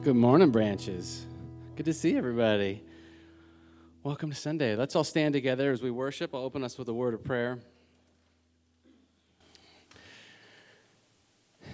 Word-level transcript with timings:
Good 0.00 0.14
morning, 0.14 0.50
branches. 0.50 1.26
Good 1.74 1.86
to 1.86 1.92
see 1.92 2.16
everybody. 2.16 2.84
Welcome 4.04 4.30
to 4.30 4.36
Sunday. 4.36 4.76
Let's 4.76 4.94
all 4.94 5.02
stand 5.02 5.34
together 5.34 5.72
as 5.72 5.82
we 5.82 5.90
worship. 5.90 6.36
I'll 6.36 6.42
open 6.42 6.62
us 6.62 6.78
with 6.78 6.88
a 6.88 6.94
word 6.94 7.14
of 7.14 7.24
prayer. 7.24 7.58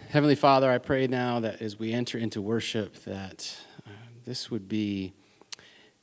Heavenly 0.08 0.36
Father, 0.36 0.70
I 0.70 0.78
pray 0.78 1.06
now 1.06 1.38
that 1.40 1.60
as 1.60 1.78
we 1.78 1.92
enter 1.92 2.16
into 2.16 2.40
worship, 2.40 3.04
that 3.04 3.58
uh, 3.86 3.90
this 4.24 4.50
would 4.50 4.68
be 4.70 5.12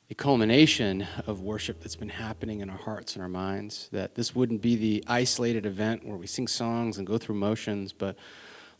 a 0.08 0.14
culmination 0.14 1.04
of 1.26 1.40
worship 1.40 1.80
that's 1.80 1.96
been 1.96 2.08
happening 2.08 2.60
in 2.60 2.70
our 2.70 2.78
hearts 2.78 3.14
and 3.14 3.22
our 3.22 3.28
minds. 3.28 3.88
That 3.90 4.14
this 4.14 4.32
wouldn't 4.32 4.62
be 4.62 4.76
the 4.76 5.02
isolated 5.08 5.66
event 5.66 6.06
where 6.06 6.16
we 6.16 6.28
sing 6.28 6.46
songs 6.46 6.98
and 6.98 7.06
go 7.06 7.18
through 7.18 7.34
motions, 7.34 7.92
but 7.92 8.16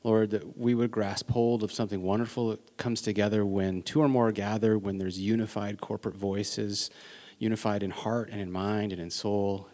Lord, 0.05 0.31
that 0.31 0.59
we 0.59 0.75
would 0.75 0.91
grasp 0.91 1.31
hold 1.31 1.63
of 1.63 1.73
something 1.73 2.03
wonderful 2.03 2.51
that 2.51 2.77
comes 2.77 3.01
together 3.01 3.47
when 3.47 3.83
two 3.83 4.01
or 4.01 4.09
more 4.09 4.33
gather, 4.33 4.77
when 4.77 4.99
there's 4.99 5.19
unified 5.19 5.81
corporate 5.81 6.17
voices, 6.17 6.91
unified 7.39 7.83
in 7.83 7.91
heart 7.91 8.29
and 8.31 8.41
in 8.41 8.51
mind 8.51 8.93
and 8.93 9.01
in 9.01 9.11
soul, 9.11 9.69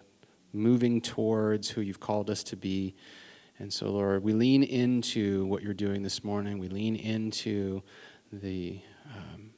moving 0.52 1.00
towards 1.00 1.70
who 1.70 1.80
you've 1.80 2.00
called 2.00 2.28
us 2.28 2.42
to 2.42 2.56
be. 2.56 2.94
And 3.58 3.72
so, 3.72 3.90
Lord, 3.90 4.22
we 4.22 4.34
lean 4.34 4.62
into 4.62 5.46
what 5.46 5.62
you're 5.62 5.74
doing 5.74 6.02
this 6.02 6.22
morning. 6.22 6.58
We 6.58 6.68
lean 6.68 6.94
into 6.94 7.82
the, 8.30 8.80
um, 9.06 9.50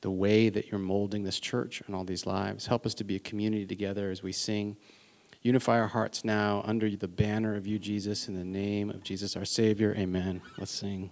the 0.00 0.10
way 0.10 0.48
that 0.48 0.70
you're 0.70 0.80
molding 0.80 1.24
this 1.24 1.40
church 1.40 1.82
and 1.86 1.94
all 1.94 2.04
these 2.04 2.26
lives. 2.26 2.66
Help 2.66 2.86
us 2.86 2.94
to 2.94 3.04
be 3.04 3.16
a 3.16 3.20
community 3.20 3.66
together 3.66 4.10
as 4.10 4.22
we 4.22 4.32
sing. 4.32 4.76
Unify 5.46 5.78
our 5.78 5.86
hearts 5.86 6.24
now 6.24 6.60
under 6.64 6.90
the 6.90 7.06
banner 7.06 7.54
of 7.54 7.68
you, 7.68 7.78
Jesus, 7.78 8.26
in 8.26 8.34
the 8.34 8.42
name 8.42 8.90
of 8.90 9.04
Jesus, 9.04 9.36
our 9.36 9.44
Savior. 9.44 9.94
Amen. 9.96 10.42
Let's 10.58 10.72
sing. 10.72 11.08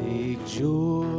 Take 0.00 0.46
joy. 0.46 1.17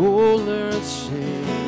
all 0.00 0.48
earth 0.48 0.88
shakes. 0.88 1.59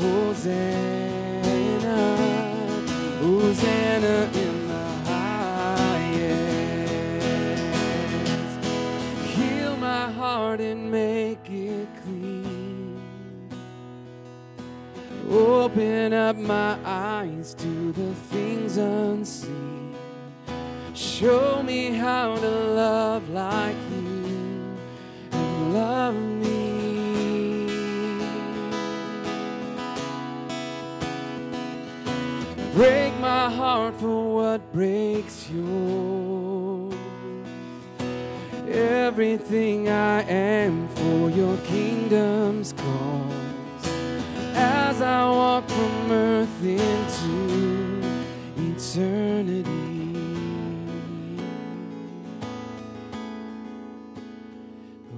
Hosanna, 0.00 1.98
Hosanna 3.20 4.30
in 4.34 4.68
the 4.68 4.86
highest. 5.04 6.54
Heal 9.34 9.76
my 9.76 10.10
heart 10.12 10.60
and 10.60 10.90
make 10.90 11.50
it 11.50 11.88
clean. 12.04 13.00
Open 15.28 16.12
up 16.12 16.36
my 16.36 16.78
eyes 16.84 17.54
to 17.54 17.92
the 17.92 18.14
things 18.30 18.76
unseen. 18.76 19.94
Show 20.94 21.62
me 21.62 21.90
how 21.90 22.36
to 22.36 22.50
love 22.50 23.28
like 23.30 23.76
you 23.90 24.76
and 25.32 25.74
love 25.74 26.14
Break 32.76 33.18
my 33.20 33.48
heart 33.48 33.94
for 33.98 34.34
what 34.34 34.70
breaks 34.70 35.48
yours. 35.48 36.94
Everything 38.68 39.88
I 39.88 40.20
am 40.24 40.86
for 40.88 41.30
your 41.30 41.56
kingdom's 41.64 42.74
cause. 42.74 43.88
As 44.54 45.00
I 45.00 45.24
walk 45.24 45.66
from 45.66 46.12
earth 46.12 46.62
into 46.62 48.02
eternity. 48.58 49.64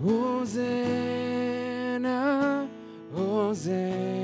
Hosanna, 0.04 1.08
Hosanna, 3.12 4.17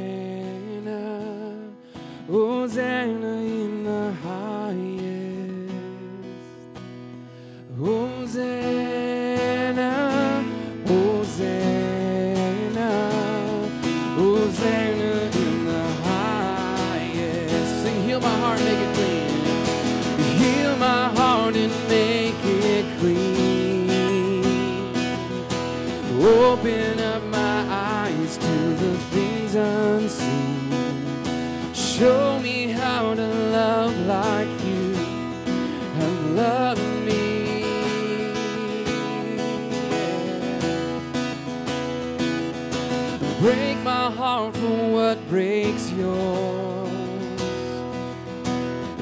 Break 43.45 43.77
my 43.81 44.11
heart 44.11 44.57
for 44.57 44.93
what 44.95 45.29
breaks 45.29 45.91
yours. 45.91 46.89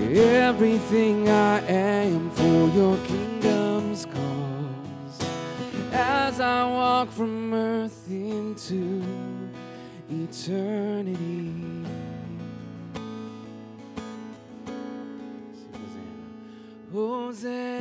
Everything 0.00 1.28
I 1.28 1.60
am 1.68 2.28
for 2.32 2.66
your 2.76 2.96
kingdom's 3.06 4.04
cause. 4.04 5.28
As 5.92 6.40
I 6.40 6.64
walk 6.68 7.12
from 7.12 7.54
earth 7.54 8.10
into 8.10 9.00
eternity. 10.10 11.54
Hosanna, 16.92 17.71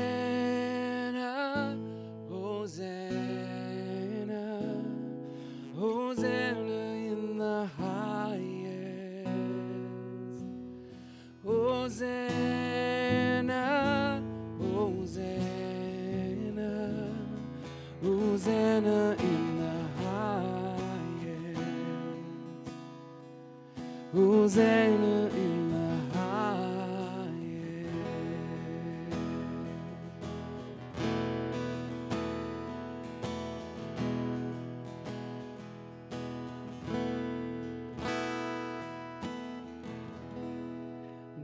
Hosanna 24.51 25.27
in 25.27 25.71
the 25.71 25.77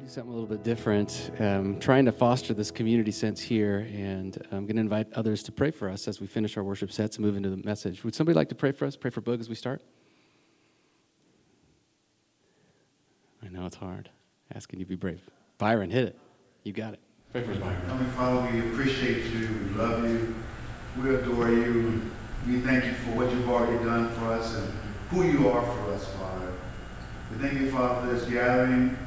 do 0.02 0.08
something 0.10 0.30
a 0.30 0.34
little 0.34 0.46
bit 0.46 0.64
different. 0.64 1.32
Um, 1.40 1.80
trying 1.80 2.04
to 2.04 2.12
foster 2.12 2.54
this 2.54 2.72
community 2.72 3.12
sense 3.12 3.40
here, 3.40 3.88
and 3.94 4.38
I'm 4.52 4.66
going 4.66 4.76
to 4.76 4.82
invite 4.82 5.14
others 5.14 5.44
to 5.44 5.54
pray 5.54 5.72
for 5.72 5.90
us 5.90 6.10
as 6.10 6.20
we 6.20 6.28
finish 6.28 6.58
our 6.58 6.64
worship 6.64 6.92
sets 6.92 7.16
and 7.16 7.26
move 7.26 7.38
into 7.38 7.50
the 7.50 7.56
message. 7.56 8.04
Would 8.04 8.16
somebody 8.16 8.36
like 8.36 8.50
to 8.50 8.56
pray 8.56 8.74
for 8.74 8.84
us? 8.84 8.98
Pray 8.98 9.12
for 9.12 9.22
Boog 9.22 9.40
as 9.40 9.48
we 9.48 9.56
start? 9.56 9.82
Know 13.58 13.66
it's 13.66 13.76
hard. 13.76 14.10
Asking 14.54 14.80
you 14.80 14.86
to 14.86 14.90
be 14.90 14.96
brave. 14.96 15.22
Byron, 15.58 15.90
hit 15.90 16.08
it. 16.10 16.20
You 16.64 16.74
got 16.74 16.94
it. 16.94 17.00
Pray 17.32 17.44
for 17.44 17.52
us, 17.52 17.58
Byron. 17.58 17.76
Heavenly 17.88 18.12
Father, 18.12 18.52
we 18.52 18.60
appreciate 18.72 19.26
you, 19.26 19.48
we 19.48 19.78
love 19.78 20.04
you, 20.08 20.36
we 21.02 21.16
adore 21.16 21.50
you. 21.50 22.02
We 22.48 22.60
thank 22.62 22.86
you 22.86 22.94
for 22.94 23.12
what 23.12 23.32
you've 23.32 23.50
already 23.50 23.84
done 23.84 24.10
for 24.12 24.26
us 24.28 24.56
and 24.56 24.72
who 25.10 25.24
you 25.24 25.50
are 25.50 25.62
for 25.62 25.94
us, 25.94 26.08
Father. 26.14 26.54
We 27.32 27.38
thank 27.40 27.60
you, 27.60 27.70
Father, 27.72 28.08
for 28.08 28.14
this 28.14 28.30
gathering. 28.30 28.98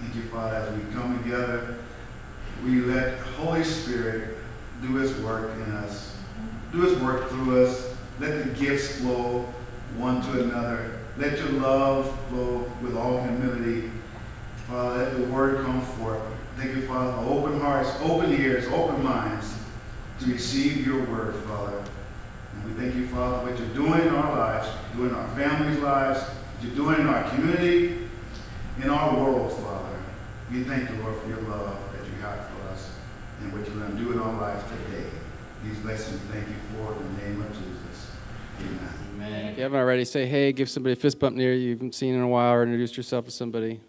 Thank 0.00 0.14
you, 0.14 0.22
Father, 0.30 0.56
as 0.56 0.74
we 0.74 0.92
come 0.92 1.22
together. 1.22 1.78
We 2.64 2.80
let 2.80 3.18
Holy 3.18 3.64
Spirit 3.64 4.38
do 4.80 4.94
his 4.94 5.14
work 5.20 5.54
in 5.54 5.72
us, 5.72 6.16
do 6.72 6.80
his 6.82 6.98
work 7.00 7.28
through 7.28 7.64
us. 7.64 7.94
Let 8.20 8.44
the 8.44 8.64
gifts 8.64 9.00
flow 9.00 9.52
one 9.96 10.22
to 10.22 10.44
another. 10.44 10.97
Let 11.18 11.36
your 11.38 11.50
love 11.50 12.16
flow 12.28 12.70
with 12.80 12.96
all 12.96 13.20
humility. 13.20 13.90
Father, 14.68 14.98
let 14.98 15.16
the 15.16 15.24
word 15.24 15.64
come 15.64 15.82
forth. 15.82 16.22
Thank 16.56 16.76
you, 16.76 16.86
Father, 16.86 17.12
for 17.22 17.28
open 17.28 17.60
hearts, 17.60 17.90
open 18.02 18.32
ears, 18.32 18.66
open 18.68 19.02
minds 19.02 19.52
to 20.20 20.26
receive 20.30 20.86
your 20.86 21.04
word, 21.06 21.34
Father. 21.44 21.82
And 22.54 22.64
we 22.64 22.80
thank 22.80 22.94
you, 22.94 23.08
Father, 23.08 23.38
for 23.38 23.50
what 23.50 23.58
you're 23.58 23.74
doing 23.74 24.00
in 24.00 24.14
our 24.14 24.36
lives, 24.36 24.68
doing 24.94 25.10
in 25.10 25.16
our 25.16 25.28
families' 25.30 25.80
lives, 25.80 26.20
what 26.20 26.64
you're 26.64 26.76
doing 26.76 27.00
in 27.00 27.06
our 27.08 27.28
community, 27.30 28.08
in 28.80 28.88
our 28.88 29.16
world, 29.16 29.52
Father. 29.54 29.98
We 30.52 30.62
thank 30.62 30.88
you, 30.88 30.96
Lord, 31.02 31.20
for 31.20 31.28
your 31.28 31.42
love 31.42 31.78
that 31.92 32.06
you 32.06 32.12
have 32.22 32.48
for 32.48 32.68
us 32.68 32.90
and 33.40 33.52
what 33.52 33.66
you're 33.66 33.76
going 33.76 33.96
to 33.96 34.02
do 34.02 34.12
in 34.12 34.20
our 34.20 34.40
lives 34.40 34.62
today. 34.70 35.08
These 35.64 35.78
blessings, 35.78 36.20
thank 36.32 36.46
you 36.46 36.54
for 36.72 36.92
in 36.92 37.16
the 37.16 37.22
name 37.22 37.40
of 37.40 37.48
Jesus. 37.52 38.12
Amen. 38.60 39.07
Amen. 39.18 39.46
If 39.46 39.56
you 39.56 39.62
haven't 39.64 39.80
already, 39.80 40.04
say 40.04 40.26
hey, 40.26 40.52
give 40.52 40.70
somebody 40.70 40.92
a 40.92 40.96
fist 40.96 41.18
bump 41.18 41.34
near 41.34 41.52
you 41.52 41.70
you 41.70 41.70
haven't 41.70 41.96
seen 41.96 42.14
in 42.14 42.20
a 42.20 42.28
while, 42.28 42.52
or 42.52 42.62
introduce 42.62 42.96
yourself 42.96 43.24
to 43.24 43.32
somebody. 43.32 43.80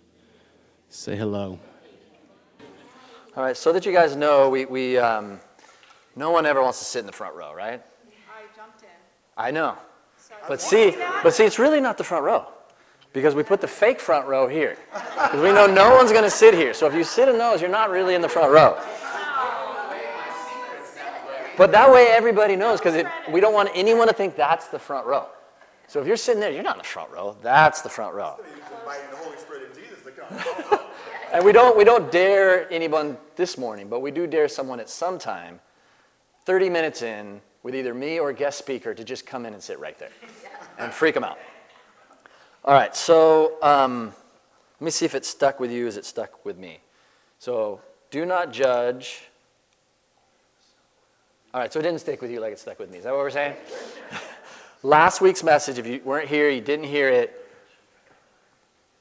Say 0.89 1.15
hello. 1.15 1.59
All 3.37 3.43
right, 3.43 3.55
so 3.55 3.71
that 3.71 3.85
you 3.85 3.91
guys 3.91 4.15
know, 4.15 4.49
we, 4.49 4.65
we 4.65 4.97
um, 4.97 5.39
no 6.15 6.31
one 6.31 6.47
ever 6.47 6.63
wants 6.63 6.79
to 6.79 6.85
sit 6.85 7.01
in 7.01 7.05
the 7.05 7.11
front 7.11 7.35
row, 7.35 7.53
right? 7.53 7.79
I 7.79 8.55
jumped 8.55 8.81
in. 8.81 8.89
I 9.37 9.51
know. 9.51 9.77
Sorry. 10.17 10.41
But 10.47 10.61
see, 10.61 10.95
but 11.21 11.35
see, 11.35 11.43
it's 11.45 11.59
really 11.59 11.79
not 11.79 11.99
the 11.99 12.03
front 12.03 12.25
row. 12.25 12.47
Because 13.13 13.35
we 13.35 13.43
put 13.43 13.61
the 13.61 13.67
fake 13.67 13.99
front 13.99 14.27
row 14.27 14.47
here. 14.47 14.77
Because 14.93 15.41
we 15.41 15.51
know 15.51 15.67
no 15.67 15.95
one's 15.95 16.11
going 16.11 16.23
to 16.23 16.29
sit 16.29 16.55
here. 16.55 16.73
So 16.73 16.87
if 16.87 16.95
you 16.95 17.03
sit 17.03 17.29
in 17.29 17.37
those, 17.37 17.61
you're 17.61 17.69
not 17.69 17.91
really 17.91 18.15
in 18.15 18.21
the 18.21 18.29
front 18.29 18.51
row. 18.51 18.81
But 21.59 21.73
that 21.73 21.91
way 21.91 22.07
everybody 22.07 22.55
knows, 22.55 22.79
because 22.79 23.03
we 23.29 23.41
don't 23.41 23.53
want 23.53 23.69
anyone 23.75 24.07
to 24.07 24.13
think 24.13 24.37
that's 24.37 24.69
the 24.69 24.79
front 24.79 25.05
row. 25.05 25.27
So 25.87 25.99
if 25.99 26.07
you're 26.07 26.15
sitting 26.15 26.39
there, 26.39 26.51
you're 26.51 26.63
not 26.63 26.77
in 26.77 26.83
the 26.83 26.87
front 26.87 27.11
row. 27.11 27.35
That's 27.41 27.81
the 27.81 27.89
front 27.89 28.15
row. 28.15 28.39
inviting 28.79 29.09
the 29.11 29.17
Holy 29.17 29.37
Spirit 29.37 29.63
and 29.65 29.75
Jesus 29.75 30.01
to 30.03 30.11
come. 30.11 30.79
And 31.31 31.45
we 31.45 31.51
don't, 31.51 31.77
we 31.77 31.83
don't 31.83 32.11
dare 32.11 32.71
anyone 32.73 33.15
this 33.35 33.55
morning, 33.55 33.87
but 33.87 33.99
we 33.99 34.09
do 34.09 34.25
dare 34.25 34.47
someone 34.47 34.79
at 34.79 34.89
some 34.89 35.19
time, 35.19 35.59
30 36.45 36.71
minutes 36.71 37.03
in, 37.03 37.39
with 37.61 37.75
either 37.75 37.93
me 37.93 38.19
or 38.19 38.29
a 38.31 38.33
guest 38.33 38.57
speaker, 38.57 38.95
to 38.95 39.03
just 39.03 39.27
come 39.27 39.45
in 39.45 39.53
and 39.53 39.61
sit 39.61 39.79
right 39.79 39.99
there 39.99 40.09
and 40.79 40.91
freak 40.91 41.13
them 41.13 41.23
out. 41.23 41.37
All 42.65 42.73
right, 42.73 42.95
so 42.95 43.61
um, 43.61 44.13
let 44.79 44.85
me 44.85 44.89
see 44.89 45.05
if 45.05 45.13
it 45.13 45.23
stuck 45.23 45.59
with 45.59 45.71
you 45.71 45.85
as 45.85 45.97
it 45.97 46.05
stuck 46.05 46.43
with 46.45 46.57
me. 46.57 46.79
So 47.37 47.79
do 48.09 48.25
not 48.25 48.51
judge. 48.51 49.29
All 51.51 51.59
right, 51.59 51.73
so 51.73 51.79
it 51.79 51.83
didn't 51.83 51.99
stick 51.99 52.21
with 52.21 52.29
you 52.29 52.39
like 52.39 52.53
it 52.53 52.59
stuck 52.59 52.77
with 52.77 52.91
me. 52.91 52.99
Is 52.99 53.05
that 53.05 53.09
what 53.09 53.21
we're 53.21 53.31
saying? 53.31 53.55
Last 54.83 55.19
week's 55.19 55.43
message, 55.43 55.79
if 55.79 55.87
you 55.87 55.99
weren't 56.05 56.27
here, 56.27 56.47
you 56.47 56.61
didn't 56.61 56.85
hear 56.85 57.09
it, 57.09 57.43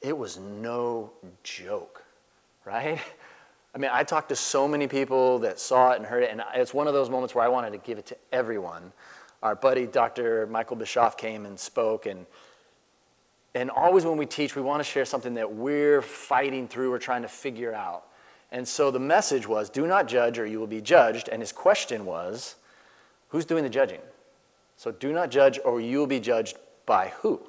it 0.00 0.16
was 0.16 0.38
no 0.38 1.10
joke, 1.42 2.02
right? 2.64 2.98
I 3.74 3.78
mean, 3.78 3.90
I 3.92 4.02
talked 4.02 4.30
to 4.30 4.36
so 4.36 4.66
many 4.66 4.88
people 4.88 5.38
that 5.40 5.60
saw 5.60 5.92
it 5.92 5.98
and 5.98 6.06
heard 6.06 6.22
it, 6.22 6.30
and 6.30 6.42
it's 6.54 6.72
one 6.72 6.86
of 6.86 6.94
those 6.94 7.10
moments 7.10 7.34
where 7.34 7.44
I 7.44 7.48
wanted 7.48 7.72
to 7.72 7.78
give 7.78 7.98
it 7.98 8.06
to 8.06 8.16
everyone. 8.32 8.92
our 9.42 9.54
buddy 9.54 9.86
Dr. 9.86 10.46
Michael 10.46 10.76
Bischoff 10.76 11.18
came 11.18 11.44
and 11.44 11.60
spoke. 11.60 12.06
And, 12.06 12.24
and 13.54 13.70
always 13.70 14.06
when 14.06 14.16
we 14.16 14.24
teach, 14.24 14.56
we 14.56 14.62
want 14.62 14.80
to 14.80 14.84
share 14.84 15.04
something 15.04 15.34
that 15.34 15.52
we're 15.52 16.00
fighting 16.00 16.66
through 16.66 16.94
or 16.94 16.98
trying 16.98 17.22
to 17.22 17.28
figure 17.28 17.74
out. 17.74 18.07
And 18.50 18.66
so 18.66 18.90
the 18.90 18.98
message 18.98 19.46
was 19.46 19.68
do 19.68 19.86
not 19.86 20.08
judge 20.08 20.38
or 20.38 20.46
you 20.46 20.58
will 20.58 20.66
be 20.66 20.80
judged. 20.80 21.28
And 21.28 21.42
his 21.42 21.52
question 21.52 22.04
was 22.04 22.56
who's 23.28 23.44
doing 23.44 23.62
the 23.62 23.70
judging? 23.70 24.00
So 24.76 24.92
do 24.92 25.12
not 25.12 25.30
judge 25.30 25.58
or 25.64 25.80
you 25.80 25.98
will 25.98 26.06
be 26.06 26.20
judged 26.20 26.56
by 26.86 27.12
who? 27.20 27.40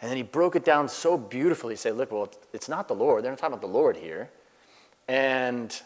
And 0.00 0.10
then 0.10 0.16
he 0.16 0.22
broke 0.22 0.56
it 0.56 0.64
down 0.64 0.88
so 0.88 1.16
beautifully. 1.16 1.74
He 1.74 1.78
said, 1.78 1.96
Look, 1.96 2.12
well, 2.12 2.30
it's 2.52 2.68
not 2.68 2.88
the 2.88 2.94
Lord. 2.94 3.24
They're 3.24 3.32
not 3.32 3.38
talking 3.38 3.54
about 3.54 3.66
the 3.66 3.74
Lord 3.74 3.96
here. 3.96 4.30
And 5.08 5.80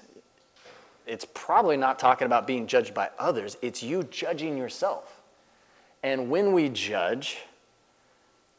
it's 1.07 1.27
probably 1.35 1.77
not 1.77 1.99
talking 1.99 2.27
about 2.27 2.47
being 2.47 2.67
judged 2.67 2.95
by 2.95 3.11
others, 3.19 3.57
it's 3.63 3.83
you 3.83 4.03
judging 4.05 4.57
yourself. 4.57 5.23
And 6.03 6.31
when 6.31 6.53
we 6.53 6.69
judge, 6.69 7.39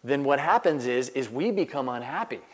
then 0.03 0.23
what 0.23 0.39
happens 0.39 0.85
is, 0.85 1.09
is 1.09 1.29
we 1.29 1.51
become 1.51 1.87
unhappy. 1.87 2.41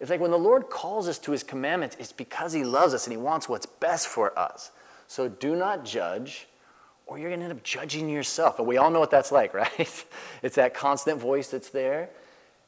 It's 0.00 0.10
like 0.10 0.20
when 0.20 0.30
the 0.30 0.38
Lord 0.38 0.68
calls 0.68 1.08
us 1.08 1.18
to 1.20 1.32
his 1.32 1.42
commandments, 1.42 1.96
it's 1.98 2.12
because 2.12 2.52
he 2.52 2.64
loves 2.64 2.92
us 2.92 3.06
and 3.06 3.12
he 3.12 3.16
wants 3.16 3.48
what's 3.48 3.66
best 3.66 4.08
for 4.08 4.38
us. 4.38 4.70
So 5.08 5.28
do 5.28 5.56
not 5.56 5.84
judge 5.84 6.46
or 7.06 7.18
you're 7.18 7.30
going 7.30 7.40
to 7.40 7.44
end 7.44 7.52
up 7.52 7.62
judging 7.62 8.08
yourself. 8.08 8.58
And 8.58 8.66
we 8.66 8.76
all 8.76 8.90
know 8.90 9.00
what 9.00 9.10
that's 9.10 9.32
like, 9.32 9.54
right? 9.54 10.04
it's 10.42 10.56
that 10.56 10.74
constant 10.74 11.20
voice 11.20 11.48
that's 11.48 11.70
there. 11.70 12.10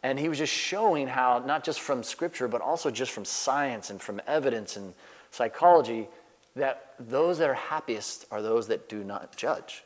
And 0.03 0.19
he 0.19 0.29
was 0.29 0.39
just 0.39 0.53
showing 0.53 1.09
how, 1.09 1.43
not 1.45 1.65
just 1.65 1.81
from 1.81 2.05
scripture, 2.05 2.47
but 2.47 2.61
also 2.61 2.91
just 2.91 3.11
from 3.11 3.25
science 3.25 3.91
and 3.91 4.01
from 4.01 4.21
evidence 4.29 4.77
and 4.77 4.95
psychology, 5.33 6.07
that 6.55 6.95
those 7.01 7.39
that 7.39 7.51
are 7.51 7.55
happiest 7.55 8.27
are 8.31 8.41
those 8.41 8.69
that 8.69 8.89
do 8.89 9.03
not 9.03 9.37
judge. 9.37 9.83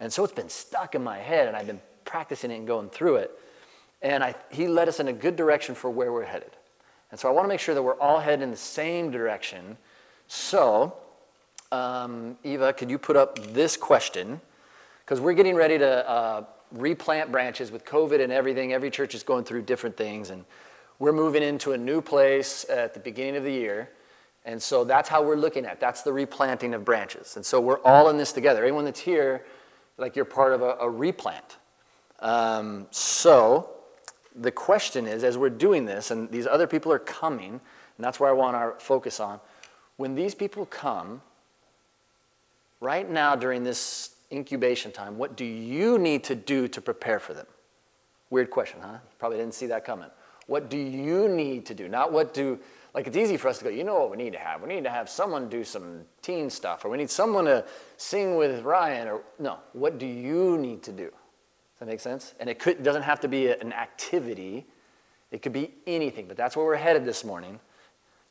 And 0.00 0.10
so 0.10 0.24
it's 0.24 0.32
been 0.32 0.48
stuck 0.48 0.94
in 0.94 1.04
my 1.04 1.18
head, 1.18 1.46
and 1.46 1.56
I've 1.56 1.66
been 1.66 1.80
practicing 2.04 2.50
it 2.50 2.56
and 2.56 2.66
going 2.66 2.88
through 2.88 3.16
it. 3.16 3.38
And 4.00 4.24
I, 4.24 4.34
he 4.50 4.66
led 4.66 4.88
us 4.88 4.98
in 4.98 5.08
a 5.08 5.12
good 5.12 5.36
direction 5.36 5.74
for 5.74 5.90
where 5.90 6.12
we're 6.12 6.24
headed. 6.24 6.50
And 7.14 7.20
so 7.20 7.28
I 7.28 7.30
want 7.30 7.44
to 7.44 7.48
make 7.48 7.60
sure 7.60 7.76
that 7.76 7.82
we're 7.84 8.00
all 8.00 8.18
headed 8.18 8.42
in 8.42 8.50
the 8.50 8.56
same 8.56 9.12
direction. 9.12 9.76
So, 10.26 10.96
um, 11.70 12.36
Eva, 12.42 12.72
could 12.72 12.90
you 12.90 12.98
put 12.98 13.14
up 13.14 13.38
this 13.52 13.76
question? 13.76 14.40
Because 15.04 15.20
we're 15.20 15.34
getting 15.34 15.54
ready 15.54 15.78
to 15.78 16.10
uh, 16.10 16.44
replant 16.72 17.30
branches 17.30 17.70
with 17.70 17.84
COVID 17.84 18.20
and 18.20 18.32
everything. 18.32 18.72
Every 18.72 18.90
church 18.90 19.14
is 19.14 19.22
going 19.22 19.44
through 19.44 19.62
different 19.62 19.96
things, 19.96 20.30
and 20.30 20.44
we're 20.98 21.12
moving 21.12 21.44
into 21.44 21.70
a 21.70 21.78
new 21.78 22.00
place 22.00 22.66
at 22.68 22.94
the 22.94 23.00
beginning 23.00 23.36
of 23.36 23.44
the 23.44 23.52
year. 23.52 23.90
And 24.44 24.60
so 24.60 24.82
that's 24.82 25.08
how 25.08 25.22
we're 25.22 25.36
looking 25.36 25.66
at. 25.66 25.78
That's 25.78 26.02
the 26.02 26.12
replanting 26.12 26.74
of 26.74 26.84
branches. 26.84 27.36
And 27.36 27.46
so 27.46 27.60
we're 27.60 27.80
all 27.84 28.08
in 28.08 28.16
this 28.16 28.32
together. 28.32 28.64
Anyone 28.64 28.86
that's 28.86 28.98
here, 28.98 29.44
like 29.98 30.16
you're 30.16 30.24
part 30.24 30.52
of 30.52 30.62
a, 30.62 30.78
a 30.80 30.90
replant. 30.90 31.58
Um, 32.18 32.88
so 32.90 33.73
the 34.34 34.50
question 34.50 35.06
is, 35.06 35.22
as 35.24 35.38
we're 35.38 35.50
doing 35.50 35.84
this, 35.84 36.10
and 36.10 36.30
these 36.30 36.46
other 36.46 36.66
people 36.66 36.92
are 36.92 36.98
coming, 36.98 37.50
and 37.50 38.04
that's 38.04 38.18
where 38.18 38.28
I 38.28 38.32
want 38.32 38.56
our 38.56 38.74
focus 38.78 39.20
on. 39.20 39.40
When 39.96 40.14
these 40.14 40.34
people 40.34 40.66
come, 40.66 41.22
right 42.80 43.08
now 43.08 43.36
during 43.36 43.62
this 43.62 44.14
incubation 44.32 44.90
time, 44.90 45.16
what 45.16 45.36
do 45.36 45.44
you 45.44 45.98
need 45.98 46.24
to 46.24 46.34
do 46.34 46.66
to 46.68 46.80
prepare 46.80 47.20
for 47.20 47.32
them? 47.32 47.46
Weird 48.30 48.50
question, 48.50 48.80
huh? 48.82 48.98
Probably 49.18 49.38
didn't 49.38 49.54
see 49.54 49.66
that 49.66 49.84
coming. 49.84 50.10
What 50.46 50.68
do 50.68 50.76
you 50.76 51.28
need 51.28 51.64
to 51.66 51.74
do? 51.74 51.88
Not 51.88 52.12
what 52.12 52.34
do, 52.34 52.58
like 52.92 53.06
it's 53.06 53.16
easy 53.16 53.36
for 53.36 53.48
us 53.48 53.58
to 53.58 53.64
go, 53.64 53.70
you 53.70 53.84
know 53.84 53.98
what 54.00 54.10
we 54.10 54.16
need 54.16 54.32
to 54.32 54.38
have? 54.38 54.60
We 54.60 54.68
need 54.68 54.84
to 54.84 54.90
have 54.90 55.08
someone 55.08 55.48
do 55.48 55.64
some 55.64 56.02
teen 56.20 56.50
stuff, 56.50 56.84
or 56.84 56.88
we 56.88 56.98
need 56.98 57.10
someone 57.10 57.44
to 57.44 57.64
sing 57.96 58.36
with 58.36 58.64
Ryan, 58.64 59.08
or 59.08 59.20
no, 59.38 59.58
what 59.72 59.98
do 59.98 60.06
you 60.06 60.58
need 60.58 60.82
to 60.82 60.92
do? 60.92 61.12
Does 61.74 61.80
that 61.80 61.86
make 61.86 62.00
sense? 62.00 62.34
And 62.38 62.48
it 62.48 62.58
could, 62.58 62.82
doesn't 62.82 63.02
have 63.02 63.20
to 63.20 63.28
be 63.28 63.48
an 63.48 63.72
activity, 63.72 64.64
it 65.30 65.42
could 65.42 65.52
be 65.52 65.72
anything, 65.86 66.28
but 66.28 66.36
that's 66.36 66.56
where 66.56 66.64
we're 66.64 66.76
headed 66.76 67.04
this 67.04 67.24
morning. 67.24 67.58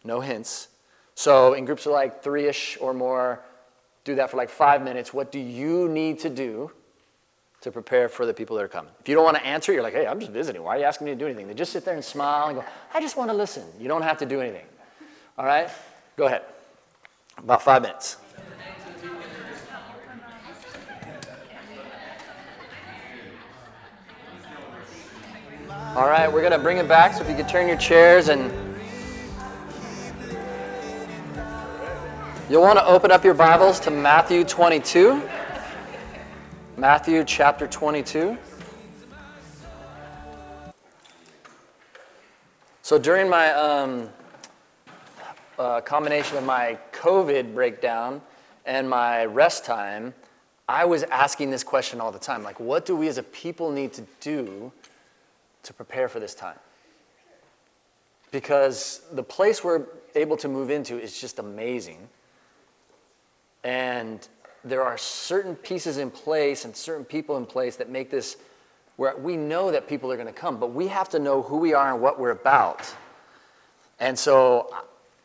No 0.06 0.22
hints. 0.22 0.70
So 1.16 1.54
in 1.54 1.66
groups 1.66 1.86
of 1.86 1.92
like 1.92 2.24
three 2.24 2.48
ish 2.48 2.78
or 2.80 2.94
more, 2.94 3.42
do 4.04 4.16
that 4.16 4.30
for 4.30 4.38
like 4.38 4.50
five 4.50 4.82
minutes. 4.82 5.14
What 5.14 5.32
do 5.32 5.40
you 5.40 5.88
need 5.90 6.20
to 6.20 6.30
do 6.30 6.72
to 7.62 7.72
prepare 7.72 8.10
for 8.10 8.26
the 8.26 8.34
people 8.34 8.56
that 8.58 8.64
are 8.64 8.70
coming? 8.70 8.92
If 9.00 9.08
you 9.08 9.16
don't 9.16 9.24
want 9.24 9.38
to 9.38 9.46
answer, 9.46 9.72
you're 9.74 9.84
like, 9.84 9.94
hey, 9.94 10.08
I'm 10.08 10.20
just 10.20 10.32
visiting. 10.32 10.64
Why 10.64 10.76
are 10.76 10.80
you 10.80 10.86
asking 10.86 11.06
me 11.06 11.12
to 11.12 11.20
do 11.20 11.26
anything? 11.26 11.48
They 11.48 11.54
just 11.54 11.72
sit 11.72 11.86
there 11.86 11.94
and 11.94 12.04
smile 12.04 12.48
and 12.48 12.58
go, 12.58 12.66
I 12.94 13.02
just 13.02 13.18
want 13.18 13.30
to 13.30 13.36
listen. 13.36 13.64
You 13.80 13.88
don't 13.88 14.02
have 14.02 14.18
to 14.20 14.26
do 14.26 14.42
anything. 14.42 14.66
All 15.38 15.46
right? 15.46 15.70
Go 16.18 16.26
ahead. 16.26 16.44
About 17.38 17.62
five 17.62 17.82
minutes. 17.82 18.18
All 25.96 26.08
right, 26.08 26.32
we're 26.32 26.42
going 26.42 26.54
to 26.54 26.60
bring 26.60 26.78
it 26.78 26.88
back. 26.88 27.14
So 27.14 27.22
if 27.22 27.30
you 27.30 27.36
could 27.36 27.48
turn 27.48 27.68
your 27.68 27.78
chairs 27.78 28.30
and 28.30 28.52
You'll 32.50 32.62
want 32.62 32.78
to 32.78 32.86
open 32.86 33.10
up 33.10 33.24
your 33.24 33.34
Bibles 33.34 33.80
to 33.80 33.90
Matthew 33.90 34.44
22. 34.44 35.22
Matthew 36.78 37.24
chapter 37.24 37.68
22. 37.68 38.38
So 42.82 43.00
during 43.00 43.30
my 43.30 43.52
um, 43.54 44.10
uh, 45.58 45.82
combination 45.82 46.38
of 46.38 46.44
my 46.44 46.78
COVID 46.92 47.56
breakdown 47.56 48.22
and 48.66 48.90
my 48.90 49.26
rest 49.26 49.64
time, 49.64 50.14
I 50.68 50.86
was 50.86 51.04
asking 51.04 51.50
this 51.50 51.64
question 51.64 52.02
all 52.02 52.12
the 52.12 52.20
time 52.20 52.44
like, 52.44 52.60
what 52.60 52.86
do 52.86 52.96
we 52.96 53.08
as 53.08 53.18
a 53.18 53.24
people 53.24 53.72
need 53.72 53.94
to 53.94 54.04
do 54.20 54.72
to 55.64 55.74
prepare 55.74 56.08
for 56.08 56.20
this 56.20 56.36
time? 56.36 56.58
Because 58.32 59.02
the 59.12 59.24
place 59.24 59.64
we're 59.64 59.86
able 60.16 60.38
to 60.38 60.48
move 60.48 60.70
into 60.70 61.00
is 61.00 61.20
just 61.20 61.40
amazing. 61.40 62.10
And 63.64 64.28
there 64.64 64.84
are 64.84 64.98
certain 64.98 65.56
pieces 65.56 65.98
in 65.98 66.10
place 66.10 66.66
and 66.66 66.76
certain 66.76 67.06
people 67.06 67.38
in 67.38 67.46
place 67.46 67.76
that 67.78 67.90
make 67.90 68.10
this 68.10 68.38
where 68.96 69.16
we 69.18 69.36
know 69.36 69.72
that 69.72 69.88
people 69.88 70.12
are 70.12 70.16
going 70.16 70.28
to 70.28 70.34
come, 70.34 70.60
but 70.60 70.72
we 70.74 70.88
have 70.88 71.10
to 71.10 71.20
know 71.20 71.42
who 71.42 71.58
we 71.58 71.74
are 71.74 71.92
and 71.92 72.02
what 72.02 72.20
we're 72.20 72.32
about. 72.32 72.94
And 74.00 74.18
so 74.18 74.74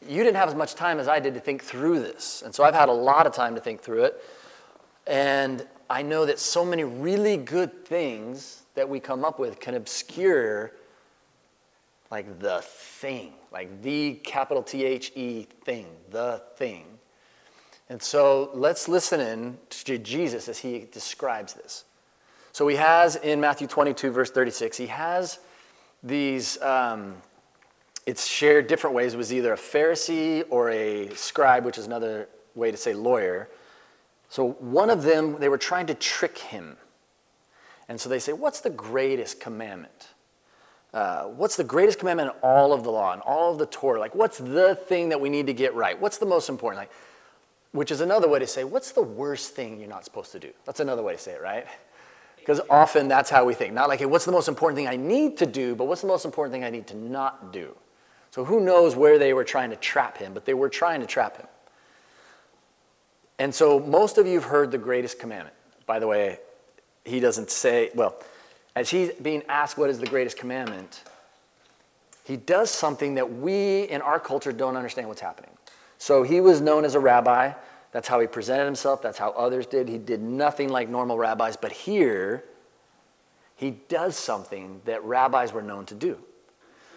you 0.06 0.22
didn't 0.22 0.36
have 0.36 0.48
as 0.48 0.54
much 0.54 0.74
time 0.74 0.98
as 0.98 1.08
I 1.08 1.20
did 1.20 1.34
to 1.34 1.40
think 1.40 1.62
through 1.62 2.00
this. 2.00 2.42
And 2.42 2.54
so 2.54 2.64
I've 2.64 2.74
had 2.74 2.88
a 2.88 2.92
lot 2.92 3.26
of 3.26 3.32
time 3.32 3.54
to 3.56 3.60
think 3.60 3.80
through 3.80 4.04
it. 4.04 4.22
And 5.06 5.66
I 5.90 6.02
know 6.02 6.26
that 6.26 6.38
so 6.38 6.64
many 6.64 6.84
really 6.84 7.36
good 7.36 7.84
things 7.84 8.62
that 8.78 8.88
we 8.88 9.00
come 9.00 9.24
up 9.24 9.40
with 9.40 9.58
can 9.58 9.74
obscure 9.74 10.72
like 12.12 12.38
the 12.38 12.60
thing, 12.62 13.32
like 13.50 13.82
the 13.82 14.14
capital 14.22 14.62
T 14.62 14.84
H 14.84 15.10
E 15.16 15.48
thing, 15.64 15.88
the 16.10 16.40
thing. 16.54 16.84
And 17.88 18.00
so 18.00 18.50
let's 18.54 18.88
listen 18.88 19.18
in 19.18 19.58
to 19.84 19.98
Jesus 19.98 20.48
as 20.48 20.58
he 20.58 20.86
describes 20.92 21.54
this. 21.54 21.86
So 22.52 22.68
he 22.68 22.76
has 22.76 23.16
in 23.16 23.40
Matthew 23.40 23.66
22, 23.66 24.12
verse 24.12 24.30
36, 24.30 24.76
he 24.76 24.86
has 24.86 25.40
these, 26.04 26.60
um, 26.62 27.16
it's 28.06 28.26
shared 28.26 28.68
different 28.68 28.94
ways. 28.94 29.14
It 29.14 29.16
was 29.16 29.32
either 29.32 29.54
a 29.54 29.56
Pharisee 29.56 30.44
or 30.50 30.70
a 30.70 31.12
scribe, 31.16 31.64
which 31.64 31.78
is 31.78 31.86
another 31.86 32.28
way 32.54 32.70
to 32.70 32.76
say 32.76 32.94
lawyer. 32.94 33.48
So 34.28 34.52
one 34.52 34.88
of 34.88 35.02
them, 35.02 35.40
they 35.40 35.48
were 35.48 35.58
trying 35.58 35.86
to 35.86 35.94
trick 35.94 36.38
him. 36.38 36.76
And 37.88 38.00
so 38.00 38.08
they 38.08 38.18
say, 38.18 38.32
What's 38.32 38.60
the 38.60 38.70
greatest 38.70 39.40
commandment? 39.40 40.08
Uh, 40.92 41.24
what's 41.24 41.56
the 41.56 41.64
greatest 41.64 41.98
commandment 41.98 42.30
in 42.30 42.40
all 42.42 42.72
of 42.72 42.82
the 42.82 42.90
law 42.90 43.12
and 43.12 43.20
all 43.22 43.52
of 43.52 43.58
the 43.58 43.66
Torah? 43.66 44.00
Like, 44.00 44.14
what's 44.14 44.38
the 44.38 44.74
thing 44.74 45.10
that 45.10 45.20
we 45.20 45.28
need 45.28 45.46
to 45.46 45.52
get 45.52 45.74
right? 45.74 45.98
What's 46.00 46.16
the 46.16 46.26
most 46.26 46.48
important? 46.48 46.80
Like, 46.80 46.90
which 47.72 47.90
is 47.90 48.00
another 48.00 48.28
way 48.28 48.38
to 48.38 48.46
say, 48.46 48.64
what's 48.64 48.92
the 48.92 49.02
worst 49.02 49.54
thing 49.54 49.78
you're 49.78 49.88
not 49.88 50.04
supposed 50.04 50.32
to 50.32 50.38
do? 50.38 50.50
That's 50.64 50.80
another 50.80 51.02
way 51.02 51.12
to 51.12 51.18
say 51.18 51.32
it, 51.32 51.42
right? 51.42 51.66
Because 52.38 52.60
often 52.70 53.08
that's 53.08 53.28
how 53.28 53.44
we 53.44 53.52
think. 53.52 53.74
Not 53.74 53.90
like, 53.90 53.98
hey, 53.98 54.06
what's 54.06 54.24
the 54.24 54.32
most 54.32 54.48
important 54.48 54.76
thing 54.76 54.88
I 54.88 54.96
need 54.96 55.36
to 55.38 55.46
do, 55.46 55.74
but 55.74 55.84
what's 55.84 56.00
the 56.00 56.06
most 56.06 56.24
important 56.24 56.54
thing 56.54 56.64
I 56.64 56.70
need 56.70 56.86
to 56.86 56.96
not 56.96 57.52
do? 57.52 57.76
So 58.30 58.44
who 58.44 58.60
knows 58.60 58.96
where 58.96 59.18
they 59.18 59.34
were 59.34 59.44
trying 59.44 59.68
to 59.70 59.76
trap 59.76 60.16
him, 60.16 60.32
but 60.32 60.46
they 60.46 60.54
were 60.54 60.70
trying 60.70 61.00
to 61.02 61.06
trap 61.06 61.36
him. 61.36 61.46
And 63.38 63.54
so 63.54 63.78
most 63.78 64.16
of 64.16 64.26
you 64.26 64.34
have 64.34 64.44
heard 64.44 64.70
the 64.70 64.78
greatest 64.78 65.18
commandment. 65.18 65.54
By 65.86 65.98
the 65.98 66.06
way, 66.06 66.38
he 67.04 67.20
doesn't 67.20 67.50
say, 67.50 67.90
well, 67.94 68.16
as 68.76 68.90
he's 68.90 69.10
being 69.12 69.42
asked 69.48 69.76
what 69.78 69.90
is 69.90 69.98
the 69.98 70.06
greatest 70.06 70.36
commandment, 70.36 71.02
he 72.24 72.36
does 72.36 72.70
something 72.70 73.14
that 73.14 73.38
we 73.38 73.84
in 73.84 74.02
our 74.02 74.20
culture 74.20 74.52
don't 74.52 74.76
understand 74.76 75.08
what's 75.08 75.20
happening. 75.20 75.50
So 75.98 76.22
he 76.22 76.40
was 76.40 76.60
known 76.60 76.84
as 76.84 76.94
a 76.94 77.00
rabbi. 77.00 77.52
That's 77.90 78.06
how 78.06 78.20
he 78.20 78.26
presented 78.26 78.66
himself. 78.66 79.02
That's 79.02 79.18
how 79.18 79.30
others 79.30 79.66
did. 79.66 79.88
He 79.88 79.98
did 79.98 80.20
nothing 80.20 80.68
like 80.68 80.88
normal 80.88 81.18
rabbis. 81.18 81.56
But 81.56 81.72
here, 81.72 82.44
he 83.56 83.70
does 83.88 84.16
something 84.16 84.80
that 84.84 85.02
rabbis 85.04 85.52
were 85.52 85.62
known 85.62 85.86
to 85.86 85.94
do. 85.94 86.18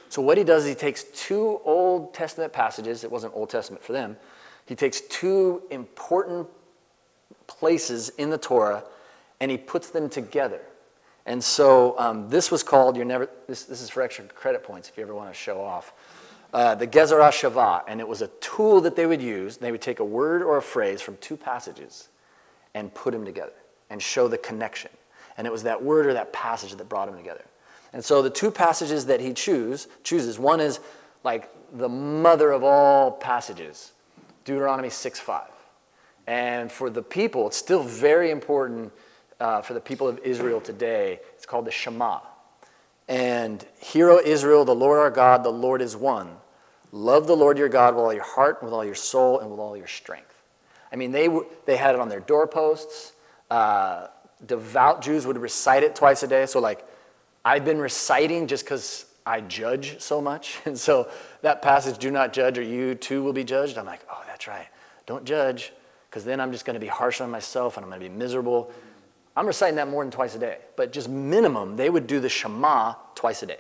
So 0.09 0.21
what 0.21 0.37
he 0.37 0.43
does 0.43 0.63
is 0.63 0.69
he 0.69 0.75
takes 0.75 1.05
two 1.05 1.61
Old 1.63 2.13
Testament 2.13 2.51
passages. 2.51 3.03
It 3.03 3.11
wasn't 3.11 3.33
Old 3.33 3.49
Testament 3.49 3.83
for 3.83 3.93
them. 3.93 4.17
He 4.65 4.75
takes 4.75 5.01
two 5.01 5.63
important 5.71 6.47
places 7.47 8.09
in 8.09 8.29
the 8.29 8.37
Torah 8.37 8.83
and 9.41 9.51
he 9.51 9.57
puts 9.57 9.89
them 9.89 10.07
together. 10.07 10.61
And 11.25 11.43
so 11.43 11.99
um, 11.99 12.29
this 12.29 12.51
was 12.51 12.63
called, 12.63 12.95
you're 12.95 13.05
never, 13.05 13.29
this, 13.47 13.63
this 13.63 13.81
is 13.81 13.89
for 13.89 14.01
extra 14.03 14.25
credit 14.25 14.63
points 14.63 14.87
if 14.87 14.95
you 14.95 15.03
ever 15.03 15.15
want 15.15 15.29
to 15.29 15.37
show 15.37 15.59
off. 15.59 15.93
Uh, 16.53 16.75
the 16.75 16.87
Gezerah 16.87 17.31
Shavah, 17.31 17.83
and 17.87 17.99
it 17.99 18.07
was 18.07 18.21
a 18.21 18.27
tool 18.39 18.81
that 18.81 18.95
they 18.95 19.05
would 19.05 19.21
use. 19.21 19.57
They 19.57 19.71
would 19.71 19.81
take 19.81 19.99
a 19.99 20.05
word 20.05 20.43
or 20.43 20.57
a 20.57 20.61
phrase 20.61 21.01
from 21.01 21.17
two 21.17 21.35
passages 21.35 22.09
and 22.73 22.93
put 22.93 23.13
them 23.13 23.25
together 23.25 23.53
and 23.89 24.01
show 24.01 24.27
the 24.27 24.37
connection. 24.37 24.91
And 25.37 25.47
it 25.47 25.49
was 25.51 25.63
that 25.63 25.81
word 25.81 26.05
or 26.05 26.13
that 26.13 26.31
passage 26.33 26.75
that 26.75 26.87
brought 26.87 27.07
them 27.07 27.17
together. 27.17 27.45
And 27.93 28.05
so 28.05 28.21
the 28.21 28.29
two 28.29 28.51
passages 28.51 29.07
that 29.07 29.21
he 29.21 29.33
choose, 29.33 29.87
chooses, 30.03 30.37
one 30.37 30.59
is 30.59 30.79
like 31.23 31.49
the 31.73 31.89
mother 31.89 32.51
of 32.51 32.63
all 32.63 33.11
passages, 33.11 33.91
Deuteronomy 34.45 34.89
6 34.89 35.19
5. 35.19 35.47
And 36.27 36.71
for 36.71 36.89
the 36.89 37.01
people, 37.01 37.47
it's 37.47 37.57
still 37.57 37.83
very 37.83 38.29
important 38.29 38.91
uh, 39.41 39.61
for 39.61 39.73
the 39.73 39.81
people 39.81 40.07
of 40.07 40.19
Israel 40.19 40.61
today. 40.61 41.19
It's 41.35 41.45
called 41.45 41.65
the 41.65 41.71
Shema. 41.71 42.19
And 43.07 43.65
hear, 43.79 44.09
O 44.09 44.19
Israel, 44.19 44.63
the 44.63 44.75
Lord 44.75 44.99
our 44.99 45.09
God, 45.09 45.43
the 45.43 45.49
Lord 45.49 45.81
is 45.81 45.97
one. 45.97 46.29
Love 46.91 47.27
the 47.27 47.35
Lord 47.35 47.57
your 47.57 47.67
God 47.67 47.95
with 47.95 48.03
all 48.03 48.13
your 48.13 48.23
heart, 48.23 48.61
with 48.61 48.71
all 48.71 48.85
your 48.85 48.95
soul, 48.95 49.39
and 49.39 49.49
with 49.49 49.59
all 49.59 49.75
your 49.75 49.87
strength. 49.87 50.35
I 50.91 50.95
mean, 50.95 51.11
they, 51.11 51.29
they 51.65 51.75
had 51.75 51.95
it 51.95 52.01
on 52.01 52.09
their 52.09 52.19
doorposts. 52.19 53.13
Uh, 53.49 54.07
devout 54.45 55.01
Jews 55.01 55.25
would 55.25 55.37
recite 55.37 55.83
it 55.83 55.95
twice 55.95 56.21
a 56.23 56.27
day. 56.27 56.45
So, 56.45 56.59
like, 56.59 56.85
I've 57.43 57.65
been 57.65 57.79
reciting 57.79 58.47
just 58.47 58.65
because 58.65 59.05
I 59.25 59.41
judge 59.41 59.99
so 59.99 60.21
much. 60.21 60.59
And 60.65 60.77
so 60.77 61.09
that 61.41 61.61
passage, 61.61 61.97
do 61.97 62.11
not 62.11 62.33
judge, 62.33 62.57
or 62.57 62.61
you 62.61 62.95
too 62.95 63.23
will 63.23 63.33
be 63.33 63.43
judged. 63.43 63.77
I'm 63.77 63.85
like, 63.85 64.05
oh, 64.11 64.23
that's 64.27 64.47
right. 64.47 64.67
Don't 65.05 65.25
judge, 65.25 65.73
because 66.09 66.23
then 66.23 66.39
I'm 66.39 66.51
just 66.51 66.65
going 66.65 66.75
to 66.75 66.79
be 66.79 66.87
harsh 66.87 67.19
on 67.21 67.31
myself 67.31 67.77
and 67.77 67.83
I'm 67.83 67.89
going 67.89 68.01
to 68.01 68.09
be 68.09 68.15
miserable. 68.15 68.71
I'm 69.35 69.47
reciting 69.47 69.75
that 69.75 69.87
more 69.87 70.03
than 70.03 70.11
twice 70.11 70.35
a 70.35 70.39
day. 70.39 70.57
But 70.75 70.91
just 70.91 71.09
minimum, 71.09 71.75
they 71.75 71.89
would 71.89 72.07
do 72.07 72.19
the 72.19 72.29
Shema 72.29 72.95
twice 73.15 73.43
a 73.43 73.45
day. 73.45 73.59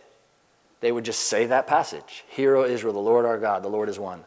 They 0.81 0.91
would 0.91 1.05
just 1.05 1.21
say 1.21 1.45
that 1.45 1.67
passage 1.67 2.23
Hear, 2.29 2.55
O 2.55 2.65
Israel, 2.65 2.93
the 2.93 2.99
Lord 2.99 3.25
our 3.25 3.37
God, 3.37 3.63
the 3.63 3.69
Lord 3.69 3.89
is 3.89 3.99
one. 3.99 4.23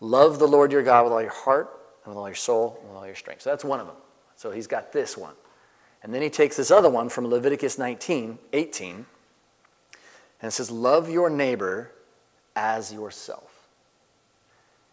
Love 0.00 0.38
the 0.38 0.46
Lord 0.46 0.70
your 0.70 0.82
God 0.82 1.04
with 1.04 1.12
all 1.12 1.22
your 1.22 1.30
heart 1.30 1.70
and 2.04 2.14
with 2.14 2.18
all 2.18 2.28
your 2.28 2.34
soul 2.34 2.78
and 2.80 2.90
with 2.90 2.98
all 2.98 3.06
your 3.06 3.16
strength. 3.16 3.42
So 3.42 3.50
that's 3.50 3.64
one 3.64 3.80
of 3.80 3.86
them. 3.86 3.96
So 4.36 4.50
he's 4.50 4.66
got 4.66 4.92
this 4.92 5.16
one. 5.16 5.34
And 6.02 6.14
then 6.14 6.22
he 6.22 6.30
takes 6.30 6.56
this 6.56 6.70
other 6.70 6.88
one 6.88 7.08
from 7.08 7.26
Leviticus 7.26 7.78
19, 7.78 8.38
18, 8.52 8.94
and 8.94 9.06
it 10.42 10.52
says, 10.52 10.70
Love 10.70 11.10
your 11.10 11.28
neighbor 11.28 11.90
as 12.54 12.92
yourself. 12.92 13.66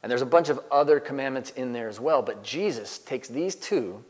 And 0.01 0.09
there's 0.09 0.21
a 0.21 0.25
bunch 0.25 0.49
of 0.49 0.59
other 0.71 0.99
commandments 0.99 1.51
in 1.51 1.73
there 1.73 1.89
as 1.89 1.99
well, 1.99 2.21
but 2.21 2.43
Jesus 2.43 2.97
takes 2.97 3.27
these 3.27 3.55
two, 3.55 4.03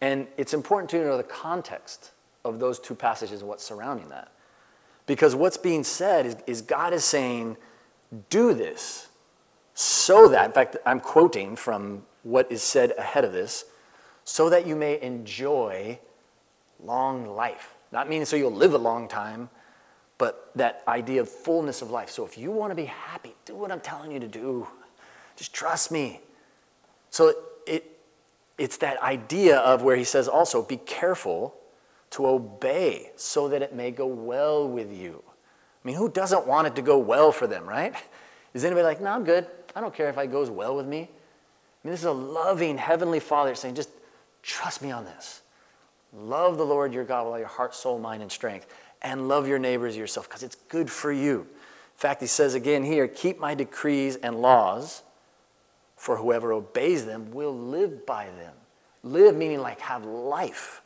and 0.00 0.26
it's 0.36 0.54
important 0.54 0.90
to 0.90 0.98
know 0.98 1.16
the 1.16 1.22
context 1.22 2.10
of 2.44 2.58
those 2.58 2.78
two 2.78 2.94
passages 2.94 3.40
and 3.40 3.48
what's 3.48 3.64
surrounding 3.64 4.08
that. 4.10 4.30
Because 5.06 5.34
what's 5.34 5.56
being 5.56 5.84
said 5.84 6.26
is, 6.26 6.36
is 6.46 6.62
God 6.62 6.92
is 6.92 7.04
saying, 7.04 7.56
Do 8.30 8.54
this 8.54 9.08
so 9.74 10.28
that, 10.28 10.46
in 10.46 10.52
fact, 10.52 10.76
I'm 10.86 11.00
quoting 11.00 11.56
from 11.56 12.04
what 12.22 12.50
is 12.50 12.62
said 12.62 12.94
ahead 12.96 13.24
of 13.24 13.32
this, 13.32 13.64
so 14.24 14.48
that 14.50 14.66
you 14.66 14.76
may 14.76 15.00
enjoy 15.02 15.98
long 16.82 17.26
life. 17.26 17.74
Not 17.92 18.08
meaning 18.08 18.24
so 18.24 18.36
you'll 18.36 18.52
live 18.52 18.74
a 18.74 18.78
long 18.78 19.08
time, 19.08 19.50
but 20.16 20.50
that 20.54 20.82
idea 20.88 21.20
of 21.20 21.28
fullness 21.28 21.82
of 21.82 21.90
life. 21.90 22.08
So 22.08 22.24
if 22.24 22.38
you 22.38 22.50
want 22.50 22.70
to 22.70 22.74
be 22.74 22.86
happy, 22.86 23.34
do 23.44 23.54
what 23.54 23.70
I'm 23.70 23.80
telling 23.80 24.12
you 24.12 24.20
to 24.20 24.28
do. 24.28 24.66
Just 25.36 25.52
trust 25.52 25.90
me. 25.90 26.20
So 27.10 27.34
it's 28.58 28.76
that 28.78 29.02
idea 29.02 29.58
of 29.58 29.82
where 29.82 29.96
he 29.96 30.04
says 30.04 30.28
also, 30.28 30.62
be 30.62 30.76
careful 30.76 31.54
to 32.10 32.26
obey 32.26 33.10
so 33.16 33.48
that 33.48 33.62
it 33.62 33.74
may 33.74 33.90
go 33.90 34.06
well 34.06 34.68
with 34.68 34.92
you. 34.92 35.22
I 35.84 35.88
mean, 35.88 35.96
who 35.96 36.08
doesn't 36.08 36.46
want 36.46 36.66
it 36.66 36.76
to 36.76 36.82
go 36.82 36.98
well 36.98 37.32
for 37.32 37.46
them, 37.46 37.66
right? 37.66 37.94
Is 38.54 38.64
anybody 38.64 38.84
like, 38.84 39.00
no, 39.00 39.10
I'm 39.10 39.24
good. 39.24 39.46
I 39.74 39.80
don't 39.80 39.92
care 39.92 40.08
if 40.08 40.16
it 40.16 40.30
goes 40.30 40.48
well 40.48 40.76
with 40.76 40.86
me. 40.86 40.98
I 40.98 41.86
mean, 41.86 41.90
this 41.92 42.00
is 42.00 42.06
a 42.06 42.12
loving 42.12 42.78
Heavenly 42.78 43.18
Father 43.18 43.56
saying, 43.56 43.74
just 43.74 43.90
trust 44.42 44.80
me 44.80 44.92
on 44.92 45.04
this. 45.04 45.42
Love 46.12 46.56
the 46.56 46.64
Lord 46.64 46.94
your 46.94 47.04
God 47.04 47.24
with 47.24 47.32
all 47.32 47.38
your 47.38 47.48
heart, 47.48 47.74
soul, 47.74 47.98
mind, 47.98 48.22
and 48.22 48.30
strength, 48.30 48.66
and 49.02 49.26
love 49.28 49.48
your 49.48 49.58
neighbors 49.58 49.96
yourself 49.96 50.28
because 50.28 50.44
it's 50.44 50.54
good 50.68 50.88
for 50.88 51.10
you. 51.10 51.40
In 51.40 51.98
fact, 51.98 52.20
he 52.20 52.26
says 52.26 52.54
again 52.54 52.84
here, 52.84 53.08
keep 53.08 53.40
my 53.40 53.54
decrees 53.54 54.16
and 54.16 54.40
laws, 54.40 55.02
for 56.04 56.18
whoever 56.18 56.52
obeys 56.52 57.06
them 57.06 57.30
will 57.30 57.56
live 57.56 58.04
by 58.04 58.26
them. 58.26 58.52
Live 59.02 59.34
meaning 59.34 59.60
like 59.60 59.80
have 59.80 60.04
life. 60.04 60.82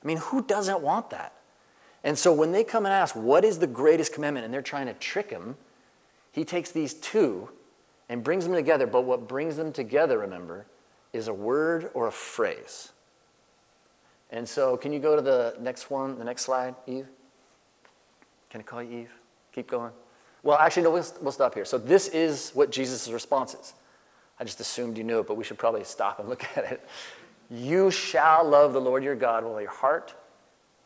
I 0.00 0.06
mean, 0.06 0.18
who 0.18 0.44
doesn't 0.44 0.80
want 0.80 1.10
that? 1.10 1.32
And 2.04 2.16
so 2.16 2.32
when 2.32 2.52
they 2.52 2.62
come 2.62 2.86
and 2.86 2.94
ask, 2.94 3.16
what 3.16 3.44
is 3.44 3.58
the 3.58 3.66
greatest 3.66 4.14
commandment, 4.14 4.44
and 4.44 4.54
they're 4.54 4.62
trying 4.62 4.86
to 4.86 4.92
trick 4.94 5.28
him, 5.28 5.56
he 6.30 6.44
takes 6.44 6.70
these 6.70 6.94
two 6.94 7.48
and 8.08 8.22
brings 8.22 8.44
them 8.44 8.54
together. 8.54 8.86
But 8.86 9.02
what 9.02 9.26
brings 9.26 9.56
them 9.56 9.72
together, 9.72 10.18
remember, 10.18 10.66
is 11.12 11.26
a 11.26 11.34
word 11.34 11.90
or 11.92 12.06
a 12.06 12.12
phrase. 12.12 12.92
And 14.30 14.48
so, 14.48 14.76
can 14.76 14.92
you 14.92 15.00
go 15.00 15.16
to 15.16 15.22
the 15.22 15.56
next 15.58 15.90
one, 15.90 16.16
the 16.16 16.24
next 16.24 16.42
slide, 16.42 16.76
Eve? 16.86 17.08
Can 18.50 18.60
I 18.60 18.62
call 18.62 18.84
you 18.84 19.00
Eve? 19.00 19.12
Keep 19.52 19.68
going. 19.68 19.90
Well, 20.44 20.58
actually, 20.58 20.84
no, 20.84 20.92
we'll, 20.92 21.06
we'll 21.20 21.32
stop 21.32 21.54
here. 21.54 21.64
So, 21.64 21.76
this 21.76 22.06
is 22.06 22.52
what 22.54 22.70
Jesus' 22.70 23.08
response 23.10 23.54
is. 23.54 23.74
I 24.40 24.44
just 24.44 24.58
assumed 24.58 24.96
you 24.96 25.04
knew 25.04 25.20
it, 25.20 25.26
but 25.26 25.36
we 25.36 25.44
should 25.44 25.58
probably 25.58 25.84
stop 25.84 26.18
and 26.18 26.28
look 26.28 26.44
at 26.56 26.64
it. 26.72 26.88
You 27.50 27.90
shall 27.90 28.44
love 28.44 28.72
the 28.72 28.80
Lord 28.80 29.04
your 29.04 29.14
God 29.14 29.44
with 29.44 29.52
all 29.52 29.60
your 29.60 29.70
heart, 29.70 30.14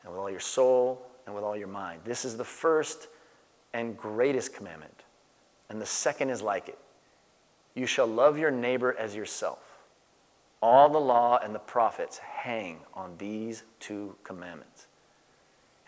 and 0.02 0.12
with 0.12 0.20
all 0.20 0.30
your 0.30 0.40
soul, 0.40 1.06
and 1.26 1.34
with 1.34 1.44
all 1.44 1.56
your 1.56 1.68
mind. 1.68 2.00
This 2.04 2.24
is 2.24 2.36
the 2.36 2.44
first 2.44 3.08
and 3.72 3.96
greatest 3.96 4.54
commandment. 4.54 5.04
And 5.70 5.80
the 5.80 5.86
second 5.86 6.30
is 6.30 6.42
like 6.42 6.68
it 6.68 6.78
You 7.74 7.86
shall 7.86 8.06
love 8.06 8.38
your 8.38 8.50
neighbor 8.50 8.94
as 8.98 9.14
yourself. 9.14 9.58
All 10.60 10.88
the 10.88 11.00
law 11.00 11.38
and 11.42 11.54
the 11.54 11.58
prophets 11.58 12.18
hang 12.18 12.80
on 12.94 13.16
these 13.18 13.64
two 13.80 14.16
commandments. 14.24 14.86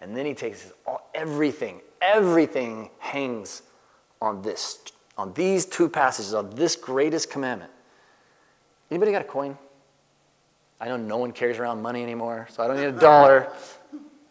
And 0.01 0.15
then 0.15 0.27
he 0.27 0.35
takes 0.35 0.71
all, 0.87 1.09
everything, 1.15 1.81
everything 2.03 2.91
hangs 2.99 3.63
on 4.21 4.43
this, 4.43 4.79
on 5.17 5.33
these 5.35 5.65
two 5.65 5.89
passages, 5.89 6.35
on 6.35 6.51
this 6.51 6.77
greatest 6.77 7.31
commandment. 7.31 7.71
Anybody 8.91 9.13
got 9.13 9.23
a 9.23 9.25
coin? 9.27 9.57
I 10.81 10.89
know 10.89 10.97
no 10.97 11.17
one 11.17 11.33
carries 11.33 11.59
around 11.59 11.81
money 11.81 12.03
anymore, 12.03 12.47
so 12.51 12.63
I 12.63 12.67
don't 12.67 12.77
need 12.77 12.85
a 12.85 12.93
dollar. 12.93 13.51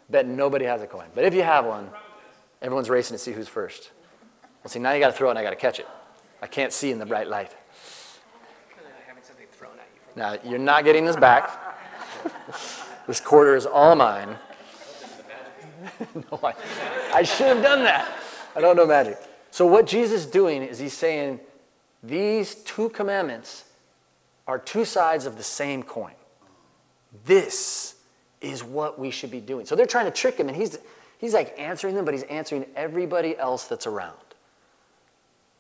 Bet 0.10 0.28
nobody 0.28 0.66
has 0.66 0.82
a 0.82 0.88
coin. 0.88 1.08
But 1.16 1.26
if 1.26 1.34
you 1.34 1.42
have 1.42 1.66
one, 1.66 1.90
everyone's 2.62 2.90
racing 2.90 3.16
to 3.16 3.18
see 3.18 3.32
who's 3.32 3.48
first. 3.48 3.92
Well, 4.64 4.70
see, 4.70 4.80
now 4.80 4.92
you 4.92 5.00
got 5.00 5.08
to 5.08 5.14
throw 5.14 5.30
it 5.30 5.32
and 5.32 5.40
I 5.40 5.44
got 5.44 5.50
to 5.50 5.56
catch 5.56 5.80
it. 5.80 5.88
I 6.42 6.48
can't 6.48 6.72
see 6.72 6.92
in 6.92 7.00
the 7.00 7.06
bright 7.06 7.28
light. 7.28 7.52
Now, 10.16 10.38
you're 10.46 10.60
not 10.60 10.86
getting 10.86 11.04
this 11.04 11.16
back. 11.16 11.50
this 13.08 13.20
quarter 13.20 13.56
is 13.56 13.66
all 13.66 13.96
mine. 13.96 14.38
no, 16.16 16.40
I, 16.42 16.54
I 17.14 17.24
should 17.24 17.48
have 17.48 17.64
done 17.64 17.84
that. 17.84 18.10
I 18.56 18.62
don't 18.62 18.76
know 18.78 18.86
magic. 18.86 19.18
So, 19.56 19.66
what 19.66 19.88
Jesus 19.88 20.26
is 20.26 20.26
doing 20.26 20.64
is 20.64 20.80
he's 20.80 20.92
saying 20.92 21.40
these 22.04 22.56
two 22.56 22.90
commandments 22.90 23.64
are 24.46 24.60
two 24.60 24.84
sides 24.84 25.26
of 25.26 25.38
the 25.38 25.44
same 25.44 25.82
coin. 25.82 26.12
This 27.24 27.96
is 28.42 28.66
what 28.66 29.00
we 29.00 29.12
should 29.12 29.32
be 29.32 29.40
doing. 29.40 29.66
So, 29.66 29.78
they're 29.78 29.86
trying 29.86 30.08
to 30.08 30.12
trick 30.12 30.38
him, 30.38 30.50
and 30.50 30.58
he's, 30.58 30.78
he's 31.20 31.34
like 31.34 31.58
answering 31.58 31.96
them, 31.96 32.04
but 32.04 32.14
he's 32.14 32.24
answering 32.24 32.66
everybody 32.76 33.38
else 33.38 33.64
that's 33.64 33.88
around. 33.88 34.18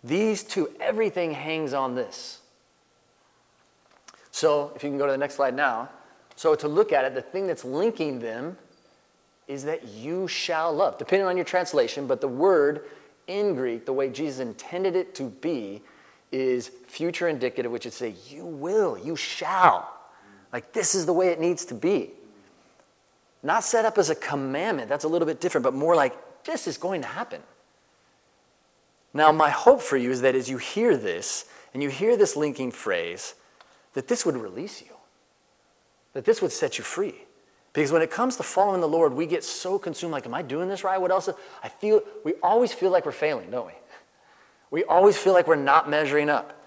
These 0.03 0.43
two, 0.43 0.71
everything 0.81 1.31
hangs 1.31 1.73
on 1.73 1.95
this. 1.95 2.41
So, 4.29 4.73
if 4.75 4.84
you 4.84 4.89
can 4.89 4.97
go 4.97 5.05
to 5.05 5.13
the 5.13 5.17
next 5.17 5.36
slide 5.36 5.55
now. 5.55 5.88
So, 6.36 6.53
to 6.53 6.67
look 6.67 6.91
at 6.91 7.05
it, 7.05 7.15
the 7.15 7.21
thing 7.21 7.47
that's 7.47 7.63
linking 7.63 8.19
them 8.19 8.58
is 9.47 9.63
that 9.63 9.88
you 9.88 10.27
shall 10.27 10.73
love, 10.73 10.97
depending 10.97 11.29
on 11.29 11.38
your 11.38 11.45
translation, 11.45 12.08
but 12.08 12.19
the 12.19 12.27
word 12.27 12.84
in 13.27 13.55
Greek, 13.55 13.85
the 13.85 13.93
way 13.93 14.09
Jesus 14.09 14.39
intended 14.39 14.95
it 14.95 15.15
to 15.15 15.23
be, 15.23 15.81
is 16.31 16.69
future 16.88 17.27
indicative, 17.27 17.71
which 17.71 17.85
is 17.85 17.93
say, 17.93 18.15
you 18.29 18.45
will, 18.45 18.97
you 18.97 19.15
shall. 19.15 19.91
Like, 20.51 20.73
this 20.73 20.95
is 20.95 21.05
the 21.05 21.13
way 21.13 21.29
it 21.29 21.39
needs 21.39 21.65
to 21.65 21.73
be. 21.73 22.11
Not 23.43 23.63
set 23.63 23.85
up 23.85 23.97
as 23.97 24.09
a 24.09 24.15
commandment, 24.15 24.89
that's 24.89 25.03
a 25.03 25.07
little 25.07 25.25
bit 25.25 25.39
different, 25.39 25.63
but 25.63 25.73
more 25.73 25.95
like, 25.95 26.43
this 26.43 26.67
is 26.67 26.77
going 26.77 27.01
to 27.01 27.07
happen. 27.07 27.41
Now, 29.13 29.31
my 29.31 29.49
hope 29.49 29.81
for 29.81 29.97
you 29.97 30.11
is 30.11 30.21
that 30.21 30.35
as 30.35 30.49
you 30.49 30.57
hear 30.57 30.97
this, 30.97 31.45
and 31.73 31.83
you 31.83 31.89
hear 31.89 32.15
this 32.15 32.35
linking 32.35 32.71
phrase, 32.71 33.35
that 33.93 34.07
this 34.07 34.25
would 34.25 34.38
release 34.38 34.81
you, 34.81 34.95
that 36.13 36.23
this 36.25 36.41
would 36.41 36.51
set 36.51 36.77
you 36.77 36.83
free. 36.83 37.24
Because 37.75 37.91
when 37.91 38.01
it 38.01 38.09
comes 38.09 38.38
to 38.38 38.43
following 38.43 38.79
the 38.79 38.88
Lord, 38.88 39.13
we 39.13 39.25
get 39.25 39.43
so 39.43 39.77
consumed 39.77 40.13
like, 40.13 40.25
am 40.25 40.33
I 40.33 40.41
doing 40.41 40.69
this 40.69 40.85
right? 40.85 40.99
What 40.99 41.11
else? 41.11 41.27
I 41.61 41.67
feel, 41.67 42.01
we 42.23 42.33
always 42.41 42.71
feel 42.71 42.89
like 42.89 43.05
we're 43.05 43.11
failing, 43.11 43.51
don't 43.51 43.67
we? 43.67 43.73
We 44.71 44.85
always 44.85 45.17
feel 45.17 45.33
like 45.33 45.45
we're 45.45 45.57
not 45.57 45.89
measuring 45.89 46.29
up. 46.29 46.65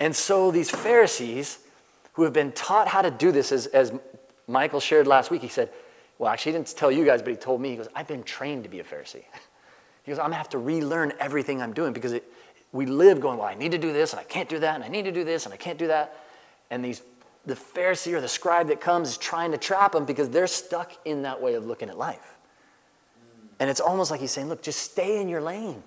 And 0.00 0.14
so 0.14 0.50
these 0.50 0.70
Pharisees, 0.70 1.60
who 2.12 2.24
have 2.24 2.34
been 2.34 2.52
taught 2.52 2.88
how 2.88 3.00
to 3.00 3.10
do 3.10 3.32
this, 3.32 3.52
as, 3.52 3.68
as 3.68 3.90
Michael 4.46 4.80
shared 4.80 5.06
last 5.06 5.30
week, 5.30 5.40
he 5.40 5.48
said, 5.48 5.70
well, 6.18 6.30
actually, 6.30 6.52
he 6.52 6.58
didn't 6.58 6.76
tell 6.76 6.92
you 6.92 7.06
guys, 7.06 7.22
but 7.22 7.30
he 7.30 7.36
told 7.36 7.62
me, 7.62 7.70
he 7.70 7.76
goes, 7.76 7.88
I've 7.94 8.08
been 8.08 8.22
trained 8.22 8.64
to 8.64 8.68
be 8.68 8.80
a 8.80 8.84
Pharisee. 8.84 9.24
He 10.02 10.12
goes, 10.12 10.18
I'm 10.18 10.26
gonna 10.26 10.36
have 10.36 10.48
to 10.50 10.58
relearn 10.58 11.12
everything 11.20 11.60
I'm 11.60 11.74
doing 11.74 11.92
because 11.92 12.14
it, 12.14 12.24
we 12.72 12.86
live 12.86 13.20
going, 13.20 13.36
well, 13.36 13.46
I 13.46 13.54
need 13.54 13.72
to 13.72 13.78
do 13.78 13.92
this 13.92 14.12
and 14.12 14.20
I 14.20 14.24
can't 14.24 14.48
do 14.48 14.58
that 14.58 14.74
and 14.74 14.82
I 14.82 14.88
need 14.88 15.04
to 15.04 15.12
do 15.12 15.24
this 15.24 15.44
and 15.44 15.52
I 15.52 15.58
can't 15.58 15.78
do 15.78 15.88
that. 15.88 16.16
And 16.70 16.82
these, 16.82 17.02
the 17.46 17.54
Pharisee 17.54 18.12
or 18.12 18.20
the 18.20 18.28
scribe 18.28 18.68
that 18.68 18.80
comes 18.80 19.10
is 19.10 19.16
trying 19.18 19.52
to 19.52 19.58
trap 19.58 19.92
them 19.92 20.04
because 20.04 20.28
they're 20.28 20.46
stuck 20.46 20.92
in 21.04 21.22
that 21.22 21.40
way 21.40 21.54
of 21.54 21.66
looking 21.66 21.88
at 21.88 21.98
life. 21.98 22.36
And 23.58 23.68
it's 23.68 23.80
almost 23.80 24.10
like 24.10 24.20
he's 24.20 24.30
saying, 24.30 24.48
look, 24.48 24.62
just 24.62 24.80
stay 24.80 25.20
in 25.20 25.28
your 25.28 25.40
lane. 25.40 25.82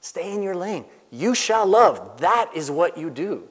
Stay 0.00 0.32
in 0.32 0.42
your 0.42 0.54
lane. 0.54 0.84
You 1.10 1.34
shall 1.34 1.66
love. 1.66 2.20
That 2.20 2.50
is 2.54 2.70
what 2.70 2.96
you 2.96 3.10
do. 3.10 3.48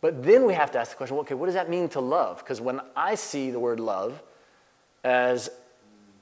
But 0.00 0.22
then 0.24 0.46
we 0.46 0.54
have 0.54 0.70
to 0.72 0.78
ask 0.78 0.92
the 0.92 0.96
question 0.96 1.16
okay, 1.18 1.34
what 1.34 1.46
does 1.46 1.54
that 1.54 1.68
mean 1.68 1.88
to 1.90 2.00
love? 2.00 2.38
Because 2.38 2.60
when 2.60 2.80
I 2.96 3.14
see 3.14 3.50
the 3.50 3.60
word 3.60 3.80
love 3.80 4.22
as 5.04 5.50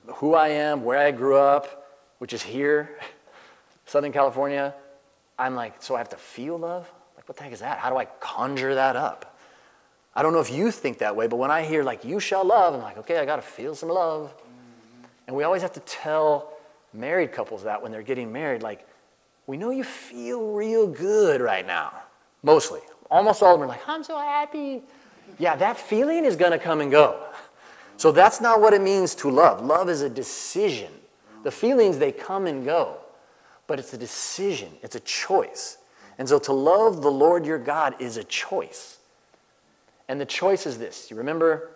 who 0.06 0.34
I 0.34 0.48
am, 0.48 0.84
where 0.84 0.98
I 0.98 1.10
grew 1.10 1.36
up, 1.36 1.88
which 2.18 2.32
is 2.32 2.42
here, 2.42 2.98
Southern 3.86 4.12
California, 4.12 4.74
I'm 5.38 5.54
like, 5.54 5.82
so 5.82 5.94
I 5.94 5.98
have 5.98 6.08
to 6.10 6.16
feel 6.16 6.58
love? 6.58 6.90
Like, 7.26 7.30
what 7.30 7.38
the 7.38 7.42
heck 7.42 7.52
is 7.52 7.58
that? 7.58 7.78
How 7.78 7.90
do 7.90 7.96
I 7.96 8.04
conjure 8.20 8.76
that 8.76 8.94
up? 8.94 9.36
I 10.14 10.22
don't 10.22 10.32
know 10.32 10.38
if 10.38 10.50
you 10.50 10.70
think 10.70 10.98
that 10.98 11.16
way, 11.16 11.26
but 11.26 11.38
when 11.38 11.50
I 11.50 11.64
hear, 11.64 11.82
like, 11.82 12.04
you 12.04 12.20
shall 12.20 12.44
love, 12.44 12.74
I'm 12.74 12.82
like, 12.82 12.98
okay, 12.98 13.18
I 13.18 13.24
got 13.24 13.36
to 13.36 13.42
feel 13.42 13.74
some 13.74 13.88
love. 13.88 14.32
And 15.26 15.34
we 15.34 15.42
always 15.42 15.60
have 15.62 15.72
to 15.72 15.80
tell 15.80 16.52
married 16.94 17.32
couples 17.32 17.64
that 17.64 17.82
when 17.82 17.90
they're 17.90 18.02
getting 18.02 18.32
married, 18.32 18.62
like, 18.62 18.86
we 19.48 19.56
know 19.56 19.70
you 19.70 19.82
feel 19.82 20.52
real 20.52 20.86
good 20.86 21.40
right 21.40 21.66
now. 21.66 21.92
Mostly. 22.44 22.80
Almost 23.10 23.42
all 23.42 23.54
of 23.54 23.60
them 23.60 23.68
are 23.68 23.72
like, 23.72 23.88
I'm 23.88 24.04
so 24.04 24.16
happy. 24.18 24.82
Yeah, 25.40 25.56
that 25.56 25.78
feeling 25.78 26.24
is 26.24 26.36
going 26.36 26.52
to 26.52 26.58
come 26.58 26.80
and 26.80 26.92
go. 26.92 27.24
So 27.96 28.12
that's 28.12 28.40
not 28.40 28.60
what 28.60 28.72
it 28.72 28.82
means 28.82 29.16
to 29.16 29.30
love. 29.30 29.64
Love 29.64 29.90
is 29.90 30.02
a 30.02 30.08
decision. 30.08 30.92
The 31.42 31.50
feelings, 31.50 31.98
they 31.98 32.12
come 32.12 32.46
and 32.46 32.64
go, 32.64 32.98
but 33.66 33.80
it's 33.80 33.92
a 33.92 33.98
decision, 33.98 34.70
it's 34.82 34.94
a 34.94 35.00
choice. 35.00 35.78
And 36.18 36.28
so 36.28 36.38
to 36.40 36.52
love 36.52 37.02
the 37.02 37.10
Lord 37.10 37.44
your 37.44 37.58
God 37.58 37.94
is 38.00 38.16
a 38.16 38.24
choice. 38.24 38.98
And 40.08 40.20
the 40.20 40.26
choice 40.26 40.66
is 40.66 40.78
this 40.78 41.10
you 41.10 41.16
remember, 41.16 41.70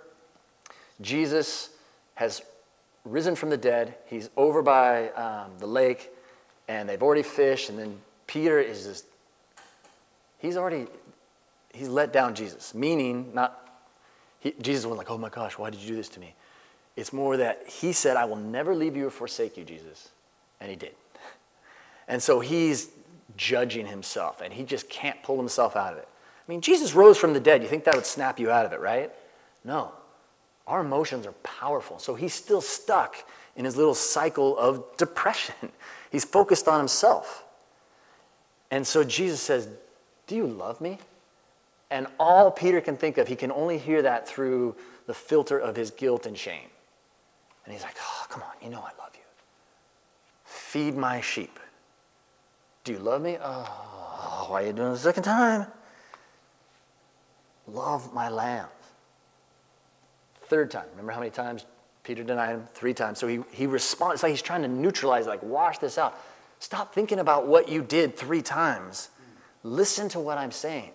Jesus 1.01 1.71
has 2.15 2.43
risen 3.05 3.35
from 3.35 3.51
the 3.51 3.57
dead, 3.57 3.95
he's 4.07 4.29
over 4.37 4.63
by 4.63 5.09
um, 5.11 5.53
the 5.59 5.67
lake, 5.67 6.11
and 6.69 6.89
they've 6.89 7.03
already 7.03 7.23
fished, 7.23 7.71
and 7.71 7.79
then 7.79 7.99
Peter 8.27 8.61
is 8.61 8.85
just, 8.85 9.05
he's 10.39 10.57
already, 10.57 10.87
he's 11.73 11.89
let 11.89 12.13
down 12.13 12.35
Jesus, 12.35 12.75
meaning 12.75 13.31
not 13.35 13.61
he, 14.41 14.55
Jesus 14.61 14.87
wasn't 14.87 14.99
like, 14.99 15.11
oh 15.11 15.19
my 15.19 15.29
gosh, 15.29 15.59
why 15.59 15.71
did 15.71 15.81
you 15.81 15.89
do 15.89 15.97
this 15.97 16.09
to 16.11 16.21
me? 16.21 16.35
It's 16.97 17.13
more 17.13 17.37
that 17.37 17.63
he 17.69 17.93
said, 17.93 18.17
I 18.17 18.25
will 18.25 18.37
never 18.37 18.75
leave 18.75 18.97
you 18.97 19.07
or 19.07 19.11
forsake 19.11 19.57
you, 19.57 19.65
Jesus. 19.65 20.09
And 20.61 20.71
he 20.71 20.77
did. 20.77 20.95
And 22.09 22.21
so 22.21 22.41
he's 22.41 22.89
judging 23.41 23.87
himself, 23.87 24.43
and 24.43 24.53
he 24.53 24.63
just 24.63 24.91
can't 24.91 25.21
pull 25.23 25.39
himself 25.39 25.75
out 25.75 25.95
of 25.95 25.99
it. 25.99 26.07
I 26.47 26.53
mean, 26.53 26.61
Jesus 26.61 26.93
rose 26.95 27.17
from 27.17 27.33
the 27.33 27.41
dead. 27.41 27.63
You 27.63 27.69
think 27.69 27.85
that 27.85 27.95
would 27.95 28.05
snap 28.05 28.39
you 28.39 28.51
out 28.51 28.67
of 28.67 28.73
it, 28.75 28.81
right? 28.81 29.11
No. 29.65 29.93
Our 30.67 30.83
emotions 30.83 31.27
are 31.27 31.33
powerful. 31.43 31.99
So 31.99 32.15
he's 32.15 32.35
still 32.35 32.61
stuck 32.61 33.17
in 33.57 33.65
his 33.65 33.79
little 33.79 33.95
cycle 33.95 34.59
of 34.59 34.85
depression. 34.99 35.55
He's 36.13 36.25
focused 36.25 36.69
on 36.69 36.79
himself. 36.79 37.45
And 38.71 38.87
so 38.87 39.03
Jesus 39.03 39.41
says, 39.41 39.69
Do 40.27 40.37
you 40.37 40.47
love 40.47 40.79
me? 40.83 40.99
And 41.91 42.09
all 42.21 42.51
Peter 42.51 42.83
can 42.83 42.99
think 42.99 43.17
of, 43.17 43.27
he 43.27 43.37
can 43.37 43.51
only 43.51 43.79
hear 43.79 44.03
that 44.03 44.29
through 44.29 44.77
the 45.07 45.15
filter 45.15 45.59
of 45.59 45.75
his 45.77 45.91
guilt 45.91 46.27
and 46.27 46.37
shame. 46.37 46.69
And 47.65 47.73
he's 47.73 47.83
like, 47.83 47.97
Oh, 47.99 48.27
come 48.29 48.43
on, 48.43 48.53
you 48.63 48.69
know 48.69 48.81
I 48.81 48.93
love 49.03 49.15
you. 49.15 49.23
Feed 50.45 50.95
my 50.95 51.23
sheep. 51.23 51.59
Do 52.85 52.93
you 52.93 52.99
love 52.99 53.23
me? 53.23 53.37
Oh, 53.43 54.47
why 54.49 54.63
are 54.63 54.67
you 54.67 54.73
doing 54.73 54.91
it 54.93 54.95
a 54.95 54.99
second 54.99 55.23
time? 55.23 55.67
Love 57.67 58.13
my 58.15 58.29
lambs. 58.29 58.71
Third 60.45 60.71
time. 60.71 60.87
Remember 60.93 61.13
how 61.13 61.21
many 61.21 61.31
times 61.31 61.67
Peter 62.03 62.25
denied 62.25 62.51
him? 62.51 62.69
Three 62.75 62.95
times. 62.95 63.19
So 63.19 63.29
he, 63.29 63.41
he 63.53 63.67
responds. 63.67 64.15
It's 64.15 64.23
like 64.23 64.31
he's 64.31 64.43
trying 64.43 64.63
to 64.63 64.69
neutralize, 64.69 65.27
like, 65.27 65.43
wash 65.43 65.79
this 65.79 65.99
out. 65.99 66.19
Stop 66.59 66.95
thinking 66.95 67.21
about 67.21 67.47
what 67.47 67.69
you 67.69 67.83
did 67.83 68.17
three 68.17 68.43
times. 68.43 69.11
Listen 69.63 70.09
to 70.11 70.21
what 70.21 70.39
I'm 70.39 70.51
saying. 70.51 70.91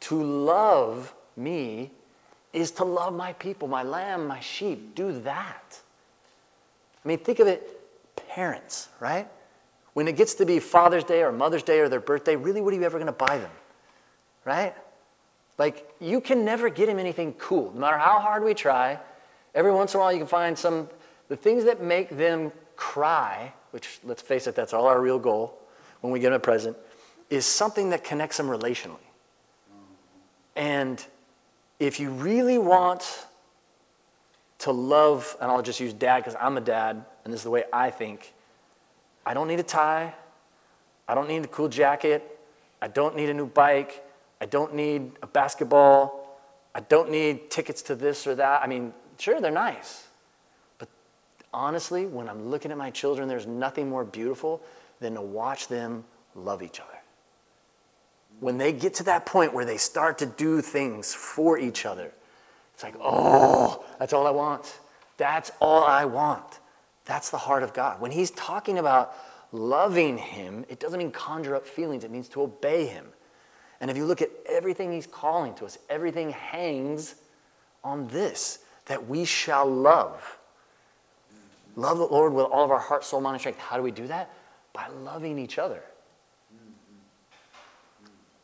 To 0.00 0.22
love 0.22 1.14
me 1.36 1.92
is 2.52 2.70
to 2.72 2.84
love 2.84 3.14
my 3.14 3.32
people, 3.34 3.68
my 3.68 3.82
lamb, 3.82 4.26
my 4.26 4.40
sheep. 4.40 4.94
Do 4.94 5.18
that. 5.20 5.80
I 7.04 7.08
mean, 7.08 7.18
think 7.18 7.38
of 7.38 7.46
it, 7.46 7.80
parents, 8.28 8.88
right? 9.00 9.28
When 9.94 10.08
it 10.08 10.16
gets 10.16 10.34
to 10.34 10.46
be 10.46 10.58
Father's 10.58 11.04
Day 11.04 11.22
or 11.22 11.32
Mother's 11.32 11.62
Day 11.62 11.80
or 11.80 11.88
their 11.88 12.00
birthday, 12.00 12.36
really, 12.36 12.60
what 12.60 12.74
are 12.74 12.76
you 12.76 12.82
ever 12.82 12.98
going 12.98 13.06
to 13.06 13.12
buy 13.12 13.38
them? 13.38 13.50
Right? 14.44 14.74
Like, 15.56 15.88
you 16.00 16.20
can 16.20 16.44
never 16.44 16.68
get 16.68 16.88
him 16.88 16.98
anything 16.98 17.32
cool. 17.34 17.72
No 17.72 17.80
matter 17.80 17.98
how 17.98 18.18
hard 18.18 18.44
we 18.44 18.54
try, 18.54 18.98
every 19.54 19.72
once 19.72 19.94
in 19.94 20.00
a 20.00 20.02
while 20.02 20.12
you 20.12 20.18
can 20.18 20.26
find 20.26 20.58
some, 20.58 20.88
the 21.28 21.36
things 21.36 21.64
that 21.64 21.80
make 21.80 22.10
them 22.10 22.52
cry, 22.76 23.52
which, 23.70 24.00
let's 24.04 24.20
face 24.20 24.46
it, 24.46 24.54
that's 24.54 24.72
all 24.72 24.86
our 24.86 25.00
real 25.00 25.18
goal 25.18 25.58
when 26.00 26.12
we 26.12 26.18
get 26.18 26.30
them 26.30 26.36
a 26.36 26.40
present, 26.40 26.76
is 27.30 27.46
something 27.46 27.90
that 27.90 28.04
connects 28.04 28.36
them 28.36 28.48
relationally. 28.48 28.98
And 30.56 31.04
if 31.78 32.00
you 32.00 32.10
really 32.10 32.58
want 32.58 33.26
to 34.58 34.72
love, 34.72 35.36
and 35.40 35.50
I'll 35.50 35.62
just 35.62 35.80
use 35.80 35.92
dad 35.92 36.18
because 36.18 36.36
I'm 36.40 36.56
a 36.56 36.60
dad, 36.60 37.04
and 37.24 37.32
this 37.32 37.40
is 37.40 37.44
the 37.44 37.50
way 37.50 37.64
I 37.72 37.90
think. 37.90 38.33
I 39.26 39.34
don't 39.34 39.48
need 39.48 39.60
a 39.60 39.64
tie. 39.64 40.14
I 41.08 41.14
don't 41.14 41.28
need 41.28 41.44
a 41.44 41.48
cool 41.48 41.68
jacket. 41.68 42.38
I 42.80 42.88
don't 42.88 43.16
need 43.16 43.30
a 43.30 43.34
new 43.34 43.46
bike. 43.46 44.04
I 44.40 44.46
don't 44.46 44.74
need 44.74 45.12
a 45.22 45.26
basketball. 45.26 46.38
I 46.74 46.80
don't 46.80 47.10
need 47.10 47.50
tickets 47.50 47.82
to 47.82 47.94
this 47.94 48.26
or 48.26 48.34
that. 48.34 48.62
I 48.62 48.66
mean, 48.66 48.92
sure, 49.18 49.40
they're 49.40 49.50
nice. 49.50 50.08
But 50.78 50.88
honestly, 51.52 52.06
when 52.06 52.28
I'm 52.28 52.48
looking 52.48 52.70
at 52.70 52.78
my 52.78 52.90
children, 52.90 53.28
there's 53.28 53.46
nothing 53.46 53.88
more 53.88 54.04
beautiful 54.04 54.60
than 55.00 55.14
to 55.14 55.22
watch 55.22 55.68
them 55.68 56.04
love 56.34 56.62
each 56.62 56.80
other 56.80 56.94
when 58.40 58.58
they 58.58 58.72
get 58.72 58.94
to 58.94 59.04
that 59.04 59.26
point 59.26 59.54
where 59.54 59.64
they 59.64 59.76
start 59.76 60.18
to 60.18 60.26
do 60.26 60.60
things 60.60 61.14
for 61.14 61.58
each 61.58 61.86
other, 61.86 62.12
it's 62.74 62.82
like, 62.82 62.94
oh, 63.00 63.84
that's 63.98 64.12
all 64.12 64.26
I 64.26 64.30
want. 64.30 64.80
That's 65.16 65.50
all 65.60 65.84
I 65.84 66.04
want. 66.04 66.60
That's 67.04 67.30
the 67.30 67.38
heart 67.38 67.62
of 67.62 67.72
God. 67.72 68.00
When 68.00 68.10
He's 68.10 68.30
talking 68.30 68.78
about 68.78 69.14
loving 69.52 70.18
Him, 70.18 70.64
it 70.68 70.80
doesn't 70.80 70.98
mean 70.98 71.10
conjure 71.10 71.54
up 71.54 71.66
feelings, 71.66 72.04
it 72.04 72.10
means 72.10 72.28
to 72.30 72.42
obey 72.42 72.86
Him. 72.86 73.06
And 73.80 73.90
if 73.90 73.96
you 73.96 74.04
look 74.04 74.22
at 74.22 74.30
everything 74.48 74.92
He's 74.92 75.06
calling 75.06 75.54
to 75.54 75.66
us, 75.66 75.78
everything 75.88 76.30
hangs 76.30 77.16
on 77.82 78.08
this 78.08 78.60
that 78.86 79.06
we 79.08 79.24
shall 79.24 79.66
love. 79.66 80.38
Love 81.76 81.98
the 81.98 82.04
Lord 82.04 82.32
with 82.32 82.46
all 82.46 82.64
of 82.64 82.70
our 82.70 82.78
heart, 82.78 83.04
soul, 83.04 83.20
mind, 83.20 83.34
and 83.34 83.40
strength. 83.40 83.58
How 83.58 83.76
do 83.76 83.82
we 83.82 83.90
do 83.90 84.06
that? 84.06 84.30
By 84.72 84.88
loving 84.88 85.38
each 85.38 85.58
other. 85.58 85.82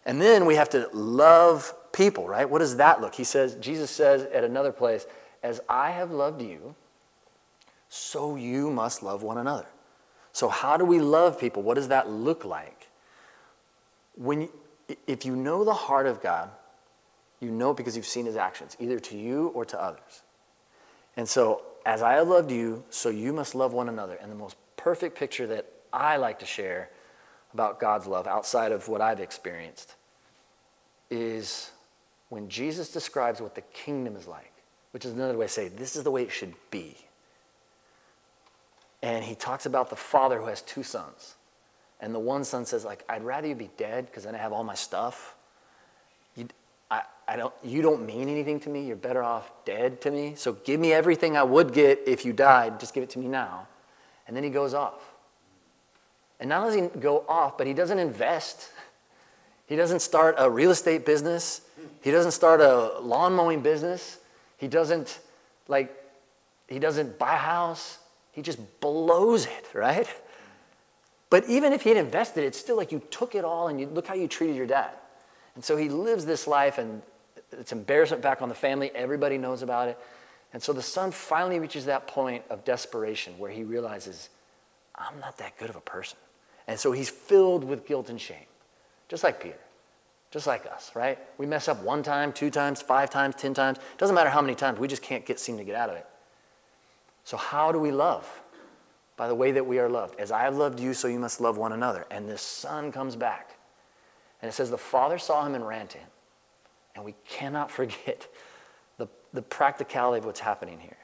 And 0.04 0.20
then 0.20 0.46
we 0.46 0.56
have 0.56 0.70
to 0.70 0.88
love 0.92 1.72
people, 1.92 2.26
right? 2.26 2.48
What 2.48 2.58
does 2.58 2.76
that 2.78 3.00
look? 3.00 3.14
He 3.14 3.24
says, 3.24 3.54
Jesus 3.56 3.90
says 3.90 4.22
at 4.32 4.44
another 4.44 4.72
place, 4.72 5.06
as 5.42 5.60
I 5.68 5.90
have 5.90 6.10
loved 6.10 6.42
you, 6.42 6.74
so 7.90 8.36
you 8.36 8.70
must 8.70 9.02
love 9.02 9.22
one 9.22 9.36
another. 9.36 9.66
So 10.32 10.48
how 10.48 10.76
do 10.76 10.84
we 10.84 11.00
love 11.00 11.38
people? 11.38 11.62
What 11.62 11.74
does 11.74 11.88
that 11.88 12.08
look 12.08 12.44
like? 12.44 12.88
When 14.14 14.48
if 15.06 15.26
you 15.26 15.34
know 15.34 15.64
the 15.64 15.74
heart 15.74 16.06
of 16.06 16.22
God, 16.22 16.50
you 17.40 17.50
know 17.50 17.72
it 17.72 17.76
because 17.76 17.96
you've 17.96 18.06
seen 18.06 18.26
his 18.26 18.36
actions, 18.36 18.76
either 18.78 19.00
to 19.00 19.18
you 19.18 19.48
or 19.48 19.64
to 19.64 19.82
others. 19.82 20.22
And 21.16 21.28
so, 21.28 21.62
as 21.84 22.00
I 22.00 22.14
have 22.14 22.28
loved 22.28 22.52
you, 22.52 22.84
so 22.90 23.08
you 23.08 23.32
must 23.32 23.54
love 23.54 23.72
one 23.72 23.88
another. 23.88 24.16
And 24.22 24.30
the 24.30 24.36
most 24.36 24.56
perfect 24.76 25.18
picture 25.18 25.46
that 25.48 25.66
I 25.92 26.16
like 26.16 26.38
to 26.40 26.46
share 26.46 26.90
about 27.52 27.80
God's 27.80 28.06
love 28.06 28.26
outside 28.26 28.70
of 28.70 28.86
what 28.88 29.00
I've 29.00 29.20
experienced 29.20 29.96
is 31.10 31.72
when 32.28 32.48
Jesus 32.48 32.92
describes 32.92 33.40
what 33.40 33.56
the 33.56 33.62
kingdom 33.62 34.14
is 34.14 34.28
like, 34.28 34.52
which 34.92 35.04
is 35.04 35.12
another 35.12 35.36
way 35.36 35.46
to 35.46 35.52
say 35.52 35.68
this 35.68 35.96
is 35.96 36.04
the 36.04 36.10
way 36.10 36.22
it 36.22 36.30
should 36.30 36.54
be. 36.70 36.96
And 39.02 39.24
he 39.24 39.34
talks 39.34 39.66
about 39.66 39.90
the 39.90 39.96
father 39.96 40.38
who 40.38 40.46
has 40.46 40.62
two 40.62 40.82
sons. 40.82 41.36
And 42.00 42.14
the 42.14 42.18
one 42.18 42.44
son 42.44 42.64
says, 42.64 42.84
like, 42.84 43.04
I'd 43.08 43.22
rather 43.22 43.48
you 43.48 43.54
be 43.54 43.70
dead 43.76 44.06
because 44.06 44.24
then 44.24 44.34
I 44.34 44.38
have 44.38 44.52
all 44.52 44.64
my 44.64 44.74
stuff. 44.74 45.36
You, 46.36 46.48
I, 46.90 47.02
I 47.28 47.36
don't, 47.36 47.54
you 47.62 47.82
don't 47.82 48.06
mean 48.06 48.28
anything 48.28 48.58
to 48.60 48.70
me. 48.70 48.86
You're 48.86 48.96
better 48.96 49.22
off 49.22 49.50
dead 49.64 50.00
to 50.02 50.10
me. 50.10 50.34
So 50.36 50.52
give 50.52 50.80
me 50.80 50.92
everything 50.92 51.36
I 51.36 51.42
would 51.42 51.72
get 51.72 52.00
if 52.06 52.24
you 52.24 52.32
died. 52.32 52.80
Just 52.80 52.94
give 52.94 53.02
it 53.02 53.10
to 53.10 53.18
me 53.18 53.28
now. 53.28 53.66
And 54.26 54.36
then 54.36 54.44
he 54.44 54.50
goes 54.50 54.74
off. 54.74 55.02
And 56.38 56.48
not 56.48 56.62
only 56.62 56.80
does 56.80 56.90
he 56.94 57.00
go 57.00 57.24
off, 57.28 57.58
but 57.58 57.66
he 57.66 57.74
doesn't 57.74 57.98
invest. 57.98 58.70
He 59.66 59.76
doesn't 59.76 60.00
start 60.00 60.34
a 60.38 60.48
real 60.50 60.70
estate 60.70 61.04
business. 61.04 61.60
He 62.00 62.10
doesn't 62.10 62.32
start 62.32 62.60
a 62.60 62.98
lawn 63.00 63.34
mowing 63.34 63.60
business. 63.60 64.18
He 64.56 64.66
doesn't 64.66 65.20
like 65.68 65.94
he 66.66 66.78
doesn't 66.78 67.18
buy 67.18 67.34
a 67.34 67.38
house. 67.38 67.98
He 68.32 68.42
just 68.42 68.58
blows 68.80 69.46
it, 69.46 69.66
right? 69.74 70.08
But 71.30 71.48
even 71.48 71.72
if 71.72 71.82
he 71.82 71.90
had 71.90 71.98
invested, 71.98 72.44
it's 72.44 72.58
still 72.58 72.76
like 72.76 72.92
you 72.92 73.00
took 73.10 73.34
it 73.34 73.44
all 73.44 73.68
and 73.68 73.80
you 73.80 73.86
look 73.86 74.06
how 74.06 74.14
you 74.14 74.28
treated 74.28 74.56
your 74.56 74.66
dad. 74.66 74.90
And 75.54 75.64
so 75.64 75.76
he 75.76 75.88
lives 75.88 76.26
this 76.26 76.46
life 76.46 76.78
and 76.78 77.02
it's 77.52 77.72
embarrassment 77.72 78.22
back 78.22 78.42
on 78.42 78.48
the 78.48 78.54
family. 78.54 78.90
Everybody 78.94 79.38
knows 79.38 79.62
about 79.62 79.88
it. 79.88 79.98
And 80.52 80.62
so 80.62 80.72
the 80.72 80.82
son 80.82 81.12
finally 81.12 81.58
reaches 81.58 81.84
that 81.84 82.06
point 82.06 82.44
of 82.50 82.64
desperation 82.64 83.38
where 83.38 83.50
he 83.50 83.62
realizes, 83.62 84.30
I'm 84.94 85.18
not 85.20 85.38
that 85.38 85.56
good 85.58 85.70
of 85.70 85.76
a 85.76 85.80
person. 85.80 86.18
And 86.66 86.78
so 86.78 86.92
he's 86.92 87.08
filled 87.08 87.64
with 87.64 87.86
guilt 87.86 88.10
and 88.10 88.20
shame, 88.20 88.46
just 89.08 89.22
like 89.24 89.40
Peter, 89.40 89.58
just 90.30 90.46
like 90.46 90.66
us, 90.66 90.90
right? 90.94 91.18
We 91.38 91.46
mess 91.46 91.68
up 91.68 91.82
one 91.82 92.02
time, 92.02 92.32
two 92.32 92.50
times, 92.50 92.82
five 92.82 93.10
times, 93.10 93.36
ten 93.36 93.54
times. 93.54 93.78
Doesn't 93.98 94.14
matter 94.14 94.30
how 94.30 94.40
many 94.40 94.54
times, 94.54 94.78
we 94.78 94.88
just 94.88 95.02
can't 95.02 95.24
get, 95.24 95.38
seem 95.38 95.56
to 95.58 95.64
get 95.64 95.74
out 95.76 95.90
of 95.90 95.96
it. 95.96 96.06
So, 97.24 97.36
how 97.36 97.72
do 97.72 97.78
we 97.78 97.92
love? 97.92 98.28
By 99.16 99.28
the 99.28 99.34
way 99.34 99.52
that 99.52 99.66
we 99.66 99.78
are 99.78 99.88
loved. 99.88 100.18
As 100.18 100.32
I 100.32 100.42
have 100.42 100.56
loved 100.56 100.80
you, 100.80 100.94
so 100.94 101.06
you 101.06 101.18
must 101.18 101.40
love 101.40 101.58
one 101.58 101.72
another. 101.72 102.06
And 102.10 102.28
this 102.28 102.40
son 102.40 102.90
comes 102.90 103.16
back. 103.16 103.58
And 104.40 104.48
it 104.48 104.52
says, 104.52 104.70
The 104.70 104.78
father 104.78 105.18
saw 105.18 105.44
him 105.44 105.54
and 105.54 105.66
ran 105.66 105.88
to 105.88 105.98
him. 105.98 106.08
And 106.94 107.04
we 107.04 107.14
cannot 107.28 107.70
forget 107.70 108.26
the, 108.98 109.08
the 109.32 109.42
practicality 109.42 110.20
of 110.20 110.24
what's 110.24 110.40
happening 110.40 110.78
here. 110.80 110.96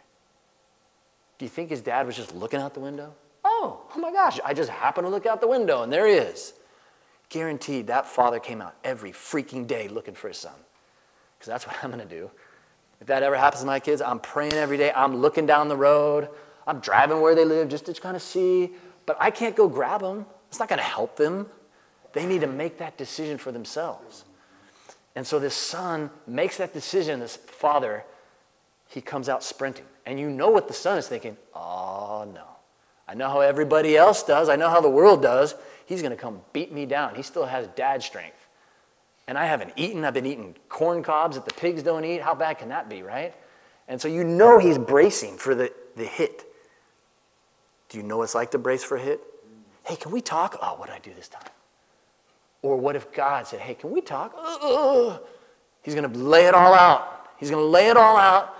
Do 1.38 1.44
you 1.44 1.50
think 1.50 1.70
his 1.70 1.82
dad 1.82 2.06
was 2.06 2.16
just 2.16 2.34
looking 2.34 2.60
out 2.60 2.74
the 2.74 2.80
window? 2.80 3.12
Oh, 3.44 3.82
oh 3.94 3.98
my 3.98 4.10
gosh, 4.10 4.40
I 4.44 4.54
just 4.54 4.70
happened 4.70 5.06
to 5.06 5.10
look 5.10 5.26
out 5.26 5.40
the 5.40 5.46
window 5.46 5.82
and 5.82 5.92
there 5.92 6.06
he 6.06 6.14
is. 6.14 6.54
Guaranteed 7.28 7.88
that 7.88 8.06
father 8.06 8.38
came 8.38 8.62
out 8.62 8.74
every 8.84 9.12
freaking 9.12 9.66
day 9.66 9.88
looking 9.88 10.14
for 10.14 10.28
his 10.28 10.38
son. 10.38 10.54
Because 11.38 11.48
that's 11.48 11.66
what 11.66 11.76
I'm 11.82 11.90
going 11.90 12.06
to 12.06 12.14
do. 12.14 12.30
If 13.00 13.06
that 13.08 13.22
ever 13.22 13.36
happens 13.36 13.60
to 13.60 13.66
my 13.66 13.80
kids, 13.80 14.00
I'm 14.00 14.18
praying 14.18 14.54
every 14.54 14.76
day. 14.76 14.92
I'm 14.94 15.16
looking 15.16 15.46
down 15.46 15.68
the 15.68 15.76
road. 15.76 16.28
I'm 16.66 16.80
driving 16.80 17.20
where 17.20 17.34
they 17.34 17.44
live 17.44 17.68
just 17.68 17.86
to 17.86 17.94
kind 17.94 18.16
of 18.16 18.22
see. 18.22 18.70
But 19.04 19.16
I 19.20 19.30
can't 19.30 19.54
go 19.54 19.68
grab 19.68 20.00
them. 20.00 20.26
It's 20.48 20.58
not 20.58 20.68
going 20.68 20.78
to 20.78 20.84
help 20.84 21.16
them. 21.16 21.46
They 22.12 22.26
need 22.26 22.40
to 22.40 22.46
make 22.46 22.78
that 22.78 22.96
decision 22.96 23.38
for 23.38 23.52
themselves. 23.52 24.24
And 25.14 25.26
so 25.26 25.38
this 25.38 25.54
son 25.54 26.10
makes 26.26 26.58
that 26.58 26.74
decision, 26.74 27.20
this 27.20 27.36
father, 27.36 28.04
he 28.88 29.00
comes 29.00 29.28
out 29.28 29.42
sprinting. 29.42 29.86
And 30.04 30.20
you 30.20 30.30
know 30.30 30.50
what 30.50 30.68
the 30.68 30.74
son 30.74 30.98
is 30.98 31.08
thinking 31.08 31.36
oh 31.54 32.30
no. 32.32 32.44
I 33.08 33.14
know 33.14 33.28
how 33.28 33.40
everybody 33.40 33.96
else 33.96 34.22
does, 34.22 34.48
I 34.48 34.56
know 34.56 34.68
how 34.68 34.80
the 34.80 34.90
world 34.90 35.22
does. 35.22 35.54
He's 35.86 36.02
going 36.02 36.10
to 36.10 36.20
come 36.20 36.40
beat 36.52 36.72
me 36.72 36.84
down. 36.84 37.14
He 37.14 37.22
still 37.22 37.46
has 37.46 37.68
dad 37.68 38.02
strength. 38.02 38.35
And 39.28 39.36
I 39.36 39.46
haven't 39.46 39.72
eaten. 39.76 40.04
I've 40.04 40.14
been 40.14 40.26
eating 40.26 40.54
corn 40.68 41.02
cobs 41.02 41.36
that 41.36 41.44
the 41.44 41.54
pigs 41.54 41.82
don't 41.82 42.04
eat. 42.04 42.22
How 42.22 42.34
bad 42.34 42.58
can 42.58 42.68
that 42.68 42.88
be, 42.88 43.02
right? 43.02 43.34
And 43.88 44.00
so 44.00 44.08
you 44.08 44.24
know 44.24 44.58
he's 44.58 44.78
bracing 44.78 45.36
for 45.36 45.54
the, 45.54 45.72
the 45.96 46.04
hit. 46.04 46.44
Do 47.88 47.98
you 47.98 48.04
know 48.04 48.18
what 48.18 48.24
it's 48.24 48.34
like 48.34 48.50
to 48.52 48.58
brace 48.58 48.84
for 48.84 48.96
a 48.96 49.00
hit? 49.00 49.20
Hey, 49.84 49.96
can 49.96 50.10
we 50.10 50.20
talk? 50.20 50.58
Oh, 50.60 50.74
what 50.74 50.86
did 50.86 50.96
I 50.96 50.98
do 50.98 51.12
this 51.14 51.28
time? 51.28 51.48
Or 52.62 52.76
what 52.76 52.96
if 52.96 53.12
God 53.12 53.46
said, 53.46 53.60
hey, 53.60 53.74
can 53.74 53.92
we 53.92 54.00
talk? 54.00 54.34
Uh, 54.36 55.18
he's 55.82 55.94
going 55.94 56.10
to 56.10 56.18
lay 56.18 56.46
it 56.46 56.54
all 56.54 56.74
out. 56.74 57.28
He's 57.38 57.50
going 57.50 57.62
to 57.62 57.68
lay 57.68 57.88
it 57.88 57.96
all 57.96 58.16
out, 58.16 58.56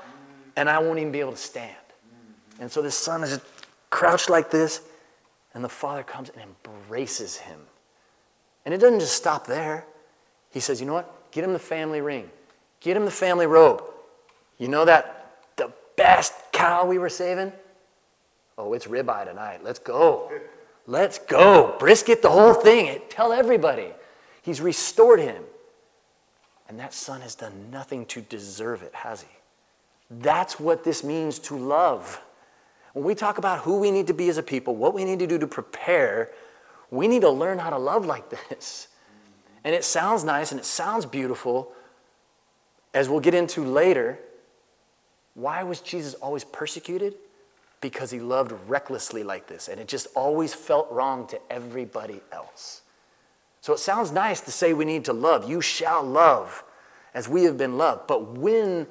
and 0.54 0.68
I 0.68 0.78
won't 0.78 0.98
even 0.98 1.10
be 1.10 1.20
able 1.20 1.32
to 1.32 1.38
stand. 1.38 1.74
And 2.60 2.70
so 2.70 2.82
this 2.82 2.94
son 2.94 3.24
is 3.24 3.40
crouched 3.90 4.30
like 4.30 4.50
this, 4.50 4.82
and 5.54 5.64
the 5.64 5.68
father 5.68 6.02
comes 6.02 6.30
and 6.30 6.42
embraces 6.42 7.38
him. 7.38 7.58
And 8.64 8.74
it 8.74 8.78
doesn't 8.78 9.00
just 9.00 9.14
stop 9.14 9.46
there. 9.46 9.86
He 10.56 10.60
says, 10.60 10.80
you 10.80 10.86
know 10.86 10.94
what? 10.94 11.30
Get 11.32 11.44
him 11.44 11.52
the 11.52 11.58
family 11.58 12.00
ring. 12.00 12.30
Get 12.80 12.96
him 12.96 13.04
the 13.04 13.10
family 13.10 13.46
robe. 13.46 13.82
You 14.56 14.68
know 14.68 14.86
that 14.86 15.34
the 15.56 15.70
best 15.98 16.32
cow 16.50 16.86
we 16.86 16.96
were 16.96 17.10
saving? 17.10 17.52
Oh, 18.56 18.72
it's 18.72 18.86
ribeye 18.86 19.26
tonight. 19.26 19.62
Let's 19.62 19.78
go. 19.78 20.32
Let's 20.86 21.18
go. 21.18 21.76
Brisket, 21.78 22.22
the 22.22 22.30
whole 22.30 22.54
thing. 22.54 23.02
Tell 23.10 23.34
everybody. 23.34 23.88
He's 24.40 24.62
restored 24.62 25.20
him. 25.20 25.42
And 26.70 26.80
that 26.80 26.94
son 26.94 27.20
has 27.20 27.34
done 27.34 27.52
nothing 27.70 28.06
to 28.06 28.22
deserve 28.22 28.82
it, 28.82 28.94
has 28.94 29.20
he? 29.20 29.28
That's 30.10 30.58
what 30.58 30.84
this 30.84 31.04
means 31.04 31.38
to 31.40 31.58
love. 31.58 32.18
When 32.94 33.04
we 33.04 33.14
talk 33.14 33.36
about 33.36 33.58
who 33.58 33.76
we 33.76 33.90
need 33.90 34.06
to 34.06 34.14
be 34.14 34.30
as 34.30 34.38
a 34.38 34.42
people, 34.42 34.74
what 34.74 34.94
we 34.94 35.04
need 35.04 35.18
to 35.18 35.26
do 35.26 35.36
to 35.36 35.46
prepare, 35.46 36.30
we 36.90 37.08
need 37.08 37.20
to 37.20 37.30
learn 37.30 37.58
how 37.58 37.68
to 37.68 37.78
love 37.78 38.06
like 38.06 38.24
this. 38.48 38.88
And 39.66 39.74
it 39.74 39.84
sounds 39.84 40.22
nice 40.22 40.52
and 40.52 40.60
it 40.60 40.64
sounds 40.64 41.04
beautiful, 41.04 41.72
as 42.94 43.08
we'll 43.08 43.18
get 43.18 43.34
into 43.34 43.64
later. 43.64 44.16
Why 45.34 45.64
was 45.64 45.80
Jesus 45.80 46.14
always 46.14 46.44
persecuted? 46.44 47.14
Because 47.80 48.12
he 48.12 48.20
loved 48.20 48.52
recklessly 48.68 49.24
like 49.24 49.48
this, 49.48 49.66
and 49.66 49.80
it 49.80 49.88
just 49.88 50.06
always 50.14 50.54
felt 50.54 50.88
wrong 50.92 51.26
to 51.26 51.40
everybody 51.50 52.20
else. 52.30 52.82
So 53.60 53.72
it 53.72 53.80
sounds 53.80 54.12
nice 54.12 54.40
to 54.42 54.52
say 54.52 54.72
we 54.72 54.84
need 54.84 55.04
to 55.06 55.12
love. 55.12 55.50
You 55.50 55.60
shall 55.60 56.04
love 56.04 56.62
as 57.12 57.28
we 57.28 57.42
have 57.42 57.58
been 57.58 57.76
loved. 57.76 58.06
But 58.06 58.38
when 58.38 58.86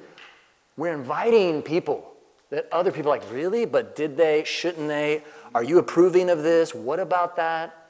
we're 0.76 0.92
inviting 0.92 1.62
people 1.62 2.12
that 2.50 2.68
other 2.70 2.92
people 2.92 3.10
like, 3.10 3.22
really? 3.32 3.64
But 3.64 3.96
did 3.96 4.18
they? 4.18 4.44
Shouldn't 4.44 4.88
they? 4.88 5.24
Are 5.54 5.64
you 5.64 5.78
approving 5.78 6.28
of 6.28 6.42
this? 6.42 6.74
What 6.74 7.00
about 7.00 7.36
that? 7.36 7.88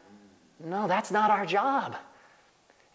No, 0.65 0.87
that's 0.87 1.11
not 1.11 1.33
our 1.33 1.45
job. 1.45 1.97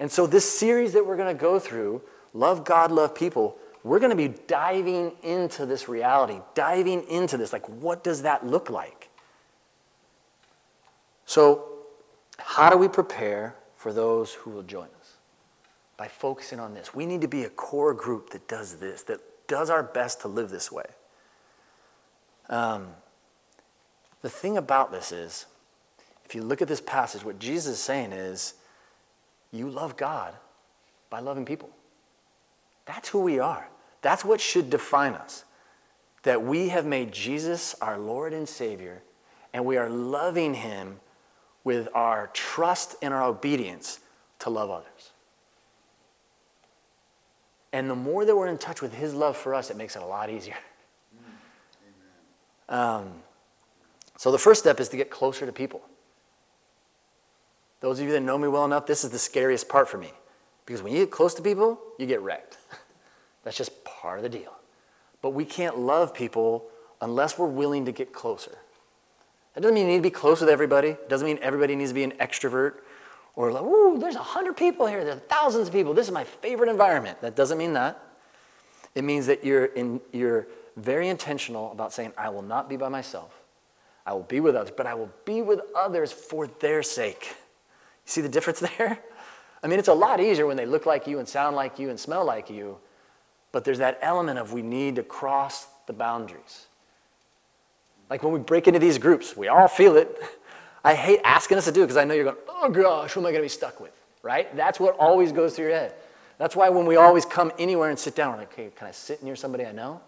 And 0.01 0.11
so, 0.11 0.25
this 0.25 0.51
series 0.51 0.93
that 0.93 1.05
we're 1.05 1.15
going 1.15 1.33
to 1.33 1.39
go 1.39 1.59
through, 1.59 2.01
Love 2.33 2.65
God, 2.65 2.91
Love 2.91 3.13
People, 3.13 3.55
we're 3.83 3.99
going 3.99 4.09
to 4.09 4.15
be 4.15 4.29
diving 4.47 5.11
into 5.21 5.67
this 5.67 5.87
reality, 5.87 6.39
diving 6.55 7.03
into 7.03 7.37
this. 7.37 7.53
Like, 7.53 7.69
what 7.69 8.03
does 8.03 8.23
that 8.23 8.43
look 8.43 8.71
like? 8.71 9.09
So, 11.27 11.65
how 12.39 12.71
do 12.71 12.77
we 12.77 12.87
prepare 12.87 13.55
for 13.75 13.93
those 13.93 14.33
who 14.33 14.49
will 14.49 14.63
join 14.63 14.87
us? 14.99 15.17
By 15.97 16.07
focusing 16.07 16.59
on 16.59 16.73
this. 16.73 16.95
We 16.95 17.05
need 17.05 17.21
to 17.21 17.27
be 17.27 17.43
a 17.43 17.49
core 17.49 17.93
group 17.93 18.31
that 18.31 18.47
does 18.47 18.77
this, 18.77 19.03
that 19.03 19.19
does 19.47 19.69
our 19.69 19.83
best 19.83 20.21
to 20.21 20.27
live 20.27 20.49
this 20.49 20.71
way. 20.71 20.87
Um, 22.49 22.87
the 24.23 24.31
thing 24.31 24.57
about 24.57 24.91
this 24.91 25.11
is, 25.11 25.45
if 26.25 26.33
you 26.33 26.41
look 26.41 26.59
at 26.59 26.67
this 26.67 26.81
passage, 26.81 27.23
what 27.23 27.37
Jesus 27.37 27.73
is 27.75 27.79
saying 27.79 28.13
is, 28.13 28.55
you 29.51 29.69
love 29.69 29.97
God 29.97 30.33
by 31.09 31.19
loving 31.19 31.45
people. 31.45 31.69
That's 32.85 33.09
who 33.09 33.21
we 33.21 33.39
are. 33.39 33.67
That's 34.01 34.25
what 34.25 34.41
should 34.41 34.69
define 34.69 35.13
us. 35.13 35.45
That 36.23 36.43
we 36.43 36.69
have 36.69 36.85
made 36.85 37.11
Jesus 37.11 37.75
our 37.81 37.97
Lord 37.97 38.33
and 38.33 38.47
Savior, 38.47 39.01
and 39.53 39.65
we 39.65 39.77
are 39.77 39.89
loving 39.89 40.53
Him 40.53 40.99
with 41.63 41.87
our 41.93 42.29
trust 42.33 42.95
and 43.01 43.13
our 43.13 43.23
obedience 43.23 43.99
to 44.39 44.49
love 44.49 44.69
others. 44.69 45.11
And 47.73 47.89
the 47.89 47.95
more 47.95 48.25
that 48.25 48.35
we're 48.35 48.47
in 48.47 48.57
touch 48.57 48.81
with 48.81 48.93
His 48.93 49.13
love 49.13 49.37
for 49.37 49.53
us, 49.53 49.69
it 49.69 49.77
makes 49.77 49.95
it 49.95 50.01
a 50.01 50.05
lot 50.05 50.29
easier. 50.29 50.57
Um, 52.69 53.11
so 54.17 54.31
the 54.31 54.37
first 54.37 54.61
step 54.61 54.79
is 54.79 54.89
to 54.89 54.97
get 54.97 55.09
closer 55.09 55.45
to 55.45 55.51
people. 55.51 55.81
Those 57.82 58.00
of 58.00 58.06
you 58.06 58.12
that 58.13 58.22
know 58.22 58.38
me 58.38 58.48
well 58.48 58.65
enough, 58.65 58.86
this 58.86 59.04
is 59.04 59.10
the 59.10 59.20
scariest 59.20 59.67
part 59.67 59.89
for 59.89 59.98
me. 59.98 60.12
Because 60.65 60.82
when 60.82 60.94
you 60.94 61.00
get 61.00 61.12
close 61.12 61.34
to 61.34 61.41
people, 61.41 61.80
you 61.98 62.06
get 62.06 62.22
wrecked. 62.22 62.58
That's 63.44 63.58
just 63.58 63.84
part 63.84 64.17
of 64.17 64.24
the 64.24 64.30
deal. 64.30 64.54
But 65.22 65.32
we 65.32 65.46
can't 65.46 65.78
love 65.78 66.13
people 66.13 66.67
unless 67.02 67.38
we're 67.38 67.48
willing 67.48 67.86
to 67.86 67.91
get 67.91 68.13
closer. 68.13 68.58
That 69.54 69.62
doesn't 69.62 69.76
mean 69.76 69.88
you 69.88 69.91
need 69.91 69.98
to 69.98 70.04
be 70.04 70.12
close 70.12 70.39
with 70.39 70.50
everybody. 70.50 70.89
It 70.89 71.10
doesn't 71.10 71.26
mean 71.26 71.39
everybody 71.41 71.76
needs 71.76 71.89
to 71.89 71.96
be 71.96 72.04
an 72.04 72.13
extrovert 72.13 72.76
or 73.36 73.52
like, 73.52 73.63
ooh, 73.63 73.98
there's 73.98 74.15
a 74.15 74.20
hundred 74.20 74.58
people 74.58 74.86
here. 74.86 75.04
There's 75.04 75.22
thousands 75.22 75.67
of 75.67 75.74
people. 75.74 75.94
This 75.94 76.08
is 76.08 76.13
my 76.13 76.24
favorite 76.24 76.70
environment. 76.70 77.20
That 77.22 77.36
doesn't 77.36 77.58
mean 77.58 77.74
that. 77.74 78.02
It 78.94 79.04
means 79.04 79.26
that 79.28 79.44
you're, 79.44 79.65
in, 79.65 80.02
you're 80.12 80.48
very 80.78 81.08
intentional 81.08 81.72
about 81.72 81.94
saying, 81.94 82.13
I 82.17 82.30
will 82.30 82.41
not 82.41 82.70
be 82.70 82.78
by 82.78 82.89
myself. 82.89 83.41
I 84.06 84.13
will 84.13 84.24
be 84.24 84.39
with 84.39 84.56
others, 84.56 84.74
but 84.76 84.86
I 84.86 84.94
will 84.94 85.12
be 85.26 85.41
with 85.41 85.62
others 85.76 86.12
for 86.12 86.48
their 86.48 86.84
sake. 86.84 87.36
See 88.12 88.19
the 88.19 88.28
difference 88.28 88.60
there? 88.78 89.00
I 89.63 89.67
mean, 89.67 89.80
it's 89.80 89.88
a 89.88 89.93
lot 89.93 90.19
easier 90.19 90.45
when 90.45 90.58
they 90.58 90.65
look 90.65 90.86
like 90.86 91.08
you 91.08 91.19
and 91.19 91.28
sound 91.28 91.56
like 91.56 91.80
you 91.80 91.89
and 91.89 92.00
smell 92.00 92.26
like 92.26 92.50
you, 92.50 92.78
but 93.54 93.63
there's 93.63 93.78
that 93.78 94.00
element 94.02 94.38
of 94.38 94.52
we 94.52 94.62
need 94.62 94.97
to 94.97 95.04
cross 95.04 95.67
the 95.88 95.93
boundaries. 95.93 96.65
Like 98.10 98.21
when 98.21 98.34
we 98.34 98.39
break 98.39 98.67
into 98.67 98.80
these 98.80 98.97
groups, 98.97 99.38
we 99.38 99.47
all 99.47 99.69
feel 99.69 99.95
it. 99.95 100.21
I 100.84 100.93
hate 100.93 101.21
asking 101.24 101.58
us 101.58 101.65
to 101.65 101.71
do 101.71 101.82
it 101.82 101.86
because 101.86 101.95
I 101.95 102.04
know 102.04 102.13
you're 102.13 102.26
going, 102.26 102.38
oh 102.50 102.69
gosh, 102.69 103.13
who 103.13 103.21
am 103.21 103.28
I 103.28 103.30
going 103.30 103.41
to 103.41 103.45
be 103.45 103.50
stuck 103.50 103.80
with? 103.80 103.93
Right? 104.24 104.54
That's 104.58 104.80
what 104.80 104.97
always 104.97 105.32
goes 105.32 105.56
through 105.56 105.67
your 105.67 105.76
head. 105.76 105.93
That's 106.38 106.56
why 106.56 106.69
when 106.69 106.86
we 106.86 106.97
always 106.97 107.24
come 107.24 107.52
anywhere 107.60 107.91
and 107.91 108.00
sit 108.00 108.15
down, 108.15 108.34
we're 108.34 108.39
like, 108.39 108.54
okay, 108.54 108.71
can 108.76 108.88
I 108.88 108.91
sit 108.91 109.24
near 109.24 109.36
somebody 109.36 109.65
I 109.65 109.71
know? 109.71 110.02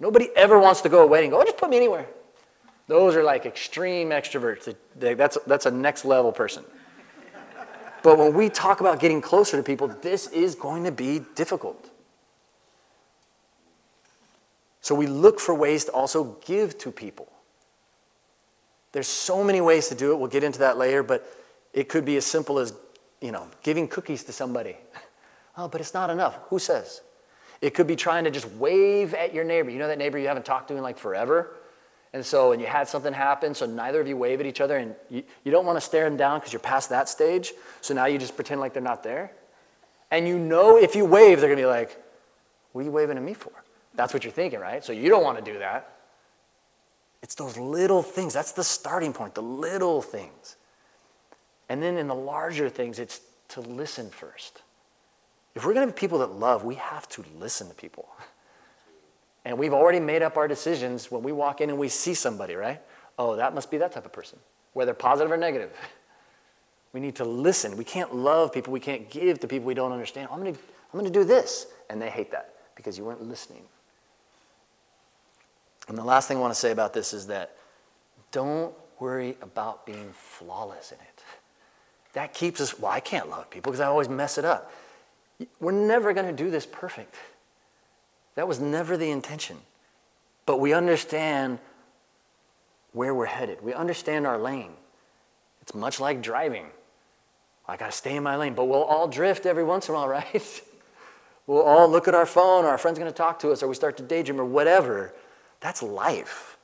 Nobody 0.00 0.30
ever 0.34 0.58
wants 0.58 0.80
to 0.80 0.88
go 0.88 1.02
away 1.02 1.22
and 1.22 1.30
go, 1.30 1.40
oh, 1.40 1.44
just 1.44 1.58
put 1.58 1.70
me 1.70 1.76
anywhere. 1.76 2.06
Those 2.88 3.14
are 3.14 3.22
like 3.22 3.46
extreme 3.46 4.08
extroverts. 4.10 4.74
That's, 4.96 5.38
that's 5.46 5.66
a 5.66 5.70
next 5.70 6.04
level 6.04 6.32
person. 6.32 6.64
But 8.06 8.18
when 8.18 8.34
we 8.34 8.48
talk 8.50 8.78
about 8.80 9.00
getting 9.00 9.20
closer 9.20 9.56
to 9.56 9.64
people, 9.64 9.88
this 9.88 10.28
is 10.28 10.54
going 10.54 10.84
to 10.84 10.92
be 10.92 11.22
difficult. 11.34 11.90
So 14.80 14.94
we 14.94 15.08
look 15.08 15.40
for 15.40 15.52
ways 15.56 15.86
to 15.86 15.90
also 15.90 16.36
give 16.46 16.78
to 16.78 16.92
people. 16.92 17.26
There's 18.92 19.08
so 19.08 19.42
many 19.42 19.60
ways 19.60 19.88
to 19.88 19.96
do 19.96 20.12
it. 20.12 20.20
We'll 20.20 20.30
get 20.30 20.44
into 20.44 20.60
that 20.60 20.78
later, 20.78 21.02
but 21.02 21.28
it 21.72 21.88
could 21.88 22.04
be 22.04 22.16
as 22.16 22.24
simple 22.24 22.60
as, 22.60 22.74
you 23.20 23.32
know, 23.32 23.48
giving 23.64 23.88
cookies 23.88 24.22
to 24.22 24.32
somebody. 24.32 24.76
Oh, 25.58 25.68
but 25.68 25.80
it's 25.80 25.94
not 25.94 26.10
enough. 26.10 26.38
Who 26.50 26.58
says? 26.58 27.00
It 27.62 27.72
could 27.72 27.86
be 27.86 27.96
trying 27.96 28.24
to 28.24 28.30
just 28.30 28.46
wave 28.50 29.14
at 29.14 29.32
your 29.32 29.42
neighbor. 29.42 29.70
You 29.70 29.78
know 29.78 29.88
that 29.88 29.96
neighbor 29.96 30.18
you 30.18 30.28
haven't 30.28 30.44
talked 30.44 30.68
to 30.68 30.76
in 30.76 30.82
like 30.82 30.98
forever? 30.98 31.56
And 32.12 32.24
so, 32.24 32.52
and 32.52 32.60
you 32.60 32.66
had 32.66 32.88
something 32.88 33.12
happen, 33.12 33.54
so 33.54 33.66
neither 33.66 34.00
of 34.00 34.08
you 34.08 34.16
wave 34.16 34.40
at 34.40 34.46
each 34.46 34.60
other, 34.60 34.76
and 34.76 34.94
you, 35.10 35.22
you 35.44 35.52
don't 35.52 35.66
want 35.66 35.76
to 35.76 35.80
stare 35.80 36.04
them 36.04 36.16
down 36.16 36.38
because 36.38 36.52
you're 36.52 36.60
past 36.60 36.88
that 36.90 37.08
stage, 37.08 37.52
so 37.80 37.92
now 37.94 38.06
you 38.06 38.16
just 38.16 38.36
pretend 38.36 38.60
like 38.60 38.72
they're 38.72 38.82
not 38.82 39.02
there. 39.02 39.32
And 40.10 40.26
you 40.26 40.38
know 40.38 40.78
if 40.78 40.94
you 40.94 41.04
wave, 41.04 41.40
they're 41.40 41.48
going 41.48 41.58
to 41.58 41.62
be 41.62 41.66
like, 41.66 42.00
What 42.72 42.82
are 42.82 42.84
you 42.84 42.90
waving 42.90 43.16
at 43.16 43.22
me 43.22 43.34
for? 43.34 43.52
That's 43.94 44.14
what 44.14 44.24
you're 44.24 44.32
thinking, 44.32 44.60
right? 44.60 44.84
So 44.84 44.92
you 44.92 45.08
don't 45.08 45.24
want 45.24 45.44
to 45.44 45.52
do 45.52 45.58
that. 45.58 45.92
It's 47.22 47.34
those 47.34 47.56
little 47.56 48.02
things. 48.02 48.32
That's 48.32 48.52
the 48.52 48.64
starting 48.64 49.12
point, 49.12 49.34
the 49.34 49.42
little 49.42 50.02
things. 50.02 50.56
And 51.68 51.82
then 51.82 51.96
in 51.96 52.06
the 52.06 52.14
larger 52.14 52.68
things, 52.68 52.98
it's 52.98 53.20
to 53.48 53.60
listen 53.60 54.10
first. 54.10 54.62
If 55.54 55.64
we're 55.64 55.74
going 55.74 55.88
to 55.88 55.92
be 55.92 55.98
people 55.98 56.18
that 56.18 56.32
love, 56.32 56.64
we 56.64 56.76
have 56.76 57.08
to 57.10 57.24
listen 57.38 57.68
to 57.68 57.74
people. 57.74 58.08
And 59.46 59.56
we've 59.56 59.72
already 59.72 60.00
made 60.00 60.22
up 60.22 60.36
our 60.36 60.48
decisions 60.48 61.08
when 61.08 61.22
we 61.22 61.30
walk 61.30 61.60
in 61.60 61.70
and 61.70 61.78
we 61.78 61.88
see 61.88 62.14
somebody, 62.14 62.56
right? 62.56 62.82
Oh, 63.16 63.36
that 63.36 63.54
must 63.54 63.70
be 63.70 63.78
that 63.78 63.92
type 63.92 64.04
of 64.04 64.12
person, 64.12 64.40
whether 64.72 64.92
positive 64.92 65.32
or 65.32 65.38
negative. 65.38 65.70
We 66.92 67.00
need 67.00 67.16
to 67.16 67.26
listen. 67.26 67.76
We 67.76 67.84
can't 67.84 68.14
love 68.14 68.54
people. 68.54 68.72
We 68.72 68.80
can't 68.80 69.10
give 69.10 69.40
to 69.40 69.48
people 69.48 69.66
we 69.66 69.74
don't 69.74 69.92
understand. 69.92 70.28
I'm 70.32 70.40
going 70.40 70.54
to, 70.54 70.58
I'm 70.58 70.98
going 70.98 71.12
to 71.12 71.18
do 71.18 71.24
this. 71.24 71.66
And 71.90 72.00
they 72.00 72.08
hate 72.08 72.30
that 72.30 72.54
because 72.74 72.96
you 72.96 73.04
weren't 73.04 73.22
listening. 73.22 73.64
And 75.88 75.98
the 75.98 76.04
last 76.04 76.26
thing 76.26 76.38
I 76.38 76.40
want 76.40 76.54
to 76.54 76.58
say 76.58 76.70
about 76.70 76.94
this 76.94 77.12
is 77.12 77.26
that 77.26 77.54
don't 78.32 78.72
worry 78.98 79.36
about 79.42 79.84
being 79.84 80.08
flawless 80.12 80.90
in 80.90 80.98
it. 80.98 81.22
That 82.14 82.32
keeps 82.32 82.62
us, 82.62 82.78
well, 82.78 82.92
I 82.92 83.00
can't 83.00 83.28
love 83.28 83.50
people 83.50 83.72
because 83.72 83.80
I 83.80 83.86
always 83.88 84.08
mess 84.08 84.38
it 84.38 84.46
up. 84.46 84.72
We're 85.60 85.72
never 85.72 86.14
going 86.14 86.34
to 86.34 86.44
do 86.44 86.50
this 86.50 86.64
perfect. 86.64 87.14
That 88.36 88.46
was 88.46 88.60
never 88.60 88.96
the 88.96 89.10
intention. 89.10 89.58
But 90.46 90.60
we 90.60 90.72
understand 90.72 91.58
where 92.92 93.14
we're 93.14 93.26
headed, 93.26 93.62
we 93.62 93.74
understand 93.74 94.26
our 94.26 94.38
lane. 94.38 94.72
It's 95.60 95.74
much 95.74 95.98
like 95.98 96.22
driving. 96.22 96.66
I 97.68 97.76
got 97.76 97.90
to 97.90 97.96
stay 97.96 98.14
in 98.14 98.22
my 98.22 98.36
lane, 98.36 98.54
but 98.54 98.66
we'll 98.66 98.84
all 98.84 99.08
drift 99.08 99.44
every 99.44 99.64
once 99.64 99.88
in 99.88 99.94
a 99.94 99.98
while, 99.98 100.08
right? 100.08 100.62
we'll 101.46 101.62
all 101.62 101.88
look 101.88 102.06
at 102.06 102.14
our 102.14 102.24
phone, 102.24 102.64
or 102.64 102.68
our 102.68 102.78
friend's 102.78 102.98
to 102.98 103.10
talk 103.10 103.40
to 103.40 103.50
us, 103.50 103.62
or 103.62 103.68
we 103.68 103.74
start 103.74 103.96
to 103.96 104.02
daydream, 104.02 104.40
or 104.40 104.44
whatever. 104.44 105.12
That's 105.60 105.82
life. 105.82 106.56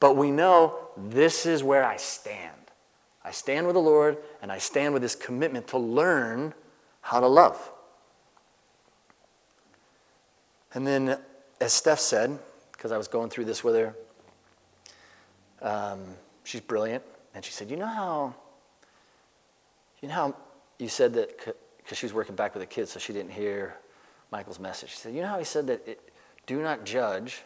But 0.00 0.16
we 0.16 0.30
know 0.30 0.78
this 0.96 1.44
is 1.44 1.62
where 1.62 1.84
I 1.84 1.96
stand. 1.96 2.54
I 3.24 3.30
stand 3.30 3.66
with 3.66 3.74
the 3.74 3.80
Lord, 3.80 4.16
and 4.40 4.50
I 4.50 4.58
stand 4.58 4.94
with 4.94 5.02
this 5.02 5.14
commitment 5.14 5.68
to 5.68 5.78
learn 5.78 6.54
how 7.02 7.20
to 7.20 7.26
love. 7.26 7.70
And 10.74 10.86
then, 10.86 11.18
as 11.60 11.72
Steph 11.72 12.00
said, 12.00 12.38
because 12.72 12.92
I 12.92 12.98
was 12.98 13.08
going 13.08 13.30
through 13.30 13.46
this 13.46 13.64
with 13.64 13.74
her, 13.74 13.94
um, 15.62 16.00
she's 16.44 16.60
brilliant, 16.60 17.02
and 17.34 17.44
she 17.44 17.52
said, 17.52 17.70
"You 17.70 17.76
know 17.76 17.86
how, 17.86 18.34
you 20.00 20.08
know 20.08 20.14
how 20.14 20.36
you 20.78 20.88
said 20.88 21.14
that 21.14 21.36
because 21.78 21.98
she 21.98 22.06
was 22.06 22.12
working 22.12 22.36
back 22.36 22.54
with 22.54 22.62
the 22.62 22.66
kids, 22.66 22.92
so 22.92 23.00
she 23.00 23.12
didn't 23.12 23.32
hear 23.32 23.76
Michael's 24.30 24.60
message. 24.60 24.90
She 24.90 24.96
said, 24.96 25.14
"You 25.14 25.22
know 25.22 25.28
how 25.28 25.38
he 25.38 25.44
said 25.44 25.66
that 25.66 25.86
it, 25.88 26.12
do 26.46 26.62
not 26.62 26.84
judge, 26.84 27.42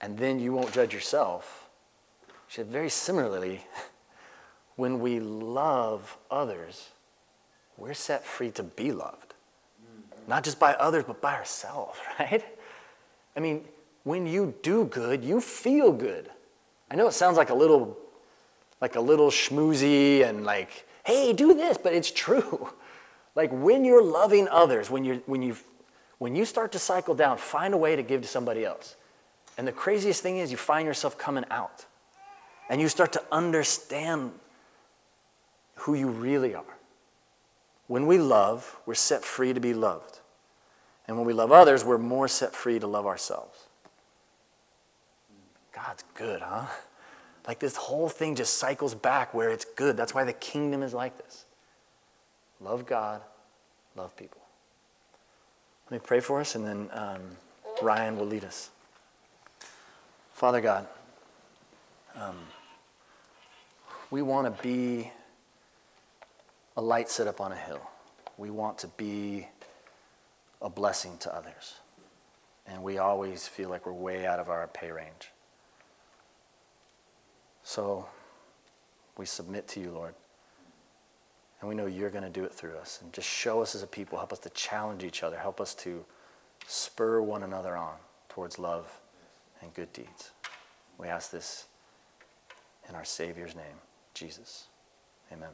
and 0.00 0.16
then 0.16 0.38
you 0.38 0.52
won't 0.52 0.72
judge 0.72 0.94
yourself." 0.94 1.68
She 2.50 2.56
said, 2.56 2.66
very 2.66 2.90
similarly, 2.90 3.64
when 4.76 4.98
we 4.98 5.20
love 5.20 6.18
others, 6.32 6.88
we're 7.76 7.94
set 7.94 8.24
free 8.24 8.50
to 8.52 8.64
be 8.64 8.90
loved 8.90 9.29
not 10.30 10.44
just 10.44 10.58
by 10.58 10.72
others, 10.74 11.04
but 11.06 11.20
by 11.20 11.34
ourselves, 11.34 11.98
right? 12.18 12.44
I 13.36 13.40
mean, 13.40 13.64
when 14.04 14.26
you 14.26 14.54
do 14.62 14.84
good, 14.84 15.22
you 15.24 15.40
feel 15.40 15.92
good. 15.92 16.30
I 16.90 16.94
know 16.94 17.06
it 17.06 17.12
sounds 17.12 17.36
like 17.36 17.50
a 17.50 17.54
little, 17.54 17.98
like 18.80 18.96
a 18.96 19.00
little 19.00 19.30
schmoozy 19.30 20.26
and 20.26 20.44
like, 20.44 20.86
hey, 21.04 21.32
do 21.32 21.52
this, 21.52 21.76
but 21.76 21.92
it's 21.92 22.10
true. 22.10 22.70
Like 23.36 23.52
when 23.52 23.84
you're 23.84 24.02
loving 24.02 24.48
others, 24.48 24.90
when 24.90 25.04
you 25.04 25.22
when 25.24 25.40
you 25.40 25.56
when 26.18 26.34
you 26.34 26.44
start 26.44 26.72
to 26.72 26.80
cycle 26.80 27.14
down, 27.14 27.38
find 27.38 27.72
a 27.72 27.76
way 27.76 27.94
to 27.94 28.02
give 28.02 28.22
to 28.22 28.28
somebody 28.28 28.64
else. 28.64 28.96
And 29.56 29.66
the 29.66 29.72
craziest 29.72 30.22
thing 30.22 30.38
is 30.38 30.50
you 30.50 30.56
find 30.56 30.84
yourself 30.84 31.16
coming 31.16 31.44
out. 31.48 31.86
And 32.68 32.80
you 32.80 32.88
start 32.88 33.12
to 33.12 33.22
understand 33.30 34.32
who 35.76 35.94
you 35.94 36.08
really 36.08 36.54
are. 36.54 36.76
When 37.86 38.06
we 38.06 38.18
love, 38.18 38.78
we're 38.86 38.94
set 38.94 39.24
free 39.24 39.52
to 39.52 39.60
be 39.60 39.74
loved. 39.74 40.19
And 41.10 41.18
when 41.18 41.26
we 41.26 41.32
love 41.32 41.50
others, 41.50 41.84
we're 41.84 41.98
more 41.98 42.28
set 42.28 42.54
free 42.54 42.78
to 42.78 42.86
love 42.86 43.04
ourselves. 43.04 43.58
God's 45.74 46.04
good, 46.14 46.40
huh? 46.40 46.66
Like 47.48 47.58
this 47.58 47.74
whole 47.74 48.08
thing 48.08 48.36
just 48.36 48.58
cycles 48.58 48.94
back 48.94 49.34
where 49.34 49.50
it's 49.50 49.64
good. 49.64 49.96
That's 49.96 50.14
why 50.14 50.22
the 50.22 50.34
kingdom 50.34 50.84
is 50.84 50.94
like 50.94 51.18
this. 51.18 51.46
Love 52.60 52.86
God, 52.86 53.22
love 53.96 54.16
people. 54.16 54.40
Let 55.90 56.00
me 56.00 56.06
pray 56.06 56.20
for 56.20 56.40
us, 56.40 56.54
and 56.54 56.64
then 56.64 56.88
um, 56.92 57.22
Ryan 57.82 58.16
will 58.16 58.26
lead 58.26 58.44
us. 58.44 58.70
Father 60.32 60.60
God, 60.60 60.86
um, 62.14 62.36
we 64.12 64.22
want 64.22 64.46
to 64.46 64.62
be 64.62 65.10
a 66.76 66.80
light 66.80 67.08
set 67.08 67.26
up 67.26 67.40
on 67.40 67.50
a 67.50 67.56
hill. 67.56 67.82
We 68.38 68.50
want 68.50 68.78
to 68.78 68.86
be 68.86 69.48
a 70.62 70.70
blessing 70.70 71.16
to 71.18 71.34
others. 71.34 71.74
And 72.66 72.82
we 72.82 72.98
always 72.98 73.48
feel 73.48 73.68
like 73.68 73.86
we're 73.86 73.92
way 73.92 74.26
out 74.26 74.38
of 74.38 74.48
our 74.48 74.66
pay 74.68 74.90
range. 74.90 75.30
So 77.62 78.06
we 79.16 79.26
submit 79.26 79.68
to 79.68 79.80
you, 79.80 79.90
Lord. 79.90 80.14
And 81.60 81.68
we 81.68 81.74
know 81.74 81.86
you're 81.86 82.10
going 82.10 82.24
to 82.24 82.30
do 82.30 82.44
it 82.44 82.52
through 82.52 82.76
us. 82.76 83.00
And 83.02 83.12
just 83.12 83.28
show 83.28 83.60
us 83.60 83.74
as 83.74 83.82
a 83.82 83.86
people, 83.86 84.18
help 84.18 84.32
us 84.32 84.38
to 84.40 84.50
challenge 84.50 85.04
each 85.04 85.22
other, 85.22 85.38
help 85.38 85.60
us 85.60 85.74
to 85.76 86.04
spur 86.66 87.20
one 87.20 87.42
another 87.42 87.76
on 87.76 87.94
towards 88.28 88.58
love 88.58 89.00
and 89.60 89.72
good 89.74 89.92
deeds. 89.92 90.30
We 90.98 91.08
ask 91.08 91.30
this 91.30 91.66
in 92.88 92.94
our 92.94 93.04
Savior's 93.04 93.54
name, 93.54 93.76
Jesus. 94.14 94.66
Amen. 95.32 95.50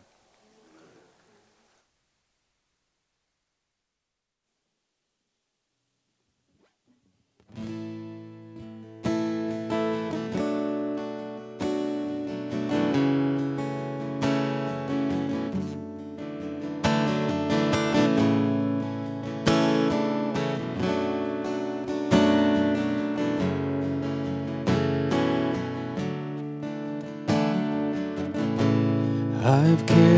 I've 29.66 29.84
carried 29.84 30.15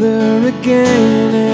And 0.00 0.46
again 0.46 1.47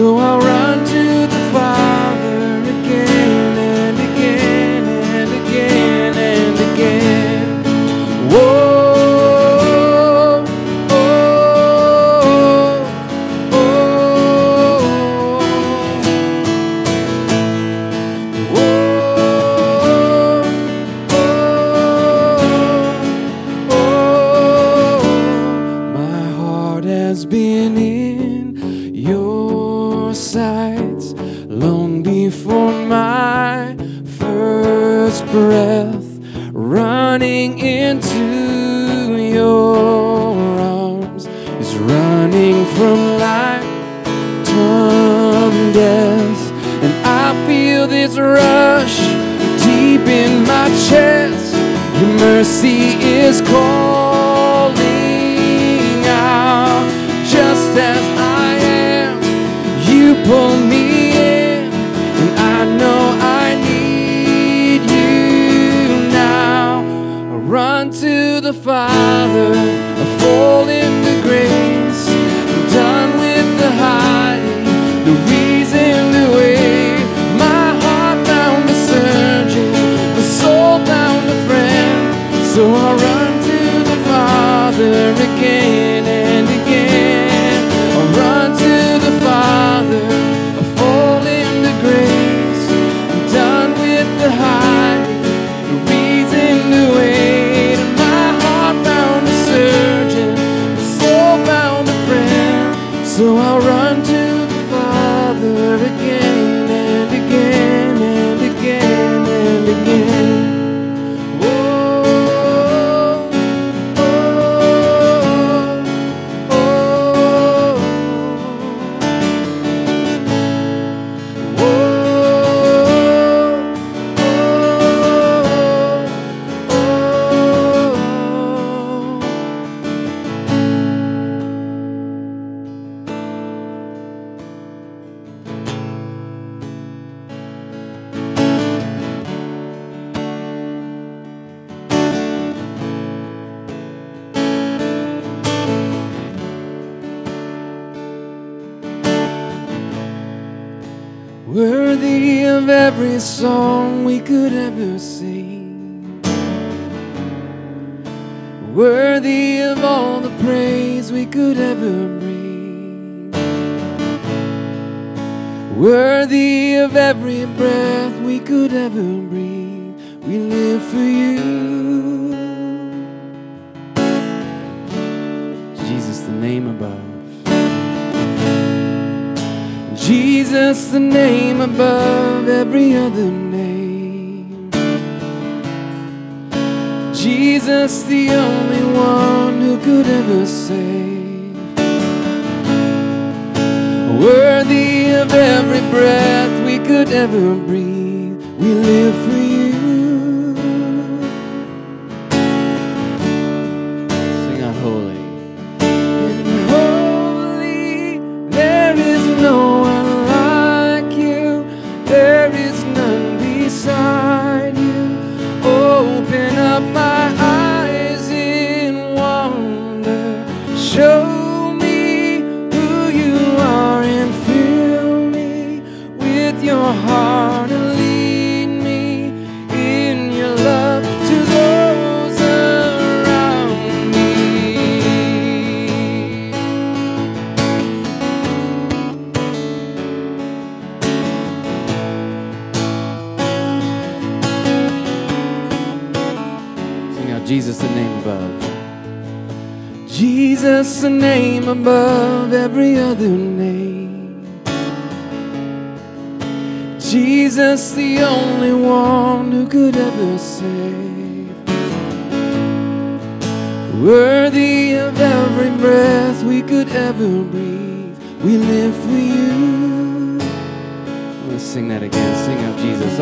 So 0.00 0.16
I'll 0.16 0.49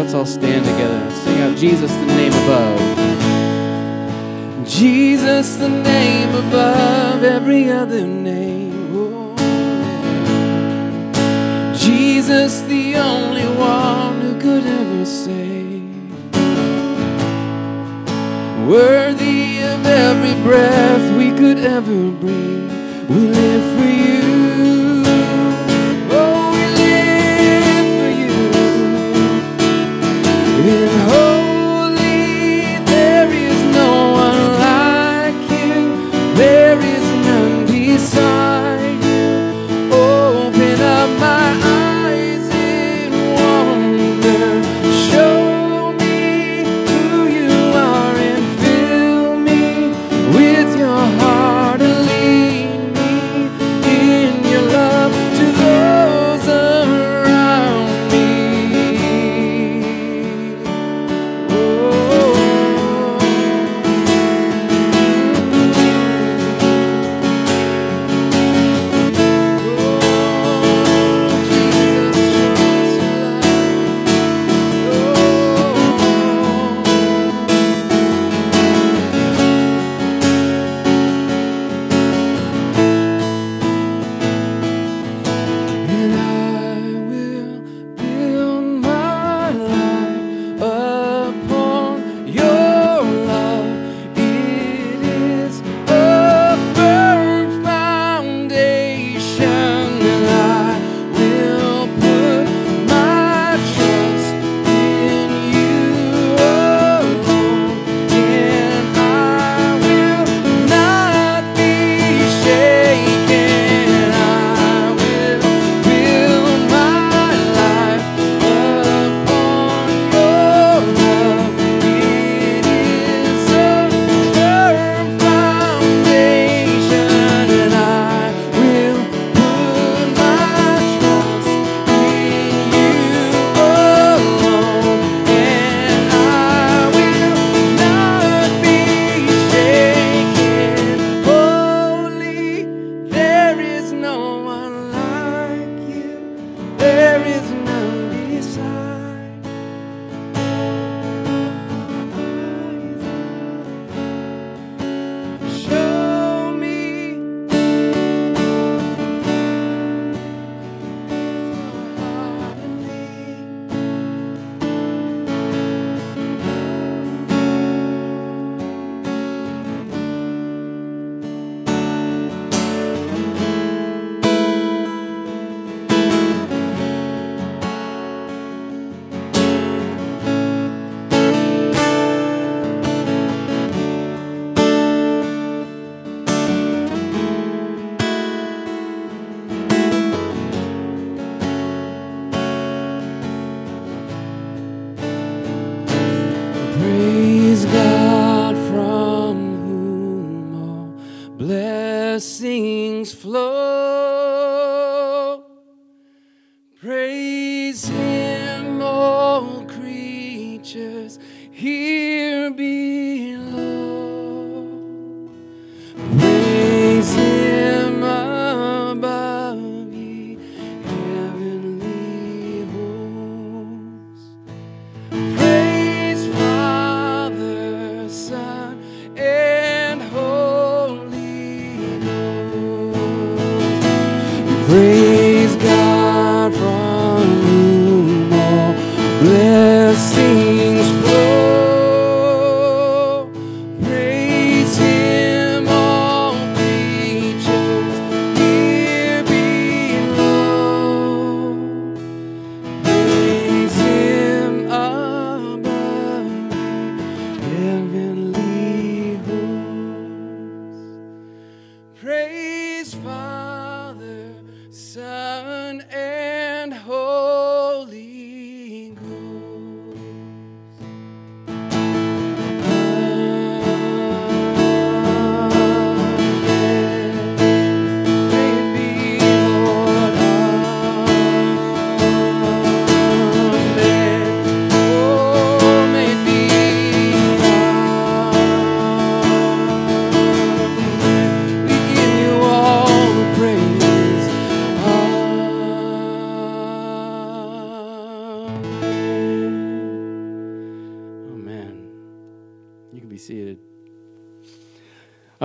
Let's 0.09 0.17
all 0.17 0.25
stand 0.25 0.65
together 0.65 0.95
and 0.95 1.13
sing 1.13 1.39
out 1.43 1.55
Jesus 1.55 1.93
the 1.93 2.07
name 2.07 2.33
above. 2.33 2.81
Jesus 4.67 5.57
the 5.57 5.69
name 5.69 6.35
above 6.35 7.23
every 7.23 7.71
other 7.71 8.07
name. 8.07 8.91
Oh. 8.97 9.37
Jesus 11.77 12.63
the 12.63 12.97
only 12.97 13.45
one 13.59 14.23
who 14.23 14.41
could 14.41 14.65
ever 14.65 15.05
save. 15.05 15.83
Worthy 18.67 19.59
of 19.59 19.85
every 19.85 20.33
breath 20.43 21.19
we 21.19 21.33
could 21.33 21.59
ever 21.59 22.11
breathe. 22.13 22.73
We 23.11 23.27
live 23.29 23.79
for 23.79 23.85
you. 23.85 24.18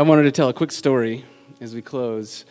Wanted 0.03 0.23
to 0.23 0.31
tell 0.31 0.49
a 0.49 0.53
quick 0.53 0.71
story 0.71 1.23
as 1.61 1.73
we 1.73 1.81
close. 1.81 2.43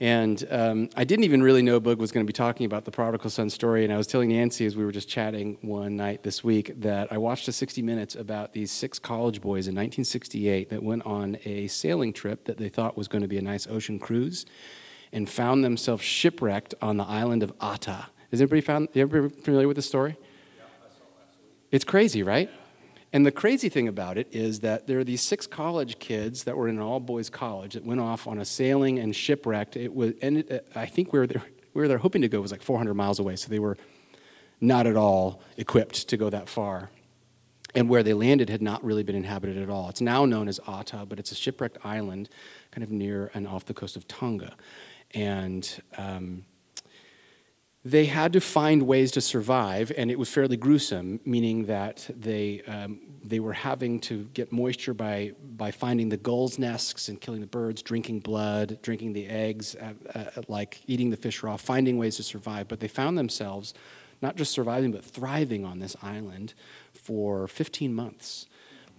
And 0.00 0.46
um, 0.50 0.90
I 0.94 1.02
didn't 1.02 1.24
even 1.24 1.42
really 1.42 1.62
know 1.62 1.80
Boog 1.80 1.96
was 1.96 2.12
going 2.12 2.24
to 2.24 2.28
be 2.28 2.34
talking 2.34 2.66
about 2.66 2.84
the 2.84 2.90
prodigal 2.90 3.30
son 3.30 3.48
story. 3.48 3.84
And 3.84 3.92
I 3.92 3.96
was 3.96 4.06
telling 4.06 4.28
Nancy 4.28 4.66
as 4.66 4.76
we 4.76 4.84
were 4.84 4.92
just 4.92 5.08
chatting 5.08 5.56
one 5.62 5.96
night 5.96 6.22
this 6.22 6.44
week 6.44 6.78
that 6.82 7.10
I 7.10 7.16
watched 7.16 7.48
a 7.48 7.52
60 7.52 7.80
Minutes 7.80 8.14
about 8.14 8.52
these 8.52 8.70
six 8.70 8.98
college 8.98 9.40
boys 9.40 9.66
in 9.66 9.74
1968 9.74 10.68
that 10.70 10.82
went 10.82 11.04
on 11.04 11.38
a 11.46 11.66
sailing 11.68 12.12
trip 12.12 12.44
that 12.44 12.58
they 12.58 12.68
thought 12.68 12.98
was 12.98 13.08
going 13.08 13.22
to 13.22 13.28
be 13.28 13.38
a 13.38 13.42
nice 13.42 13.66
ocean 13.66 13.98
cruise 13.98 14.44
and 15.10 15.28
found 15.28 15.64
themselves 15.64 16.04
shipwrecked 16.04 16.74
on 16.82 16.98
the 16.98 17.04
island 17.04 17.42
of 17.42 17.52
Ata. 17.60 18.08
Is 18.30 18.40
anybody, 18.40 18.60
found, 18.60 18.88
everybody 18.94 19.34
familiar 19.42 19.66
with 19.66 19.76
the 19.76 19.82
story? 19.82 20.16
I. 20.60 20.64
It's 21.72 21.84
crazy, 21.84 22.22
right? 22.22 22.50
And 23.12 23.26
the 23.26 23.32
crazy 23.32 23.68
thing 23.68 23.88
about 23.88 24.18
it 24.18 24.28
is 24.30 24.60
that 24.60 24.86
there 24.86 25.00
are 25.00 25.04
these 25.04 25.20
six 25.20 25.46
college 25.46 25.98
kids 25.98 26.44
that 26.44 26.56
were 26.56 26.68
in 26.68 26.76
an 26.76 26.82
all 26.82 27.00
boys 27.00 27.28
college 27.28 27.74
that 27.74 27.84
went 27.84 28.00
off 28.00 28.28
on 28.28 28.38
a 28.38 28.44
sailing 28.44 28.98
and 29.00 29.14
shipwrecked. 29.14 29.76
It 29.76 29.94
was, 29.94 30.12
and 30.22 30.38
it, 30.38 30.70
I 30.76 30.86
think 30.86 31.12
where 31.12 31.26
they're, 31.26 31.42
where 31.72 31.88
they're 31.88 31.98
hoping 31.98 32.22
to 32.22 32.28
go 32.28 32.40
was 32.40 32.52
like 32.52 32.62
400 32.62 32.94
miles 32.94 33.18
away, 33.18 33.34
so 33.36 33.48
they 33.48 33.58
were 33.58 33.76
not 34.60 34.86
at 34.86 34.96
all 34.96 35.42
equipped 35.56 36.08
to 36.08 36.16
go 36.16 36.30
that 36.30 36.48
far. 36.48 36.90
And 37.74 37.88
where 37.88 38.02
they 38.02 38.14
landed 38.14 38.48
had 38.48 38.62
not 38.62 38.82
really 38.84 39.02
been 39.02 39.14
inhabited 39.14 39.56
at 39.56 39.70
all. 39.70 39.88
It's 39.88 40.00
now 40.00 40.24
known 40.24 40.48
as 40.48 40.60
Ata, 40.66 41.06
but 41.08 41.18
it's 41.18 41.32
a 41.32 41.36
shipwrecked 41.36 41.78
island 41.84 42.28
kind 42.72 42.82
of 42.84 42.90
near 42.90 43.30
and 43.32 43.46
off 43.46 43.64
the 43.64 43.74
coast 43.74 43.96
of 43.96 44.06
Tonga. 44.08 44.54
And 45.14 45.80
um, 45.96 46.44
they 47.84 48.06
had 48.06 48.32
to 48.34 48.40
find 48.40 48.82
ways 48.82 49.10
to 49.12 49.20
survive, 49.20 49.90
and 49.96 50.10
it 50.10 50.18
was 50.18 50.28
fairly 50.28 50.56
gruesome, 50.56 51.18
meaning 51.24 51.64
that 51.64 52.10
they, 52.14 52.60
um, 52.62 53.00
they 53.24 53.40
were 53.40 53.54
having 53.54 54.00
to 54.00 54.24
get 54.34 54.52
moisture 54.52 54.92
by, 54.92 55.32
by 55.56 55.70
finding 55.70 56.10
the 56.10 56.18
gulls' 56.18 56.58
nests 56.58 57.08
and 57.08 57.20
killing 57.20 57.40
the 57.40 57.46
birds, 57.46 57.80
drinking 57.80 58.20
blood, 58.20 58.78
drinking 58.82 59.14
the 59.14 59.26
eggs, 59.28 59.76
uh, 59.76 59.94
uh, 60.14 60.42
like 60.46 60.82
eating 60.86 61.08
the 61.08 61.16
fish 61.16 61.42
raw, 61.42 61.56
finding 61.56 61.96
ways 61.96 62.16
to 62.16 62.22
survive. 62.22 62.68
But 62.68 62.80
they 62.80 62.88
found 62.88 63.16
themselves 63.16 63.72
not 64.20 64.36
just 64.36 64.52
surviving, 64.52 64.92
but 64.92 65.02
thriving 65.02 65.64
on 65.64 65.78
this 65.78 65.96
island 66.02 66.52
for 66.92 67.48
15 67.48 67.94
months 67.94 68.46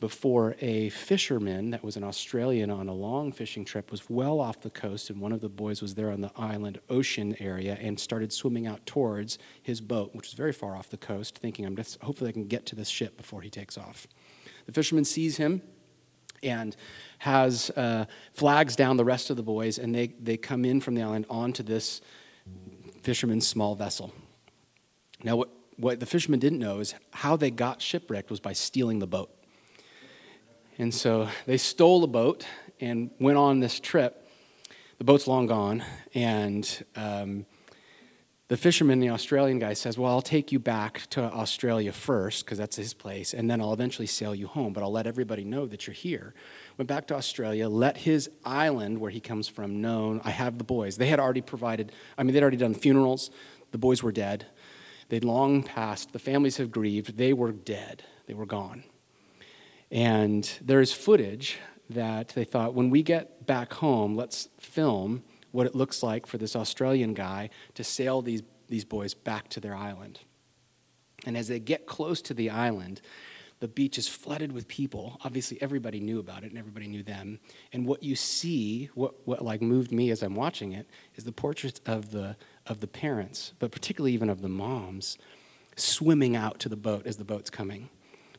before 0.02 0.56
a 0.62 0.90
fisherman 0.90 1.70
that 1.70 1.84
was 1.84 1.96
an 1.96 2.04
Australian 2.04 2.72
on 2.72 2.90
a 2.90 2.94
long 2.94 3.32
fishing 3.32 3.64
trip 3.64 3.92
was 3.92 4.10
well 4.10 4.40
off 4.40 4.60
the 4.60 4.70
coast, 4.72 5.12
and 5.12 5.22
one 5.22 5.32
of 5.32 5.42
the 5.42 5.48
boys 5.48 5.80
was 5.80 5.94
there 5.94 6.12
on 6.12 6.22
the 6.22 6.32
island 6.36 6.82
ocean 6.90 7.36
area 7.40 7.78
and 7.80 8.00
started 8.00 8.34
swimming 8.34 8.66
out 8.66 8.84
towards 8.88 9.38
his 9.62 9.80
boat, 9.80 10.10
which 10.14 10.26
was 10.26 10.34
very 10.34 10.52
far 10.52 10.76
off 10.76 10.90
the 10.90 10.98
coast, 10.98 11.38
thinking, 11.38 11.68
I'm 11.68 11.76
just, 11.76 12.02
hopefully 12.02 12.30
I 12.30 12.34
can 12.34 12.48
get 12.48 12.66
to 12.66 12.76
this 12.76 12.90
ship 12.90 13.16
before 13.16 13.42
he 13.42 13.52
takes 13.52 13.78
off. 13.78 14.08
The 14.66 14.72
fisherman 14.72 15.06
sees 15.06 15.38
him 15.38 15.62
and 16.42 16.76
has 17.20 17.70
uh, 17.78 18.06
flags 18.34 18.76
down 18.76 18.98
the 18.98 19.06
rest 19.06 19.30
of 19.30 19.38
the 19.38 19.44
boys, 19.44 19.78
and 19.78 19.94
they, 19.94 20.08
they 20.08 20.36
come 20.36 20.66
in 20.66 20.82
from 20.82 20.96
the 20.96 21.04
island 21.04 21.28
onto 21.30 21.62
this 21.62 22.02
fisherman's 23.04 23.48
small 23.48 23.76
vessel. 23.76 24.12
Now, 25.24 25.36
what, 25.36 25.50
what 25.78 26.00
the 26.00 26.08
fisherman 26.08 26.40
didn't 26.40 26.58
know 26.58 26.80
is 26.80 26.96
how 27.12 27.36
they 27.36 27.52
got 27.52 27.84
shipwrecked 27.84 28.32
was 28.32 28.40
by 28.40 28.54
stealing 28.54 28.98
the 28.98 29.06
boat. 29.06 29.30
And 30.82 30.92
so 30.92 31.30
they 31.46 31.58
stole 31.58 32.04
a 32.04 32.08
boat 32.08 32.44
and 32.80 33.12
went 33.20 33.38
on 33.38 33.60
this 33.60 33.80
trip. 33.80 34.28
The 34.98 35.04
boat's 35.04 35.28
long 35.28 35.46
gone, 35.46 35.84
and 36.16 36.86
um, 36.96 37.46
the 38.48 38.58
fisherman, 38.58 39.00
the 39.00 39.12
Australian 39.12 39.60
guy, 39.60 39.74
says, 39.74 39.96
Well, 39.96 40.12
I'll 40.12 40.24
take 40.24 40.52
you 40.52 40.58
back 40.58 41.06
to 41.12 41.22
Australia 41.22 41.92
first, 41.92 42.44
because 42.44 42.58
that's 42.58 42.78
his 42.78 42.96
place, 42.96 43.36
and 43.36 43.48
then 43.48 43.62
I'll 43.62 43.74
eventually 43.74 44.08
sail 44.08 44.34
you 44.34 44.48
home, 44.48 44.74
but 44.74 44.82
I'll 44.82 44.92
let 44.92 45.06
everybody 45.06 45.44
know 45.44 45.68
that 45.68 45.86
you're 45.86 45.94
here. 45.94 46.34
Went 46.80 46.88
back 46.88 47.06
to 47.10 47.16
Australia, 47.16 47.70
let 47.70 47.98
his 47.98 48.32
island, 48.44 49.00
where 49.00 49.12
he 49.12 49.20
comes 49.20 49.48
from, 49.48 49.82
known. 49.82 50.20
I 50.24 50.32
have 50.32 50.58
the 50.58 50.64
boys. 50.64 50.98
They 50.98 51.10
had 51.10 51.20
already 51.20 51.42
provided, 51.42 51.92
I 52.18 52.24
mean, 52.24 52.34
they'd 52.34 52.42
already 52.42 52.58
done 52.58 52.74
funerals. 52.74 53.30
The 53.70 53.78
boys 53.78 54.02
were 54.02 54.12
dead. 54.12 54.48
They'd 55.10 55.24
long 55.24 55.62
passed. 55.62 56.12
The 56.12 56.18
families 56.18 56.58
have 56.58 56.72
grieved. 56.72 57.18
They 57.18 57.34
were 57.34 57.52
dead, 57.52 58.02
they 58.26 58.34
were 58.34 58.48
gone. 58.48 58.84
And 59.92 60.50
there's 60.62 60.94
footage 60.94 61.60
that 61.90 62.30
they 62.30 62.46
thought 62.46 62.74
when 62.74 62.90
we 62.90 63.04
get 63.04 63.46
back 63.46 63.74
home, 63.74 64.16
let's 64.16 64.48
film 64.60 65.24
what 65.52 65.68
it 65.68 65.76
looks 65.76 66.02
like 66.02 66.26
for 66.26 66.38
this 66.38 66.56
Australian 66.56 67.14
guy 67.14 67.50
to 67.74 67.84
sail 67.84 68.22
these, 68.22 68.42
these 68.70 68.86
boys 68.86 69.14
back 69.14 69.50
to 69.50 69.60
their 69.60 69.76
island. 69.76 70.20
And 71.26 71.36
as 71.36 71.50
they 71.50 71.60
get 71.60 71.86
close 71.86 72.22
to 72.24 72.34
the 72.34 72.50
island, 72.50 73.02
the 73.60 73.68
beach 73.68 73.98
is 73.98 74.08
flooded 74.08 74.54
with 74.54 74.68
people. 74.68 75.20
Obviously, 75.24 75.62
everybody 75.62 76.00
knew 76.00 76.20
about 76.20 76.44
it 76.44 76.50
and 76.50 76.58
everybody 76.58 76.88
knew 76.88 77.04
them. 77.04 77.40
And 77.74 77.86
what 77.86 78.02
you 78.02 78.16
see, 78.16 78.90
what, 78.96 79.14
what 79.26 79.44
like 79.44 79.62
moved 79.62 79.92
me 79.92 80.10
as 80.10 80.24
I'm 80.24 80.36
watching 80.36 80.72
it, 80.72 80.88
is 81.16 81.26
the 81.26 81.32
portraits 81.32 81.80
of 81.86 82.12
the, 82.12 82.38
of 82.66 82.80
the 82.80 82.88
parents, 82.88 83.54
but 83.60 83.72
particularly 83.72 84.14
even 84.14 84.30
of 84.30 84.42
the 84.42 84.50
moms, 84.50 85.18
swimming 85.76 86.36
out 86.36 86.60
to 86.60 86.70
the 86.70 86.76
boat 86.76 87.06
as 87.06 87.18
the 87.18 87.24
boat's 87.26 87.52
coming. 87.52 87.90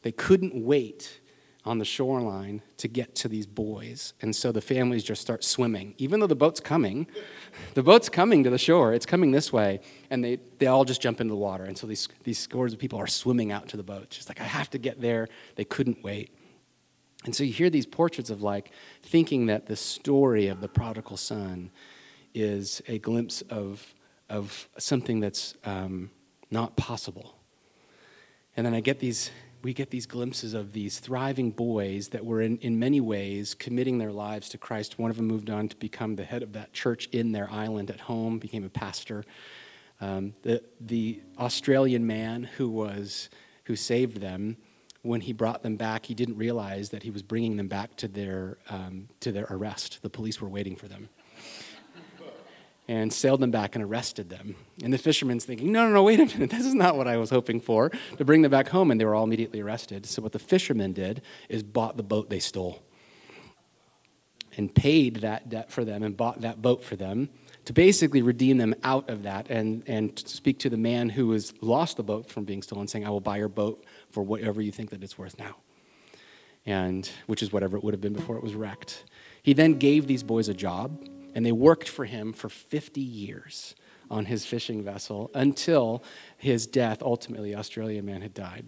They 0.02 0.12
couldn't 0.12 0.56
wait 0.56 1.20
on 1.64 1.78
the 1.78 1.84
shoreline 1.84 2.60
to 2.76 2.88
get 2.88 3.14
to 3.14 3.28
these 3.28 3.46
boys. 3.46 4.14
And 4.20 4.34
so 4.34 4.50
the 4.50 4.60
families 4.60 5.04
just 5.04 5.22
start 5.22 5.44
swimming. 5.44 5.94
Even 5.96 6.18
though 6.18 6.26
the 6.26 6.34
boat's 6.34 6.60
coming, 6.60 7.06
the 7.74 7.82
boat's 7.82 8.08
coming 8.08 8.42
to 8.44 8.50
the 8.50 8.58
shore, 8.58 8.92
it's 8.92 9.06
coming 9.06 9.30
this 9.30 9.52
way, 9.52 9.80
and 10.10 10.24
they, 10.24 10.38
they 10.58 10.66
all 10.66 10.84
just 10.84 11.00
jump 11.00 11.20
into 11.20 11.32
the 11.32 11.38
water. 11.38 11.64
And 11.64 11.78
so 11.78 11.86
these, 11.86 12.08
these 12.24 12.38
scores 12.38 12.72
of 12.72 12.80
people 12.80 12.98
are 12.98 13.06
swimming 13.06 13.52
out 13.52 13.68
to 13.68 13.76
the 13.76 13.82
boat. 13.84 14.10
Just 14.10 14.28
like, 14.28 14.40
I 14.40 14.44
have 14.44 14.70
to 14.70 14.78
get 14.78 15.00
there. 15.00 15.28
They 15.54 15.64
couldn't 15.64 16.02
wait. 16.02 16.34
And 17.24 17.34
so 17.34 17.44
you 17.44 17.52
hear 17.52 17.70
these 17.70 17.86
portraits 17.86 18.30
of 18.30 18.42
like 18.42 18.72
thinking 19.02 19.46
that 19.46 19.66
the 19.66 19.76
story 19.76 20.48
of 20.48 20.60
the 20.60 20.68
prodigal 20.68 21.16
son 21.16 21.70
is 22.34 22.82
a 22.88 22.98
glimpse 22.98 23.42
of, 23.42 23.94
of 24.28 24.68
something 24.78 25.20
that's 25.20 25.54
um, 25.64 26.10
not 26.50 26.76
possible. 26.76 27.36
And 28.56 28.66
then 28.66 28.74
I 28.74 28.80
get 28.80 28.98
these 28.98 29.30
we 29.62 29.72
get 29.72 29.90
these 29.90 30.06
glimpses 30.06 30.54
of 30.54 30.72
these 30.72 30.98
thriving 30.98 31.50
boys 31.50 32.08
that 32.08 32.24
were, 32.24 32.40
in, 32.40 32.58
in 32.58 32.78
many 32.78 33.00
ways, 33.00 33.54
committing 33.54 33.98
their 33.98 34.12
lives 34.12 34.48
to 34.50 34.58
Christ. 34.58 34.98
One 34.98 35.10
of 35.10 35.16
them 35.16 35.26
moved 35.26 35.50
on 35.50 35.68
to 35.68 35.76
become 35.76 36.16
the 36.16 36.24
head 36.24 36.42
of 36.42 36.52
that 36.54 36.72
church 36.72 37.08
in 37.12 37.32
their 37.32 37.50
island 37.50 37.90
at 37.90 38.00
home, 38.00 38.38
became 38.38 38.64
a 38.64 38.68
pastor. 38.68 39.24
Um, 40.00 40.34
the, 40.42 40.62
the 40.80 41.20
Australian 41.38 42.06
man 42.06 42.44
who, 42.56 42.68
was, 42.68 43.30
who 43.64 43.76
saved 43.76 44.20
them, 44.20 44.56
when 45.02 45.20
he 45.20 45.32
brought 45.32 45.62
them 45.62 45.76
back, 45.76 46.06
he 46.06 46.14
didn't 46.14 46.36
realize 46.36 46.90
that 46.90 47.02
he 47.02 47.10
was 47.10 47.22
bringing 47.22 47.56
them 47.56 47.68
back 47.68 47.96
to 47.96 48.08
their, 48.08 48.58
um, 48.68 49.08
to 49.20 49.32
their 49.32 49.46
arrest. 49.50 50.00
The 50.02 50.10
police 50.10 50.40
were 50.40 50.48
waiting 50.48 50.76
for 50.76 50.88
them 50.88 51.08
and 52.92 53.10
sailed 53.10 53.40
them 53.40 53.50
back 53.50 53.74
and 53.74 53.82
arrested 53.82 54.28
them. 54.28 54.54
And 54.84 54.92
the 54.92 54.98
fisherman's 54.98 55.46
thinking, 55.46 55.72
no, 55.72 55.86
no, 55.86 55.94
no, 55.94 56.02
wait 56.02 56.20
a 56.20 56.26
minute, 56.26 56.50
this 56.58 56.66
is 56.66 56.74
not 56.74 56.94
what 56.94 57.08
I 57.08 57.16
was 57.16 57.30
hoping 57.30 57.58
for, 57.58 57.90
to 58.18 58.24
bring 58.24 58.42
them 58.42 58.50
back 58.50 58.68
home. 58.68 58.90
And 58.90 59.00
they 59.00 59.06
were 59.06 59.14
all 59.14 59.24
immediately 59.24 59.60
arrested. 59.60 60.04
So 60.04 60.20
what 60.20 60.32
the 60.32 60.38
fishermen 60.38 60.92
did 60.92 61.22
is 61.48 61.62
bought 61.62 61.96
the 61.96 62.02
boat 62.02 62.28
they 62.28 62.38
stole 62.38 62.82
and 64.58 64.74
paid 64.74 65.16
that 65.16 65.48
debt 65.48 65.72
for 65.72 65.86
them 65.86 66.02
and 66.02 66.14
bought 66.14 66.42
that 66.42 66.60
boat 66.60 66.84
for 66.84 66.94
them 66.94 67.30
to 67.64 67.72
basically 67.72 68.20
redeem 68.20 68.58
them 68.58 68.74
out 68.84 69.08
of 69.08 69.22
that 69.22 69.48
and, 69.48 69.82
and 69.86 70.18
speak 70.18 70.58
to 70.58 70.68
the 70.68 70.76
man 70.76 71.08
who 71.08 71.32
has 71.32 71.54
lost 71.62 71.96
the 71.96 72.02
boat 72.02 72.28
from 72.28 72.44
being 72.44 72.60
stolen, 72.60 72.86
saying, 72.86 73.06
I 73.06 73.10
will 73.10 73.20
buy 73.20 73.38
your 73.38 73.48
boat 73.48 73.82
for 74.10 74.22
whatever 74.22 74.60
you 74.60 74.70
think 74.70 74.90
that 74.90 75.02
it's 75.02 75.16
worth 75.16 75.38
now. 75.38 75.56
And 76.66 77.08
which 77.26 77.42
is 77.42 77.54
whatever 77.54 77.78
it 77.78 77.84
would 77.84 77.94
have 77.94 78.02
been 78.02 78.12
before 78.12 78.36
it 78.36 78.42
was 78.42 78.54
wrecked. 78.54 79.04
He 79.42 79.54
then 79.54 79.78
gave 79.78 80.06
these 80.06 80.22
boys 80.22 80.50
a 80.50 80.54
job 80.54 81.00
and 81.34 81.44
they 81.44 81.52
worked 81.52 81.88
for 81.88 82.04
him 82.04 82.32
for 82.32 82.48
50 82.48 83.00
years 83.00 83.74
on 84.10 84.26
his 84.26 84.44
fishing 84.44 84.82
vessel 84.82 85.30
until 85.34 86.02
his 86.36 86.66
death. 86.66 87.02
Ultimately, 87.02 87.54
Australian 87.54 88.04
man 88.04 88.22
had 88.22 88.34
died. 88.34 88.66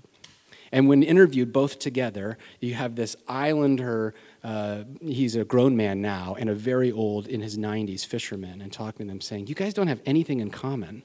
And 0.73 0.89
when 0.89 1.05
interviewed 1.05 1.53
both 1.53 1.79
together, 1.79 2.37
you 2.59 2.75
have 2.75 2.97
this 2.97 3.15
islander, 3.29 4.13
uh, 4.43 4.83
he's 5.01 5.37
a 5.37 5.45
grown 5.45 5.77
man 5.77 6.03
now, 6.03 6.35
and 6.37 6.51
a 6.51 6.55
very 6.55 6.91
old, 6.91 7.29
in 7.29 7.43
his 7.43 7.57
90s, 7.57 8.05
fisherman, 8.05 8.61
and 8.61 8.73
talking 8.73 9.07
to 9.07 9.13
them 9.13 9.21
saying, 9.21 9.47
You 9.47 9.55
guys 9.55 9.73
don't 9.73 9.87
have 9.87 10.01
anything 10.05 10.41
in 10.41 10.51
common. 10.51 11.05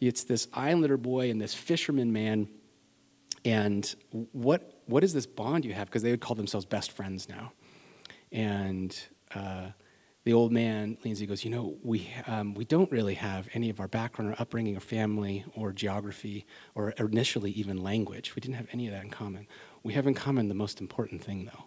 It's 0.00 0.22
this 0.22 0.46
islander 0.52 0.96
boy 0.96 1.30
and 1.30 1.40
this 1.40 1.52
fisherman 1.52 2.12
man. 2.12 2.48
And 3.44 3.92
what, 4.32 4.80
what 4.86 5.02
is 5.02 5.12
this 5.14 5.26
bond 5.26 5.64
you 5.64 5.74
have? 5.74 5.88
Because 5.88 6.02
they 6.02 6.12
would 6.12 6.20
call 6.20 6.36
themselves 6.36 6.64
best 6.64 6.92
friends 6.92 7.28
now. 7.28 7.52
And 8.30 8.96
uh, 9.34 9.70
the 10.24 10.32
old 10.32 10.52
man 10.52 10.96
leans 11.04 11.18
he 11.18 11.26
goes, 11.26 11.44
You 11.44 11.50
know, 11.50 11.76
we, 11.82 12.08
um, 12.26 12.54
we 12.54 12.64
don't 12.64 12.90
really 12.92 13.14
have 13.14 13.48
any 13.54 13.70
of 13.70 13.80
our 13.80 13.88
background 13.88 14.32
or 14.32 14.40
upbringing 14.40 14.76
or 14.76 14.80
family 14.80 15.44
or 15.54 15.72
geography 15.72 16.46
or 16.74 16.90
initially 16.90 17.50
even 17.52 17.82
language. 17.82 18.34
We 18.34 18.40
didn't 18.40 18.56
have 18.56 18.68
any 18.72 18.86
of 18.86 18.94
that 18.94 19.04
in 19.04 19.10
common. 19.10 19.46
We 19.82 19.94
have 19.94 20.06
in 20.06 20.14
common 20.14 20.48
the 20.48 20.54
most 20.54 20.80
important 20.80 21.24
thing, 21.24 21.46
though, 21.46 21.64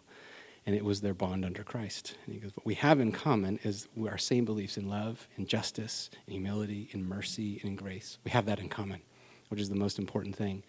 and 0.66 0.76
it 0.76 0.86
was 0.86 1.02
their 1.02 1.14
bond 1.14 1.44
under 1.44 1.64
Christ. 1.64 2.16
And 2.26 2.34
he 2.34 2.40
goes, 2.40 2.52
What 2.56 2.66
we 2.66 2.76
have 2.76 3.00
in 3.02 3.12
common 3.12 3.60
is 3.64 3.88
our 4.08 4.18
same 4.18 4.46
beliefs 4.46 4.78
in 4.78 4.88
love, 4.88 5.28
in 5.38 5.48
justice, 5.48 6.10
in 6.28 6.34
humility, 6.34 6.90
in 6.92 7.08
mercy, 7.08 7.60
and 7.62 7.72
in 7.72 7.76
grace. 7.76 8.20
We 8.24 8.32
have 8.32 8.46
that 8.46 8.60
in 8.60 8.70
common, 8.70 9.02
which 9.50 9.60
is 9.60 9.70
the 9.70 9.76
most 9.76 10.00
important 10.00 10.36
thing. 10.36 10.64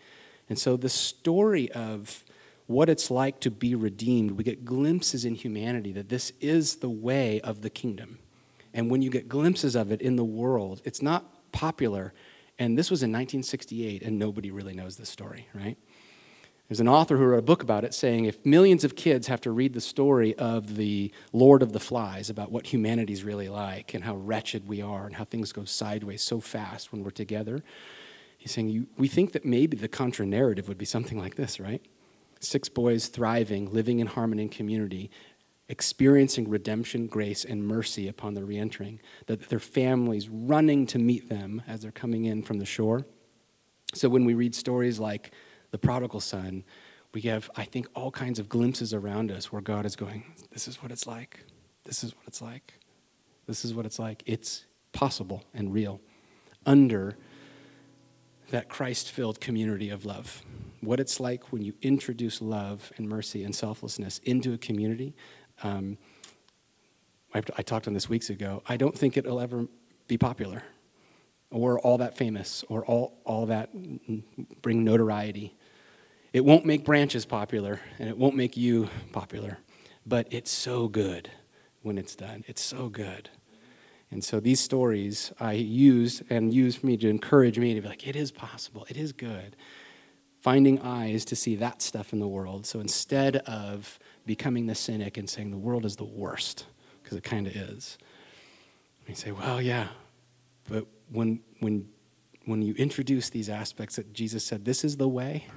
And 0.48 0.58
so 0.58 0.76
the 0.76 0.88
story 0.88 1.70
of 1.72 2.24
what 2.66 2.88
it's 2.88 3.10
like 3.10 3.40
to 3.40 3.50
be 3.50 3.74
redeemed. 3.74 4.32
We 4.32 4.44
get 4.44 4.64
glimpses 4.64 5.24
in 5.24 5.34
humanity 5.34 5.92
that 5.92 6.08
this 6.08 6.32
is 6.40 6.76
the 6.76 6.90
way 6.90 7.40
of 7.42 7.62
the 7.62 7.70
kingdom. 7.70 8.18
And 8.74 8.90
when 8.90 9.02
you 9.02 9.10
get 9.10 9.28
glimpses 9.28 9.74
of 9.74 9.90
it 9.90 10.02
in 10.02 10.16
the 10.16 10.24
world, 10.24 10.82
it's 10.84 11.00
not 11.00 11.52
popular. 11.52 12.12
And 12.58 12.76
this 12.78 12.90
was 12.90 13.02
in 13.02 13.10
1968, 13.10 14.02
and 14.02 14.18
nobody 14.18 14.50
really 14.50 14.74
knows 14.74 14.96
this 14.96 15.08
story, 15.08 15.48
right? 15.54 15.76
There's 16.68 16.80
an 16.80 16.88
author 16.88 17.16
who 17.16 17.24
wrote 17.24 17.38
a 17.38 17.42
book 17.42 17.62
about 17.62 17.84
it 17.84 17.94
saying 17.94 18.24
if 18.24 18.44
millions 18.44 18.82
of 18.82 18.96
kids 18.96 19.28
have 19.28 19.40
to 19.42 19.52
read 19.52 19.72
the 19.72 19.80
story 19.80 20.34
of 20.34 20.74
the 20.74 21.12
Lord 21.32 21.62
of 21.62 21.72
the 21.72 21.78
Flies 21.78 22.28
about 22.28 22.50
what 22.50 22.72
humanity's 22.72 23.22
really 23.22 23.48
like 23.48 23.94
and 23.94 24.02
how 24.02 24.16
wretched 24.16 24.66
we 24.66 24.82
are 24.82 25.06
and 25.06 25.14
how 25.14 25.24
things 25.24 25.52
go 25.52 25.64
sideways 25.64 26.22
so 26.22 26.40
fast 26.40 26.90
when 26.90 27.04
we're 27.04 27.10
together, 27.10 27.62
he's 28.36 28.50
saying 28.50 28.68
you, 28.68 28.88
we 28.96 29.06
think 29.06 29.30
that 29.30 29.44
maybe 29.44 29.76
the 29.76 29.86
contra 29.86 30.26
narrative 30.26 30.66
would 30.66 30.78
be 30.78 30.84
something 30.84 31.18
like 31.18 31.36
this, 31.36 31.60
right? 31.60 31.82
Six 32.40 32.68
boys 32.68 33.08
thriving, 33.08 33.72
living 33.72 33.98
in 33.98 34.06
harmony 34.06 34.42
and 34.42 34.52
community, 34.52 35.10
experiencing 35.68 36.48
redemption, 36.48 37.06
grace, 37.06 37.44
and 37.44 37.66
mercy 37.66 38.08
upon 38.08 38.34
their 38.34 38.44
reentering, 38.44 39.00
that 39.26 39.48
their 39.48 39.58
families 39.58 40.28
running 40.28 40.86
to 40.86 40.98
meet 40.98 41.28
them 41.28 41.62
as 41.66 41.82
they're 41.82 41.90
coming 41.90 42.24
in 42.24 42.42
from 42.42 42.58
the 42.58 42.66
shore. 42.66 43.04
So 43.94 44.08
when 44.08 44.24
we 44.24 44.34
read 44.34 44.54
stories 44.54 44.98
like 44.98 45.32
the 45.70 45.78
prodigal 45.78 46.20
son, 46.20 46.64
we 47.12 47.22
have, 47.22 47.50
I 47.56 47.64
think, 47.64 47.88
all 47.94 48.10
kinds 48.10 48.38
of 48.38 48.48
glimpses 48.48 48.92
around 48.92 49.30
us 49.32 49.50
where 49.50 49.62
God 49.62 49.86
is 49.86 49.96
going, 49.96 50.24
This 50.52 50.68
is 50.68 50.82
what 50.82 50.92
it's 50.92 51.06
like. 51.06 51.44
This 51.84 52.04
is 52.04 52.14
what 52.14 52.26
it's 52.26 52.42
like. 52.42 52.74
This 53.46 53.64
is 53.64 53.72
what 53.72 53.86
it's 53.86 53.98
like. 53.98 54.22
It's 54.26 54.64
possible 54.92 55.44
and 55.54 55.72
real 55.72 56.00
under 56.64 57.16
that 58.50 58.68
Christ 58.68 59.10
filled 59.10 59.40
community 59.40 59.88
of 59.88 60.04
love. 60.04 60.42
What 60.86 61.00
it's 61.00 61.18
like 61.18 61.52
when 61.52 61.62
you 61.62 61.74
introduce 61.82 62.40
love 62.40 62.92
and 62.96 63.08
mercy 63.08 63.42
and 63.42 63.52
selflessness 63.52 64.18
into 64.18 64.52
a 64.52 64.58
community. 64.58 65.16
Um, 65.64 65.98
I, 67.34 67.42
I 67.56 67.62
talked 67.62 67.88
on 67.88 67.94
this 67.94 68.08
weeks 68.08 68.30
ago. 68.30 68.62
I 68.68 68.76
don't 68.76 68.96
think 68.96 69.16
it'll 69.16 69.40
ever 69.40 69.66
be 70.06 70.16
popular 70.16 70.62
or 71.50 71.80
all 71.80 71.98
that 71.98 72.16
famous 72.16 72.64
or 72.68 72.84
all, 72.84 73.18
all 73.24 73.46
that 73.46 73.70
bring 74.62 74.84
notoriety. 74.84 75.56
It 76.32 76.44
won't 76.44 76.64
make 76.64 76.84
branches 76.84 77.26
popular 77.26 77.80
and 77.98 78.08
it 78.08 78.16
won't 78.16 78.36
make 78.36 78.56
you 78.56 78.88
popular, 79.10 79.58
but 80.06 80.28
it's 80.30 80.52
so 80.52 80.86
good 80.86 81.32
when 81.82 81.98
it's 81.98 82.14
done. 82.14 82.44
It's 82.46 82.62
so 82.62 82.88
good. 82.88 83.28
And 84.12 84.22
so 84.22 84.38
these 84.38 84.60
stories 84.60 85.32
I 85.40 85.54
use 85.54 86.22
and 86.30 86.54
use 86.54 86.76
for 86.76 86.86
me 86.86 86.96
to 86.98 87.08
encourage 87.08 87.58
me 87.58 87.74
to 87.74 87.80
be 87.80 87.88
like, 87.88 88.06
it 88.06 88.14
is 88.14 88.30
possible, 88.30 88.86
it 88.88 88.96
is 88.96 89.10
good. 89.10 89.56
Finding 90.46 90.78
eyes 90.78 91.24
to 91.24 91.34
see 91.34 91.56
that 91.56 91.82
stuff 91.82 92.12
in 92.12 92.20
the 92.20 92.28
world. 92.28 92.66
So 92.66 92.78
instead 92.78 93.38
of 93.38 93.98
becoming 94.26 94.68
the 94.68 94.76
cynic 94.76 95.16
and 95.16 95.28
saying 95.28 95.50
the 95.50 95.56
world 95.58 95.84
is 95.84 95.96
the 95.96 96.04
worst, 96.04 96.66
because 97.02 97.18
it 97.18 97.24
kind 97.24 97.48
of 97.48 97.56
is, 97.56 97.98
you 99.08 99.16
say, 99.16 99.32
well, 99.32 99.60
yeah, 99.60 99.88
but 100.68 100.86
when, 101.10 101.40
when, 101.58 101.88
when 102.44 102.62
you 102.62 102.74
introduce 102.74 103.28
these 103.28 103.48
aspects 103.48 103.96
that 103.96 104.12
Jesus 104.12 104.44
said, 104.44 104.64
this 104.64 104.84
is 104.84 104.98
the 104.98 105.08
way, 105.08 105.48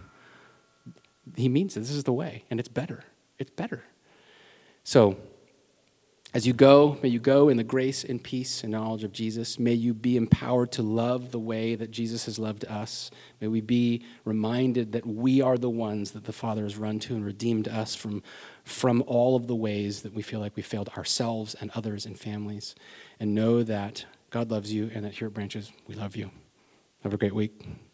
he 1.36 1.50
means 1.50 1.78
it. 1.78 1.82
This 1.82 1.92
is 1.92 2.06
the 2.06 2.12
way, 2.12 2.46
and 2.50 2.60
it's 2.60 2.68
better. 2.68 3.04
It's 3.38 3.52
better. 3.52 3.84
So, 4.84 5.18
as 6.32 6.46
you 6.46 6.54
go, 6.54 7.00
may 7.02 7.10
you 7.10 7.20
go 7.20 7.50
in 7.50 7.58
the 7.58 7.64
grace 7.64 8.04
and 8.04 8.24
peace 8.24 8.62
and 8.62 8.72
knowledge 8.72 9.04
of 9.04 9.12
Jesus. 9.12 9.58
May 9.58 9.74
you 9.74 9.96
be 9.96 10.16
empowered 10.16 10.72
to 10.74 10.84
love 10.84 11.32
the 11.32 11.40
way 11.40 11.74
that 11.74 11.90
Jesus 11.90 12.26
has 12.26 12.38
loved 12.38 12.66
us. 12.66 13.10
May 13.42 13.48
we 13.48 13.62
be 13.62 14.06
reminded 14.26 14.92
that 14.92 15.08
we 15.08 15.42
are 15.42 15.58
the 15.58 15.72
ones 15.72 16.12
that 16.12 16.26
the 16.26 16.34
Father 16.34 16.64
has 16.64 16.78
run 16.78 17.00
to 17.00 17.16
and 17.16 17.26
redeemed 17.26 17.68
us 17.68 17.96
from, 17.96 18.22
from 18.64 19.04
all 19.08 19.36
of 19.36 19.48
the 19.48 19.56
ways 19.56 20.04
that 20.04 20.14
we 20.14 20.22
feel 20.22 20.40
like 20.40 20.56
we 20.56 20.62
failed 20.62 20.90
ourselves 20.90 21.56
and 21.56 21.72
others 21.74 22.06
and 22.06 22.20
families. 22.20 22.76
And 23.20 23.34
know 23.34 23.64
that 23.64 24.06
God 24.30 24.52
loves 24.52 24.72
you 24.72 24.92
and 24.94 25.04
that 25.06 25.14
here 25.14 25.30
at 25.30 25.34
Branches, 25.34 25.72
we 25.88 25.96
love 25.96 26.16
you. 26.16 26.30
Have 27.02 27.14
a 27.14 27.18
great 27.18 27.34
week. 27.34 27.89